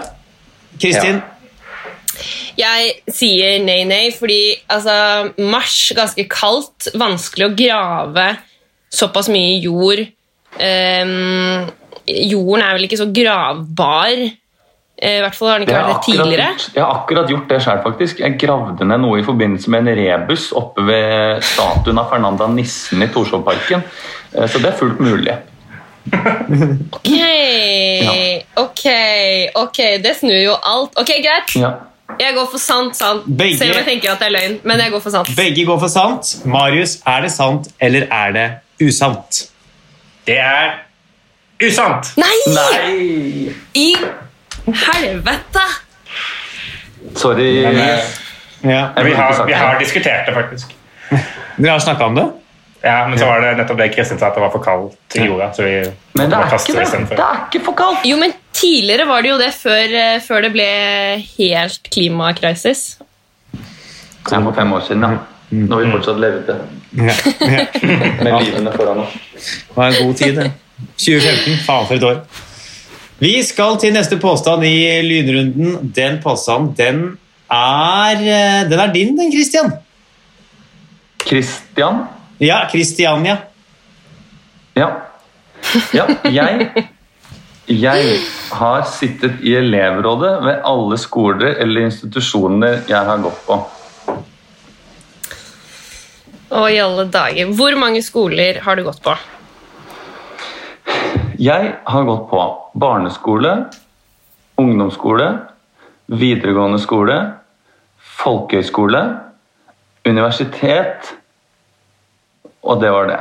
Kristin? 0.81 1.21
Jeg 2.55 2.91
sier 3.11 3.57
nei, 3.65 3.81
nei, 3.87 4.03
fordi 4.15 4.55
altså, 4.71 4.95
mars, 5.51 5.79
ganske 5.97 6.23
kaldt, 6.31 6.91
vanskelig 6.95 7.49
å 7.49 7.55
grave 7.57 8.27
såpass 8.95 9.27
mye 9.33 9.57
jord. 9.59 10.05
Ehm, 10.63 11.65
jorden 12.07 12.61
er 12.63 12.73
vel 12.77 12.83
ikke 12.87 12.97
så 13.01 13.07
gravbar. 13.13 14.15
Eh, 14.97 15.17
I 15.17 15.21
hvert 15.25 15.35
fall 15.35 15.49
har 15.49 15.59
den 15.59 15.67
ikke 15.67 15.79
vært 15.79 15.89
det 15.95 16.03
tidligere. 16.15 16.47
jeg 16.75 16.83
har 16.83 16.91
akkurat 17.01 17.27
gjort 17.29 17.49
det 17.49 17.61
sjøl, 17.65 17.81
faktisk. 17.83 18.19
Jeg 18.23 18.37
gravde 18.39 18.85
ned 18.87 19.01
noe 19.03 19.19
i 19.19 19.23
forbindelse 19.27 19.67
med 19.73 19.87
en 19.87 19.97
rebus 19.99 20.51
oppe 20.55 20.85
ved 20.87 21.41
statuen 21.43 21.97
av 21.99 22.09
Fernanda 22.13 22.47
Nissen 22.47 23.01
i 23.03 23.07
Torshovparken. 23.07 23.83
Eh, 24.35 24.47
Så 24.47 24.59
det 24.61 24.71
er 24.73 24.77
fullt 24.79 24.99
mulig. 24.99 25.35
Ok, 26.91 27.09
ok, 28.55 28.85
ok, 29.55 29.77
det 30.03 30.15
snur 30.19 30.37
jo 30.43 30.53
alt. 30.63 30.95
Ok, 31.01 31.11
Greit, 31.25 31.55
Ja. 31.55 31.71
jeg 32.19 32.35
går 32.35 32.47
for 32.51 32.57
sant, 32.59 32.95
sant. 32.95 33.25
Begge- 33.25 33.57
Selv 33.57 33.71
om 33.71 33.77
jeg 33.83 33.85
tenker 33.85 34.11
at 34.11 34.19
det 34.19 34.27
er 34.27 34.31
løgn. 34.31 34.59
Men 34.63 34.79
jeg 34.79 34.91
går 34.91 35.01
for 35.01 35.09
sant. 35.09 35.27
Begge 35.35 35.65
går 35.65 35.79
for 35.79 35.87
sant. 35.87 36.45
Marius, 36.45 37.01
er 37.05 37.21
det 37.21 37.31
sant, 37.31 37.67
eller 37.81 38.07
er 38.11 38.31
det 38.31 38.51
usant? 38.87 39.49
Det 40.27 40.37
er 40.37 40.84
usant! 41.67 42.13
Nei! 42.17 42.38
Nei! 42.56 43.56
I 43.73 43.89
helvete! 44.86 45.65
Sorry. 47.15 47.49
Ja. 48.62 48.89
Vi, 49.04 49.13
har, 49.13 49.45
vi 49.45 49.54
har 49.54 49.80
diskutert 49.80 50.25
det, 50.25 50.34
faktisk. 50.34 50.75
Dere 51.58 51.71
har 51.71 51.80
snakka 51.80 52.06
om 52.06 52.15
det? 52.15 52.25
Ja, 52.82 53.08
Men 53.08 53.19
så 53.19 53.25
var 53.25 53.41
det 53.41 53.56
nettopp 53.58 53.78
det 53.78 53.88
Kristin 53.95 54.19
sa, 54.19 54.28
at 54.28 54.36
det 54.38 54.41
var 54.43 54.51
for 54.54 54.62
kaldt 54.62 55.15
i 55.17 55.23
jorda. 55.25 55.47
så 55.54 55.63
vi 55.65 55.78
Men 56.13 56.30
det 56.30 56.38
er 56.38 56.51
ikke 56.54 56.73
det. 56.78 56.99
Det 57.10 57.23
er 57.23 57.39
ikke 57.47 57.62
for 57.65 57.78
kaldt. 57.78 58.04
Jo, 58.06 58.17
men 58.21 58.34
tidligere 58.54 59.08
var 59.10 59.23
det 59.25 59.32
jo 59.32 59.38
det 59.41 59.51
før, 59.58 59.95
eh, 60.01 60.17
før 60.21 60.45
det 60.45 60.51
ble 60.54 60.67
helt 61.38 61.89
klimakrisis. 61.93 62.84
Det 63.56 64.36
var 64.36 64.43
for 64.49 64.60
fem 64.60 64.73
år 64.73 64.86
siden, 64.86 65.08
ja. 65.08 65.17
Når 65.56 65.82
vi 65.82 65.91
fortsatt 65.95 66.19
levde 66.19 66.60
Ja. 66.97 67.15
ja. 67.56 67.65
med 68.23 68.32
livene 68.43 68.71
foran 68.75 69.01
oss. 69.06 69.17
Det 69.34 69.75
var 69.75 69.88
en 69.88 70.08
god 70.08 70.15
tid, 70.21 70.38
det. 70.41 70.51
2015. 70.97 71.61
Faen 71.65 71.88
for 71.88 71.95
et 71.97 72.07
år. 72.07 72.19
Vi 73.21 73.35
skal 73.47 73.77
til 73.79 73.93
neste 73.95 74.17
påstand 74.19 74.65
i 74.67 75.01
lynrunden. 75.05 75.91
Den 75.95 76.19
påstanden, 76.23 76.73
den 76.77 77.03
er 77.51 78.19
eh, 78.19 78.69
Den 78.69 78.79
er 78.79 78.93
din, 78.93 79.15
den, 79.17 79.31
Christian. 79.31 79.71
Christian? 81.25 82.03
Ja, 82.39 82.65
Christiania. 82.69 83.38
Ja. 84.75 84.89
ja. 85.93 86.05
Jeg 86.23 86.67
Jeg 87.67 88.19
har 88.53 88.83
sittet 88.85 89.39
i 89.41 89.55
elevrådet 89.57 90.33
ved 90.45 90.59
alle 90.69 90.97
skoler 91.01 91.55
eller 91.63 91.88
institusjoner 91.88 92.83
jeg 92.89 92.99
har 93.07 93.23
gått 93.23 93.39
på. 93.47 93.57
Og 96.55 96.67
i 96.69 96.77
alle 96.77 97.07
dager. 97.09 97.49
Hvor 97.57 97.73
mange 97.81 98.03
skoler 98.05 98.61
har 98.61 98.77
du 98.77 98.83
gått 98.85 99.01
på? 99.01 99.15
Jeg 101.39 101.73
har 101.86 102.03
gått 102.08 102.29
på 102.29 102.41
barneskole, 102.79 103.51
ungdomsskole, 104.62 105.27
videregående 106.08 106.79
skole, 106.79 107.17
folkehøyskole, 108.21 109.01
universitet, 110.08 111.12
og 112.65 112.79
det 112.81 112.91
var 112.93 113.10
det. 113.10 113.19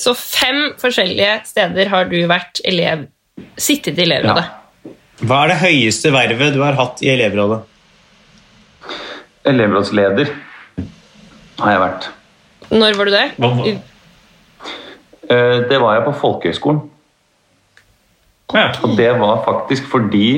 Så 0.00 0.14
fem 0.16 0.72
forskjellige 0.80 1.40
steder 1.48 1.88
har 1.92 2.04
du 2.10 2.18
vært 2.30 2.60
elev, 2.64 3.06
sittet 3.60 3.98
i 3.98 4.04
elevrådet. 4.06 4.44
Hva 5.20 5.42
er 5.44 5.52
det 5.52 5.58
høyeste 5.60 6.12
vervet 6.14 6.54
du 6.54 6.62
har 6.64 6.76
hatt 6.78 7.02
i 7.04 7.10
elevrådet? 7.12 7.60
Elevrådsleder 9.50 10.30
har 11.60 11.70
jeg 11.74 11.80
vært. 11.82 12.08
Når 12.70 12.96
var 12.98 13.04
du 13.04 13.10
det? 13.16 13.26
Hva- 13.38 13.54
hva- 13.56 13.78
Eh, 15.30 15.60
Det 15.68 15.78
var 15.80 15.94
jeg 15.94 16.04
på 16.04 16.12
folkehøyskolen. 16.20 16.89
Ja. 18.54 18.70
Og 18.82 18.96
det 18.98 19.10
var 19.20 19.42
faktisk 19.44 19.86
fordi 19.90 20.30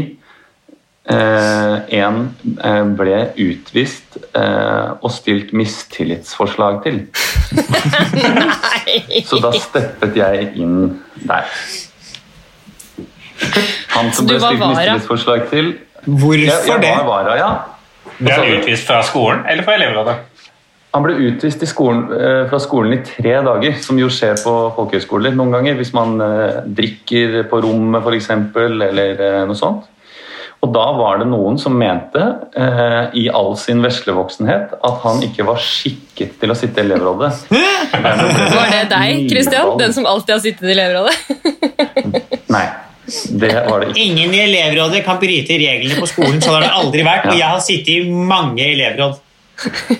eh, 1.10 1.76
en 1.98 2.18
eh, 2.64 2.82
ble 2.98 3.20
utvist 3.40 4.18
eh, 4.36 4.90
og 4.98 5.10
stilt 5.14 5.52
mistillitsforslag 5.56 6.82
til. 6.86 7.00
Så 9.28 9.40
da 9.42 9.52
steppet 9.56 10.18
jeg 10.18 10.50
inn 10.60 11.00
der. 11.24 11.48
Han 13.96 14.12
som 14.14 14.28
ble 14.28 14.38
stilt 14.40 14.66
mistillitsforslag 14.66 15.48
til 15.50 15.74
Hvorfor 16.02 16.34
jeg, 16.34 16.62
jeg 16.66 16.82
det? 16.82 16.90
var 16.98 17.06
vara, 17.06 17.34
ja. 17.38 17.50
Ble 18.18 18.34
han 18.34 18.48
utvist 18.58 18.88
fra 18.88 19.02
skolen 19.06 19.44
eller 19.50 19.62
fra 19.66 19.76
elevrådet? 19.78 20.16
Han 20.92 21.06
ble 21.06 21.14
utvist 21.30 21.62
i 21.64 21.68
skolen, 21.68 22.02
eh, 22.12 22.42
fra 22.50 22.58
skolen 22.60 22.98
i 22.98 23.04
tre 23.06 23.38
dager, 23.44 23.78
som 23.80 23.96
jo 23.98 24.10
skjer 24.12 24.36
på 24.44 24.52
folkehøyskoler 24.76 25.32
noen 25.32 25.54
ganger. 25.54 25.78
Hvis 25.78 25.94
man 25.96 26.20
eh, 26.20 26.60
drikker 26.68 27.46
på 27.48 27.62
rommet 27.64 28.04
f.eks., 28.04 28.28
eller 28.66 29.16
eh, 29.16 29.40
noe 29.48 29.56
sånt. 29.56 29.88
Og 30.62 30.70
da 30.70 30.82
var 30.94 31.18
det 31.18 31.26
noen 31.26 31.56
som 31.58 31.74
mente, 31.74 32.20
eh, 32.54 33.08
i 33.18 33.24
all 33.34 33.56
sin 33.58 33.80
veslevoksenhet, 33.82 34.76
at 34.78 35.00
han 35.02 35.24
ikke 35.26 35.48
var 35.48 35.58
skikket 35.58 36.36
til 36.38 36.54
å 36.54 36.58
sitte 36.58 36.78
i 36.78 36.86
elevrådet. 36.86 37.32
Var 37.50 38.70
det 38.70 38.84
deg, 38.92 39.24
Kristian? 39.32 39.72
Den 39.80 39.96
som 39.96 40.06
alltid 40.06 40.36
har 40.36 40.44
sittet 40.44 40.68
i 40.68 40.76
elevrådet? 40.76 41.16
Nei, 42.54 42.62
det 43.42 43.52
var 43.66 43.82
det 43.82 43.90
ikke. 43.90 44.04
Ingen 44.06 44.36
i 44.36 44.44
elevrådet 44.44 45.02
kan 45.08 45.18
bryte 45.18 45.58
reglene 45.58 45.98
på 45.98 46.12
skolen. 46.12 46.38
Sånn 46.38 46.60
har 46.60 46.68
det 46.68 46.72
aldri 46.78 47.02
vært. 47.10 47.32
Og 47.32 47.40
jeg 47.40 47.48
har 47.56 47.66
sittet 47.66 47.94
i 47.96 48.16
mange 48.30 48.62
elevråd. 48.68 49.18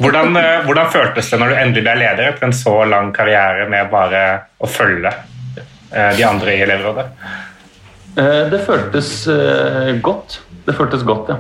Hvordan, 0.01 0.37
eh, 0.37 0.64
hvordan 0.66 0.90
føltes 0.92 1.31
det 1.31 1.38
når 1.40 1.53
du 1.53 1.59
endelig 1.61 1.85
ble 1.87 1.94
leder 2.01 2.29
etter 2.33 2.48
en 2.48 2.57
så 2.57 2.75
lang 2.88 3.12
karriere 3.14 3.68
med 3.70 3.90
bare 3.92 4.22
å 4.62 4.68
følge 4.70 5.12
eh, 5.92 6.11
de 6.16 6.25
andre 6.27 6.57
i 6.57 6.62
elevrådet? 6.64 7.07
Eh, 8.16 8.42
Det 8.53 8.61
føltes 8.66 9.12
godt. 10.03 10.40
Det 10.66 10.75
føltes 10.79 11.03
godt, 11.07 11.33
ja. 11.33 11.38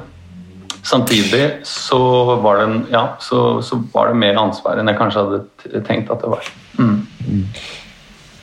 Samtidig 0.82 1.44
så 1.68 1.98
var, 2.42 2.58
det 2.58 2.64
en, 2.66 2.78
ja, 2.90 3.02
så, 3.22 3.62
så 3.62 3.78
var 3.92 4.10
det 4.10 4.16
mer 4.18 4.38
ansvar 4.40 4.80
enn 4.80 4.90
jeg 4.90 4.98
kanskje 4.98 5.22
hadde 5.22 5.82
tenkt 5.86 6.10
at 6.10 6.24
det 6.24 6.30
var. 6.32 6.48
Mm. 6.78 7.44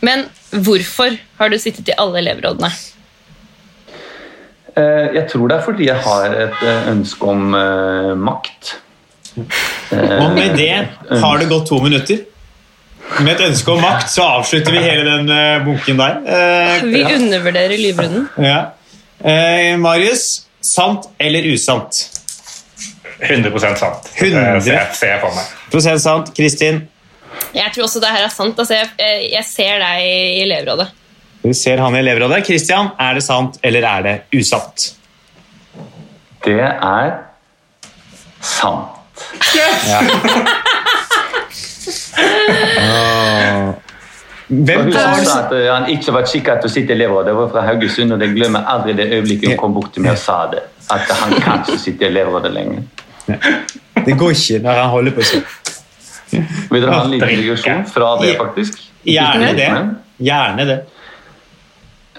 Men 0.07 0.23
hvorfor 0.63 1.17
har 1.41 1.51
du 1.51 1.57
sittet 1.59 1.91
i 1.91 1.97
alle 1.99 2.21
elevrådene? 2.21 2.69
Eh, 4.75 5.09
Jeg 5.17 5.25
tror 5.33 5.49
det 5.51 5.57
er 5.57 5.65
fordi 5.65 5.89
jeg 5.89 5.99
har 6.05 6.37
et 6.45 6.63
ønske 6.93 7.27
om 7.27 7.49
makt. 8.23 8.77
Eh, 9.91 10.17
Og 10.25 10.33
med 10.35 10.55
det 10.57 10.87
har 11.21 11.37
det 11.41 11.47
gått 11.49 11.67
to 11.69 11.79
minutter. 11.83 12.19
Med 13.19 13.33
et 13.33 13.41
ønske 13.49 13.71
om 13.73 13.81
makt 13.81 14.11
så 14.13 14.21
avslutter 14.37 14.71
vi 14.75 14.83
hele 14.85 15.03
den 15.07 15.29
eh, 15.33 15.63
bunken 15.65 15.97
der. 15.97 16.19
Eh, 16.29 16.83
Vi 16.93 17.01
undervurderer 17.15 17.77
livrunden. 17.77 18.27
ja. 18.37 18.59
Eh, 19.19 19.73
Marius, 19.81 20.45
sant 20.63 21.09
eller 21.19 21.43
usant? 21.51 21.97
100% 23.19 23.75
sant. 23.81 24.05
100? 24.15 24.39
Eh, 24.55 24.61
Ser, 24.63 24.85
ser 24.95 25.09
jeg 25.15 25.19
for 25.25 25.35
meg. 25.35 25.49
Prosent 25.73 25.99
sant. 26.05 26.29
Kristin, 26.37 26.85
Jeg 27.53 27.71
tror 27.75 27.83
også 27.89 27.99
det 28.03 28.09
her 28.13 28.23
er 28.27 28.31
sant. 28.31 28.59
Altså, 28.59 28.77
jeg, 28.77 29.31
jeg 29.33 29.43
ser 29.47 29.79
deg 29.81 30.05
i 30.05 30.41
elevrådet. 30.45 30.87
du 31.43 31.53
ser 31.55 31.79
han 31.83 31.95
i 31.95 31.99
elevrådet. 31.99 32.43
Kristian, 32.47 32.89
er 32.99 33.13
det 33.19 33.23
sant 33.25 33.57
eller 33.63 33.83
er 33.89 34.01
det 34.07 34.15
usant? 34.39 34.87
Det 36.45 36.55
er 36.61 37.11
sant. 38.41 38.95
Hvem 44.49 44.87
Og 44.87 44.95
har 44.95 45.13
Hun 45.13 45.19
du 45.19 45.25
sa 45.29 45.39
at 45.45 45.51
eh, 45.53 45.67
han 45.69 45.85
ikke 45.93 46.13
var 46.15 46.25
kikka 46.25 46.55
til 46.61 46.69
å 46.69 46.73
sitte 46.73 46.93
i 46.93 46.97
elevrådet. 46.97 47.27
Det 47.29 47.35
var 47.37 47.49
fra 47.53 47.63
Haugesund, 47.67 48.15
og 48.15 48.23
jeg 48.25 48.33
glemmer 48.33 48.65
aldri 48.73 48.95
det 48.97 49.05
øyeblikket 49.13 49.51
hun 49.53 49.59
kom 49.61 49.75
bort 49.77 49.91
til 49.93 50.01
meg 50.05 50.15
og 50.15 50.21
sa 50.21 50.39
det. 50.51 50.63
At 50.89 51.11
han 51.21 51.35
kan 51.43 51.61
ikke 51.61 51.77
sitte 51.77 52.07
i 52.07 52.09
elevrådet 52.09 52.51
lenger. 52.55 52.81
Det 54.07 54.15
går 54.17 54.33
ikke 54.33 54.61
når 54.63 54.79
han 54.81 54.89
holder 54.95 55.17
på 55.19 55.27
sånn. 55.29 55.43
Vil 56.69 56.81
dere 56.81 56.93
ha 56.95 57.03
en 57.05 57.11
liten 57.13 57.29
digresjon 57.43 57.85
fra 57.89 58.09
det, 58.21 58.31
faktisk? 58.39 58.81
Gjerne 59.05 59.51
det. 59.57 59.69
Gjerne 60.29 60.65
det. 60.69 60.79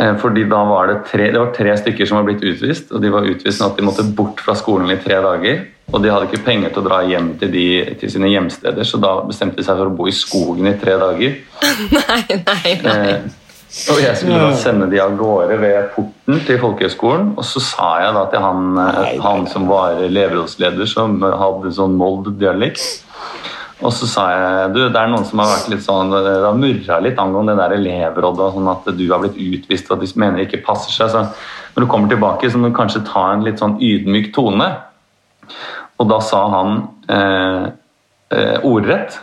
eh, 0.01 0.15
Fordi 0.23 0.47
da 0.51 0.63
var 0.71 0.87
det 0.93 0.97
tre, 1.11 1.33
det 1.35 1.39
var 1.43 1.51
tre 1.57 1.75
stykker 1.83 2.07
som 2.09 2.21
var 2.21 2.31
blitt 2.31 2.47
utvist, 2.47 2.93
og 2.95 3.03
de 3.03 3.11
var 3.11 3.27
utvist 3.27 3.59
sånn 3.59 3.73
at 3.73 3.79
de 3.79 3.87
måtte 3.87 4.07
bort 4.07 4.39
fra 4.43 4.55
skolen 4.59 4.91
i 4.95 4.99
tre 5.03 5.19
dager. 5.27 5.65
Og 5.91 5.99
de 6.03 6.11
hadde 6.13 6.29
ikke 6.29 6.45
penger 6.47 6.71
til 6.71 6.85
å 6.85 6.87
dra 6.87 7.01
hjem 7.09 7.33
til, 7.41 7.51
de, 7.51 7.67
til 7.99 8.13
sine 8.13 8.31
hjemsteder, 8.31 8.87
så 8.87 9.01
da 9.03 9.17
bestemte 9.27 9.59
de 9.59 9.67
seg 9.67 9.79
for 9.81 9.91
å 9.91 9.97
bo 9.99 10.07
i 10.07 10.15
skogen 10.15 10.71
i 10.71 10.77
tre 10.79 10.97
dager. 11.01 11.37
Nei, 11.99 12.23
nei, 12.31 12.75
nei. 12.85 12.97
Eh, 13.11 13.37
og 13.71 14.01
jeg 14.03 14.19
skulle 14.19 14.39
da 14.43 14.55
sende 14.59 14.89
de 14.91 14.99
av 14.99 15.13
gårde 15.19 15.57
ved 15.61 15.93
porten 15.95 16.41
til 16.47 16.59
folkehøgskolen, 16.59 17.29
og 17.39 17.47
så 17.47 17.63
sa 17.63 17.91
jeg 18.03 18.17
da 18.17 18.25
til 18.33 18.43
han, 18.43 18.65
nei, 18.75 19.13
han 19.23 19.47
som 19.51 19.69
var 19.71 20.01
elevrådsleder, 20.09 20.89
som 20.91 21.21
hadde 21.23 21.71
sånn 21.77 21.95
Mold-dialekt, 22.01 22.83
og 23.81 23.95
så 23.97 24.09
sa 24.11 24.25
jeg 24.35 24.73
du, 24.75 24.81
det 24.93 24.99
er 24.99 25.09
noen 25.09 25.25
som 25.29 25.41
har 25.41 25.53
vært 25.55 25.71
litt 25.73 25.85
sånn, 25.87 26.11
det 26.13 26.35
har 26.43 26.59
murra 26.59 26.99
litt 27.01 27.23
angående 27.23 27.55
det 27.55 27.63
der 27.63 27.77
elevrådet, 27.79 28.51
sånn 28.57 28.75
at 28.75 28.91
du 28.99 29.07
har 29.07 29.23
blitt 29.23 29.39
utvist, 29.39 29.89
og 29.89 29.97
at 29.97 30.05
de 30.05 30.21
mener 30.21 30.41
det 30.41 30.49
ikke 30.51 30.65
passer 30.67 30.93
seg. 30.93 31.15
Så 31.15 31.77
når 31.77 31.87
du 31.87 31.91
kommer 31.95 32.11
tilbake, 32.11 32.51
så 32.51 32.61
må 32.61 32.69
du 32.69 32.77
kanskje 32.77 33.07
ta 33.09 33.31
en 33.33 33.47
litt 33.47 33.63
sånn 33.63 33.79
ydmyk 33.81 34.35
tone. 34.37 34.69
Og 36.01 36.09
da 36.09 36.17
sa 36.25 36.39
han 36.55 36.71
eh, 37.13 37.65
eh, 38.33 38.57
ordrett 38.65 39.19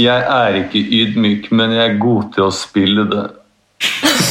Jeg 0.00 0.20
er 0.20 0.54
ikke 0.62 0.80
ydmyk, 1.00 1.50
men 1.52 1.72
jeg 1.76 1.84
er 1.90 1.98
god 2.00 2.22
til 2.36 2.42
å 2.46 2.50
spille 2.54 3.04
det. 3.10 3.24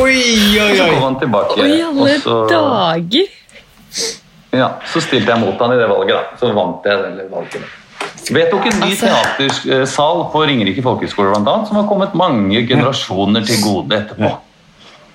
oi, 0.00 0.62
oi! 0.62 0.76
Så 0.76 0.84
kom 0.86 1.02
han 1.04 1.16
tilbake. 1.20 1.56
Oi, 1.60 1.82
alle 1.84 2.00
og 2.06 2.10
så, 2.24 2.36
dager! 2.48 3.26
ja, 4.56 4.68
så 4.92 4.98
stilte 5.04 5.28
jeg 5.32 5.40
mot 5.42 5.56
han 5.60 5.72
i 5.74 5.78
det 5.78 5.88
valget, 5.90 6.14
da. 6.16 6.22
Så 6.40 6.44
vant 6.56 6.80
jeg 6.88 6.94
det 7.18 7.26
valget. 7.32 7.62
Vedtok 8.30 8.66
en 8.70 8.78
ny 8.80 8.86
Altså- 8.92 9.10
teatersal 9.10 10.18
på 10.32 10.38
Ringerike 10.46 10.82
folkehøgskole, 10.84 11.34
som 11.68 11.76
har 11.76 11.86
kommet 11.88 12.14
mange 12.14 12.66
generasjoner 12.66 13.40
til 13.46 13.56
gode 13.64 13.96
etterpå. 13.96 14.30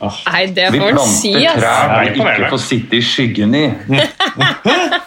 Nei, 0.02 0.46
det 0.54 0.70
Vi 0.74 0.80
får 0.82 0.98
han 0.98 1.10
si, 1.10 1.32
planter 1.32 1.68
ass. 1.68 1.82
trær 1.86 2.04
vi 2.04 2.34
ikke 2.36 2.50
får 2.52 2.64
sitte 2.66 2.98
i 3.00 3.04
skyggen 3.06 3.56
i. 3.58 3.66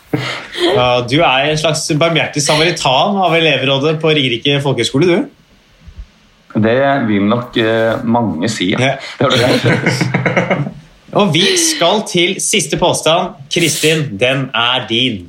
Ja, 0.59 1.01
du 1.07 1.20
er 1.22 1.51
en 1.53 1.59
slags 1.59 1.85
barmhjertig 2.01 2.42
samaritan 2.42 3.16
av 3.22 3.35
elevrådet 3.37 3.98
på 4.03 4.11
Ringerike 4.11 4.59
folkehøgskole, 4.64 5.07
du. 5.07 5.29
Det 6.59 6.81
vil 7.07 7.27
nok 7.29 7.57
uh, 7.61 8.01
mange 8.09 8.51
si. 8.51 8.72
Ja. 8.72 8.81
Ja. 8.81 8.94
Det 9.18 9.27
har 9.27 9.31
du 9.31 9.38
rett 9.38 9.68
i. 9.68 10.74
Og 11.18 11.31
vi 11.33 11.44
skal 11.61 12.03
til 12.09 12.37
siste 12.42 12.79
påstand. 12.81 13.37
Kristin, 13.53 14.09
den 14.20 14.48
er 14.57 14.85
din. 14.88 15.29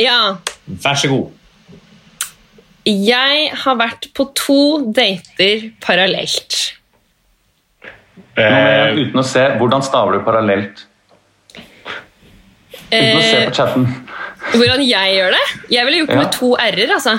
Ja. 0.00 0.36
Vær 0.66 0.98
så 0.98 1.10
god. 1.10 1.28
Jeg 2.86 3.50
har 3.62 3.76
vært 3.78 4.08
på 4.16 4.26
to 4.34 4.60
dater 4.96 5.68
parallelt. 5.84 6.79
Nå 8.40 8.60
Eh, 8.60 8.94
uten 9.04 9.20
å 9.20 9.24
se, 9.26 9.42
Hvordan 9.60 9.82
staver 9.84 10.12
du 10.18 10.24
parallelt? 10.26 10.84
Uten 12.90 13.18
å 13.18 13.22
se 13.22 13.36
Eh, 13.36 13.46
på 13.48 13.54
chatten. 13.54 13.84
hvordan 14.52 14.80
jeg 14.88 15.14
gjør 15.16 15.30
det? 15.36 15.44
Jeg 15.70 15.84
ville 15.86 15.98
gjort 16.00 16.08
det 16.08 16.16
Ja. 16.16 16.22
med 16.22 16.32
to 16.32 16.56
r-er, 16.56 16.90
altså. 16.94 17.18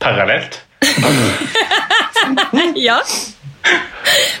parallelt. 0.00 0.60
Ja. 2.76 2.98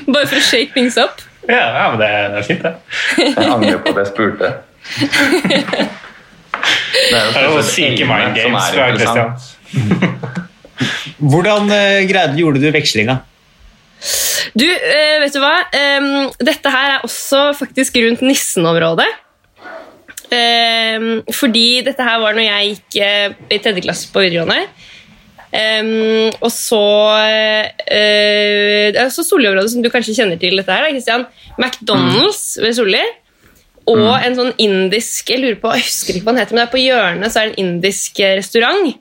Bare 0.06 0.26
for 0.26 0.36
å 0.36 0.40
shake 0.42 0.72
things 0.74 0.96
up. 0.98 1.20
Ja, 1.48 1.54
ja 1.78 1.90
men 1.90 1.98
det 2.00 2.08
er, 2.08 2.42
fint, 2.42 2.62
det. 2.62 2.74
Jeg 3.18 3.36
angrer 3.50 3.78
på 3.84 3.88
at 3.92 3.96
jeg 4.02 4.06
spurte. 4.14 4.52
Det 7.06 7.18
er 7.36 7.44
jo 7.44 7.60
syke 7.62 8.06
mind 8.08 8.34
games 8.34 8.64
er 8.64 8.74
fra 8.74 8.86
Christian. 8.96 9.30
Hvordan 11.30 11.68
uh, 11.70 12.00
greide 12.08 12.36
gjorde 12.40 12.60
du 12.62 12.70
vekslinga? 12.74 13.18
Du, 14.56 14.66
eh, 14.66 15.18
vet 15.22 15.34
du 15.34 15.40
hva? 15.42 15.54
Dette 16.38 16.72
her 16.72 16.96
er 16.96 17.06
også 17.06 17.50
faktisk 17.58 17.98
rundt 18.02 18.22
Nissen-området. 18.24 19.08
Fordi 21.36 21.66
dette 21.86 22.02
her 22.06 22.20
var 22.22 22.36
når 22.36 22.46
jeg 22.46 22.70
gikk 22.72 22.98
eh, 23.04 23.34
i 23.52 23.58
tredje 23.62 23.84
klasse 23.84 24.10
på 24.12 24.24
videregående. 24.24 24.66
Og 26.42 26.50
så 26.52 26.80
eh, 27.22 27.68
Det 27.86 28.98
er 28.98 29.06
også 29.06 29.24
Solli-området 29.24 29.72
som 29.72 29.84
du 29.84 29.90
kanskje 29.92 30.16
kjenner 30.18 30.40
til. 30.40 30.58
dette 30.58 30.72
her, 30.72 30.90
Christian. 30.90 31.26
McDonald's 31.56 32.56
ved 32.62 32.76
Solli. 32.76 33.04
Og 33.86 34.02
en 34.18 34.34
sånn 34.34 34.54
indisk 34.58 35.30
Jeg 35.30 35.44
lurer 35.44 35.58
på, 35.62 35.70
jeg 35.76 35.86
husker 35.86 36.16
ikke 36.16 36.26
hva 36.26 36.34
den 36.34 36.42
heter, 36.42 36.56
men 36.56 36.64
det 36.64 36.66
er 36.66 36.72
på 36.74 36.82
hjørnet 36.82 37.32
så 37.32 37.40
er 37.40 37.50
det 37.50 37.54
en 37.54 37.66
indisk 37.68 38.18
restaurant. 38.18 38.96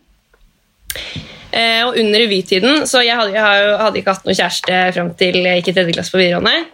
Eh, 1.55 1.81
og 1.87 1.95
under 1.95 2.19
revytiden 2.19 2.81
Så 2.83 2.99
jeg 3.05 3.15
hadde, 3.15 3.31
jeg 3.31 3.75
hadde 3.79 3.99
ikke 4.01 4.11
hatt 4.11 4.25
noen 4.27 4.35
kjæreste 4.35 4.79
fram 4.97 5.11
til 5.15 5.37
jeg 5.39 5.61
gikk 5.61 5.69
i 5.71 5.75
tredje 5.77 5.95
klasse 5.95 6.11
på 6.11 6.19
videregående. 6.19 6.65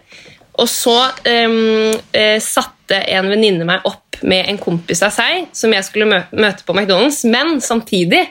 Og 0.60 0.68
så 0.68 0.96
eh, 1.28 2.38
satte 2.42 2.98
en 3.14 3.30
venninne 3.30 3.66
meg 3.68 3.86
opp 3.88 4.18
med 4.26 4.50
en 4.50 4.58
kompis 4.60 5.00
av 5.06 5.14
seg 5.14 5.46
som 5.56 5.72
jeg 5.72 5.86
skulle 5.86 6.08
møte 6.30 6.66
på 6.66 6.74
McDonald's, 6.74 7.22
men 7.30 7.56
samtidig 7.64 8.26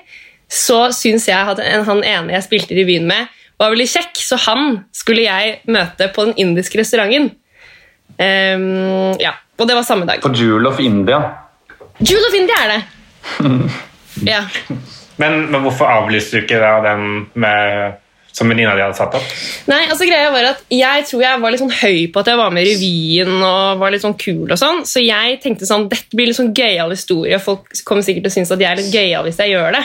så 0.51 0.89
syns 0.93 1.29
jeg 1.29 1.53
at 1.55 1.61
han 1.87 2.03
ene 2.03 2.35
jeg 2.35 2.45
spilte 2.45 2.75
i 2.75 2.81
revyen 2.81 3.07
med, 3.09 3.31
var 3.61 3.71
veldig 3.73 3.87
kjekk, 3.89 4.19
så 4.19 4.37
han 4.47 4.81
skulle 4.95 5.23
jeg 5.23 5.59
møte 5.71 6.09
på 6.13 6.27
den 6.27 6.37
indiske 6.41 6.79
restauranten. 6.81 7.31
Um, 8.21 9.15
ja, 9.21 9.37
Og 9.57 9.67
det 9.69 9.75
var 9.77 9.85
samme 9.87 10.05
dag. 10.09 10.21
På 10.21 10.33
Jewel 10.35 10.67
of 10.67 10.79
India. 10.83 11.21
Jewel 12.01 12.27
of 12.27 12.37
India 12.37 12.59
er 12.65 12.75
det! 12.75 12.81
Ja. 14.27 14.41
Men, 15.21 15.43
men 15.53 15.61
hvorfor 15.65 15.89
avlyste 15.89 16.39
du 16.39 16.43
ikke 16.45 16.59
da 16.61 16.71
den 16.85 17.05
med, 17.43 17.97
som 18.33 18.49
venninna 18.49 18.73
di 18.77 18.81
hadde 18.83 18.97
satt 18.97 19.15
opp? 19.19 19.31
Nei, 19.69 19.81
altså 19.91 20.07
greia 20.09 20.31
var 20.33 20.47
at 20.53 20.61
Jeg 20.73 21.05
tror 21.09 21.21
jeg 21.25 21.41
var 21.43 21.53
litt 21.53 21.61
sånn 21.61 21.73
høy 21.81 22.05
på 22.13 22.23
at 22.23 22.31
jeg 22.31 22.39
var 22.41 22.53
med 22.55 22.65
i 22.65 22.73
revyen 22.73 23.33
og 23.43 23.81
var 23.83 23.93
litt 23.93 24.03
sånn 24.05 24.17
kul. 24.19 24.45
og 24.49 24.57
sånn, 24.59 24.83
Så 24.87 25.03
jeg 25.05 25.39
tenkte 25.43 25.67
sånn, 25.69 25.87
dette 25.91 26.15
blir 26.17 26.31
litt 26.31 26.39
sånn 26.39 26.53
gøyal 26.57 26.93
historie. 26.95 27.39
Folk 27.43 27.69
kommer 27.87 28.05
sikkert 28.07 28.25
til 28.27 28.31
å 28.33 28.37
synes 28.39 28.53
at 28.55 28.63
jeg 28.63 28.71
er 28.71 28.81
litt 28.81 28.93
gøyal 28.95 29.27
hvis 29.29 29.41
jeg 29.43 29.53
gjør 29.55 29.77
det. 29.77 29.83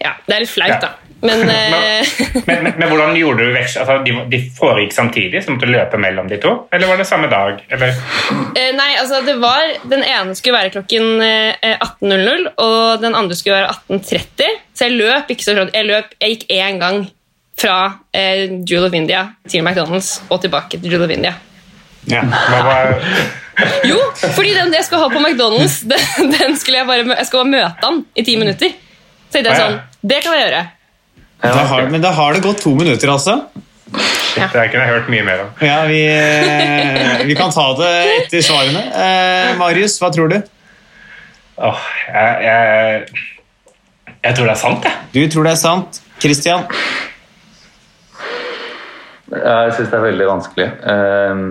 Ja, 0.00 0.14
Det 0.26 0.36
er 0.36 0.44
litt 0.46 0.54
flaut, 0.54 0.68
Ja. 0.76 0.80
da. 0.80 0.94
Men 1.28 1.42
eh, 1.52 2.06
Men, 2.46 2.62
men, 2.64 2.72
men 2.78 2.88
hvordan 2.88 3.16
gjorde 3.18 3.44
du 3.44 3.52
veksel? 3.52 3.82
Altså, 3.82 3.96
de, 4.06 4.14
de 4.32 4.38
foregikk 4.56 4.94
samtidig, 4.96 5.42
så 5.44 5.52
måtte 5.52 5.68
du 5.68 5.72
løpe 5.74 5.98
mellom 6.00 6.28
de 6.30 6.38
to? 6.40 6.54
Eller 6.72 6.88
var 6.88 6.96
det 7.00 7.06
samme 7.10 7.28
dag? 7.28 7.60
Eller? 7.68 7.92
eh, 8.56 8.70
Nei, 8.78 8.90
altså 9.00 9.20
det 9.26 9.34
var 9.42 9.66
Den 9.90 10.04
ene 10.06 10.34
skulle 10.38 10.56
være 10.56 10.72
klokken 10.78 11.20
eh, 11.26 11.76
18.00, 11.76 12.46
og 12.56 13.02
den 13.04 13.14
andre 13.18 13.36
skulle 13.36 13.58
være 13.60 13.74
18.30. 13.90 14.56
Så 14.74 14.88
jeg 14.88 14.96
løp 14.96 15.30
ikke 15.34 15.44
så 15.44 15.56
klart. 15.58 15.74
Jeg, 15.76 15.88
løp, 15.90 16.14
jeg 16.24 16.36
gikk 16.38 16.46
én 16.56 16.80
gang 16.80 17.02
fra 17.60 17.76
eh, 18.16 18.46
Jewel 18.64 18.88
of 18.88 18.94
India 18.96 19.26
til 19.50 19.60
McDonald's 19.66 20.14
og 20.32 20.40
tilbake 20.40 20.78
til 20.80 20.88
Jewel 20.94 21.04
of 21.10 21.12
India. 21.12 21.34
Ja. 22.08 22.22
Hva 22.24 22.60
var, 22.64 22.94
Jo, 23.90 23.98
fordi 24.32 24.54
den 24.56 24.72
jeg 24.72 24.86
skulle 24.86 25.02
ha 25.04 25.10
på 25.12 25.20
McDonald's, 25.20 25.82
den, 25.92 26.30
den 26.32 26.56
skulle 26.56 26.80
jeg 26.80 26.88
bare 26.88 27.04
Jeg 27.18 27.28
skulle 27.28 27.50
møte 27.52 27.76
han 27.84 28.04
i 28.16 28.24
ti 28.24 28.38
minutter. 28.40 28.72
Så 29.28 29.36
tenkte 29.36 29.52
jeg 29.52 29.60
sånn, 29.60 29.76
det 30.00 30.22
kan 30.24 30.32
jeg 30.38 30.46
gjøre. 30.48 30.62
Da 31.40 31.64
har, 31.70 31.88
men 31.88 32.02
da 32.04 32.12
har 32.12 32.36
det 32.36 32.42
gått 32.44 32.60
to 32.62 32.74
minutter, 32.76 33.08
altså. 33.08 33.38
det 33.90 34.42
har 34.44 34.56
jeg 34.66 34.72
kunne 34.74 34.86
hørt 34.90 35.08
mye 35.12 35.24
mer 35.24 35.44
om. 35.46 35.52
Ja, 35.64 35.78
vi, 35.88 36.02
eh, 36.04 37.22
vi 37.26 37.36
kan 37.38 37.52
ta 37.54 37.64
det 37.78 37.92
etter 38.18 38.44
svarene. 38.44 38.82
Eh, 38.92 39.52
Marius, 39.60 39.96
hva 40.02 40.12
tror 40.12 40.28
du? 40.32 40.36
Åh, 41.60 41.86
jeg, 42.08 42.36
jeg, 42.44 43.24
jeg 44.20 44.36
tror 44.36 44.46
det 44.50 44.54
er 44.54 44.60
sant, 44.60 44.84
jeg. 44.84 45.08
Du 45.16 45.32
tror 45.32 45.48
det 45.48 45.54
er 45.56 45.60
sant. 45.60 46.02
Christian? 46.20 46.68
Jeg 49.30 49.74
syns 49.76 49.90
det 49.90 49.96
er 49.96 50.04
veldig 50.04 50.26
vanskelig. 50.28 50.68
Ehm, 50.92 51.44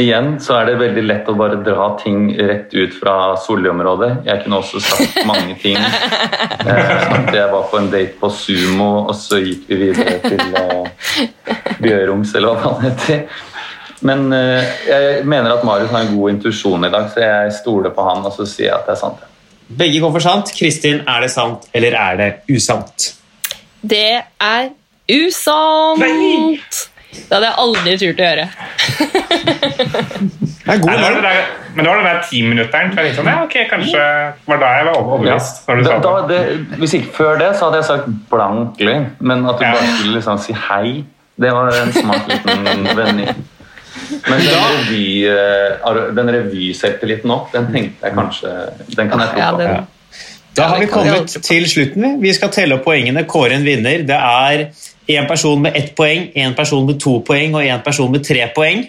igjen 0.00 0.36
så 0.42 0.58
er 0.58 0.68
det 0.68 0.76
veldig 0.80 1.04
lett 1.06 1.28
å 1.30 1.34
bare 1.38 1.58
dra 1.64 1.88
ting 2.00 2.28
rett 2.36 2.74
ut 2.74 2.94
fra 2.98 3.34
Solli-området. 3.40 4.10
Jeg 4.26 4.42
kunne 4.42 4.60
også 4.60 4.82
sagt 4.84 5.22
mange 5.28 5.56
ting. 5.62 5.78
Eh, 6.66 7.28
jeg 7.30 7.46
var 7.52 7.68
på 7.70 7.78
en 7.78 7.86
date 7.92 8.16
på 8.18 8.26
Sumo, 8.34 8.88
og 9.06 9.12
så 9.14 9.38
gikk 9.38 9.68
vi 9.68 9.76
videre 9.84 10.16
til 10.24 10.56
eh, 10.58 11.20
Bjørums, 11.78 12.32
eller 12.34 12.58
hva 12.58 12.72
det 12.80 12.88
heter. 12.88 13.20
Men 14.08 14.24
eh, 14.34 14.72
jeg 14.88 15.20
mener 15.30 15.54
at 15.54 15.62
Marius 15.66 15.92
har 15.94 16.08
en 16.08 16.16
god 16.16 16.32
intuisjon 16.34 16.88
i 16.88 16.90
dag, 16.90 17.06
så 17.12 17.22
jeg 17.22 17.54
stoler 17.60 17.94
på 17.94 18.08
han 18.08 18.26
og 18.26 18.34
så 18.34 18.48
sier 18.50 18.72
jeg 18.72 18.74
at 18.80 18.90
det 18.90 18.96
er 18.96 19.00
sant. 19.04 19.22
Begge 19.78 20.02
går 20.02 20.16
for 20.16 20.26
sant. 20.26 20.50
Kristin, 20.58 21.04
er 21.06 21.22
det 21.22 21.30
sant, 21.36 21.70
eller 21.76 21.94
er 22.00 22.18
det 22.18 22.28
usant? 22.50 23.08
Det 23.86 24.10
er 24.42 24.68
usant! 25.20 26.82
Det 27.28 27.34
hadde 27.36 27.48
jeg 27.48 27.56
aldri 27.64 27.96
turt 28.02 28.20
å 28.20 28.26
gjøre. 28.26 28.48
Det 30.66 30.74
er 30.74 30.80
god 30.82 30.90
Nei, 30.90 30.96
det 31.14 31.22
der, 31.22 31.40
men 31.76 31.84
det 31.84 31.90
var 31.90 31.98
den 32.00 32.06
der 32.08 32.20
timinutteren. 32.30 32.92
så 32.96 33.14
Sånn, 33.18 33.28
ja, 33.30 33.42
ok, 33.44 33.56
kanskje 33.70 34.04
var 34.50 34.58
da 34.62 34.70
jeg 34.76 34.86
var 34.88 34.96
overbevist. 35.00 35.60
når 35.68 35.76
du 35.76 35.82
Da, 35.86 35.90
sa 35.90 35.98
da, 36.06 36.26
det. 36.30 36.78
hvis 36.80 36.94
ikke 36.98 37.12
før 37.16 37.38
det, 37.38 37.50
så 37.58 37.68
hadde 37.68 37.80
jeg 37.82 37.88
sagt 37.90 38.08
blankly, 38.30 38.96
men 39.20 39.46
at 39.46 39.58
du 39.58 39.64
Ja. 39.64 39.72
bare 39.72 39.86
skulle 39.98 40.14
liksom 40.18 40.38
si 40.42 40.52
hei, 40.52 41.04
det 41.38 41.52
var 41.52 41.68
en 41.74 41.92
smart 41.92 42.28
liten 42.28 42.64
vending. 42.96 43.44
Men 44.28 44.40
den, 44.40 44.54
revy, 44.54 45.26
eh, 45.26 46.32
revyselvtilliten 46.36 47.30
opp, 47.30 47.52
den 47.52 47.66
tenkte 47.72 48.06
jeg 48.06 48.14
kanskje 48.14 48.50
Den 48.96 49.08
kan 49.10 49.20
jeg 49.20 49.28
tro 49.30 49.38
Ja, 49.38 49.50
på. 49.52 49.58
den, 49.58 49.86
Da 50.56 50.68
har 50.68 50.78
vi 50.80 50.86
kommet 50.86 51.28
til 51.42 51.64
slutten. 51.68 52.02
vi. 52.02 52.28
Vi 52.28 52.32
skal 52.32 52.48
telle 52.50 52.74
opp 52.74 52.84
poengene, 52.84 53.24
kåre 53.26 53.52
en 53.52 53.64
vinner. 53.64 54.02
Det 54.06 54.16
er 54.16 54.68
én 55.08 55.26
person 55.26 55.62
med 55.62 55.76
ett 55.76 55.94
poeng, 55.94 56.30
én 56.34 56.54
person 56.54 56.86
med 56.86 57.00
to 57.00 57.20
poeng 57.26 57.54
og 57.54 57.62
én 57.64 57.82
person 57.82 58.10
med 58.12 58.24
tre 58.26 58.48
poeng. 58.54 58.86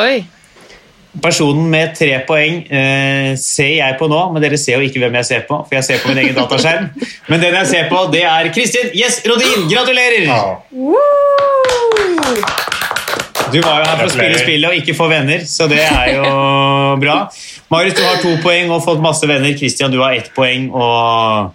Oi. 0.00 0.22
Personen 1.20 1.66
med 1.70 1.96
tre 1.98 2.20
poeng 2.26 2.60
eh, 2.70 3.32
ser 3.36 3.72
jeg 3.80 3.96
på 3.98 4.06
nå, 4.08 4.20
men 4.32 4.42
dere 4.44 4.58
ser 4.60 4.78
jo 4.78 4.86
ikke 4.86 5.02
hvem 5.02 5.16
jeg 5.18 5.26
ser 5.26 5.40
på. 5.48 5.58
for 5.66 5.74
jeg 5.74 5.84
ser 5.84 6.02
på 6.02 6.12
min 6.12 6.20
egen 6.22 6.36
dataskjerm. 6.36 6.86
Men 7.30 7.42
den 7.42 7.54
jeg 7.58 7.66
ser 7.66 7.88
på, 7.90 8.04
det 8.12 8.22
er 8.22 8.52
Kristin 8.54 8.92
Yes 8.94 9.18
Rodin! 9.26 9.66
Gratulerer! 9.72 10.30
Ja. 10.30 10.42
Du 13.50 13.58
var 13.64 13.80
jo 13.80 13.88
her 13.88 13.96
for 13.96 14.06
å 14.06 14.12
spille 14.12 14.38
spillet 14.38 14.70
og 14.70 14.78
ikke 14.78 14.94
få 14.94 15.08
venner, 15.10 15.42
så 15.50 15.66
det 15.70 15.82
er 15.82 16.12
jo 16.14 16.30
bra. 17.02 17.16
Marius, 17.70 17.94
du 17.94 18.02
har 18.02 18.16
to 18.22 18.32
poeng 18.42 18.70
og 18.74 18.82
fått 18.82 19.00
masse 19.02 19.26
venner. 19.30 19.52
Christian, 19.58 19.92
du 19.94 20.00
har 20.02 20.16
ett 20.18 20.32
poeng 20.34 20.70
og 20.74 21.52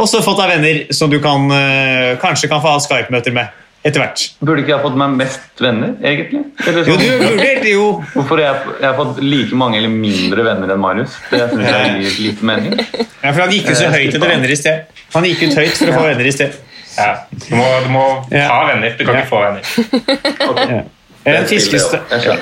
også 0.00 0.22
fått 0.24 0.38
deg 0.40 0.52
venner 0.54 0.92
som 0.96 1.10
du 1.12 1.18
kan, 1.20 1.44
eh, 1.52 2.16
kanskje 2.22 2.48
kan 2.48 2.62
få 2.64 2.72
ha 2.72 2.78
Skype-møter 2.80 3.34
med 3.36 3.48
etter 3.84 4.00
hvert. 4.00 4.22
Burde 4.40 4.62
ikke 4.64 4.72
jeg 4.74 4.82
fått 4.82 4.96
meg 4.98 5.12
mest 5.20 5.60
venner, 5.62 5.92
egentlig? 6.02 6.40
Eller 6.66 6.88
Jo, 6.88 6.96
sånn, 6.96 7.04
du 7.04 7.36
burde 7.38 7.68
jo 7.70 7.84
Hvorfor 8.14 8.40
jeg, 8.42 8.54
jeg 8.80 8.88
har 8.88 8.96
fått 8.98 9.20
like 9.22 9.54
mange 9.60 9.76
eller 9.78 9.92
mindre 9.92 10.44
venner 10.48 10.72
enn 10.74 10.80
Marius? 10.82 11.14
Det 11.30 11.44
syns 11.52 11.68
jeg 11.68 12.00
gir 12.02 12.16
litt 12.30 12.42
mening. 12.42 12.74
ja, 13.22 13.32
for 13.32 13.40
Han 13.44 13.52
gikk 13.52 13.68
ut 13.70 13.76
så 13.76 13.90
høyt 13.92 14.08
etter 14.14 14.28
venner 14.32 14.50
i 14.50 14.56
sted. 14.56 14.86
Han 15.14 15.24
gikk 15.28 15.42
ut 15.46 15.54
høyt 15.60 15.76
for 15.78 15.92
å 15.92 15.98
få 16.00 16.06
venner 16.08 16.26
i 16.26 16.32
sted. 16.34 16.56
Ja. 16.98 17.10
Du 17.30 17.52
må, 17.54 17.66
du 17.84 17.90
må 17.94 18.06
Ja. 18.32 18.48
ha 18.48 18.64
venner, 18.72 18.96
du 18.98 19.04
kan 19.04 19.14
Ja. 19.14 19.20
ikke 19.20 19.30
få 19.30 19.44
venner. 19.44 20.84
En, 21.28 21.44
Det 21.44 21.44
spiller 21.44 21.46
fiskestang, 21.46 22.40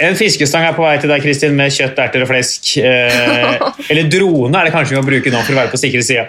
en 0.00 0.18
fiskestang 0.18 0.66
er 0.68 0.76
på 0.76 0.84
vei 0.84 0.96
til 1.02 1.10
deg, 1.10 1.22
Kristin, 1.24 1.56
med 1.58 1.72
kjøtt, 1.74 1.98
erter 2.02 2.24
og 2.24 2.30
flesk. 2.30 2.74
Eh, 2.82 3.56
eller 3.90 4.10
drone 4.12 4.60
er 4.60 4.68
det 4.68 4.74
kanskje 4.74 4.96
vi 4.96 5.00
må 5.00 5.06
bruke 5.08 5.32
nå 5.34 5.40
for 5.44 5.56
å 5.56 5.62
være 5.62 5.72
på 5.74 5.80
sikre 5.80 6.04
sida. 6.06 6.28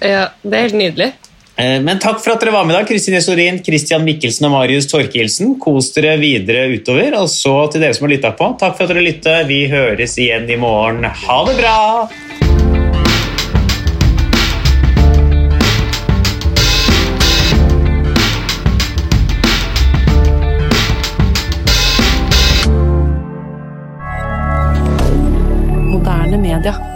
Ja, 0.00 0.28
det 0.42 0.52
er 0.58 0.68
helt 0.68 0.78
nydelig. 0.80 1.12
Eh, 1.56 1.78
Men 1.80 2.00
takk 2.02 2.20
for 2.20 2.34
at 2.34 2.44
dere 2.44 2.52
var 2.52 2.66
med 2.68 2.76
i 2.76 2.78
dag. 2.80 2.88
Kristin 2.88 3.16
Jesorin, 3.16 3.62
Christian 3.64 4.04
Mikkelsen 4.04 4.48
og 4.48 4.56
Marius 4.58 4.88
Torkelsen. 4.90 5.56
Kos 5.62 5.92
dere 5.96 6.16
videre 6.20 6.66
utover. 6.74 7.16
Og 7.22 7.30
så 7.32 7.56
til 7.72 7.84
dere 7.86 7.96
som 7.96 8.08
har 8.08 8.16
lytta 8.16 8.34
på, 8.36 8.52
takk 8.60 8.76
for 8.76 8.86
at 8.86 8.94
dere 8.94 9.06
lytter. 9.06 9.44
Vi 9.48 9.64
høres 9.72 10.18
igjen 10.20 10.48
i 10.52 10.60
morgen. 10.60 11.08
Ha 11.08 11.42
det 11.48 11.58
bra! 11.62 11.76
Rüdiger. 26.56 26.95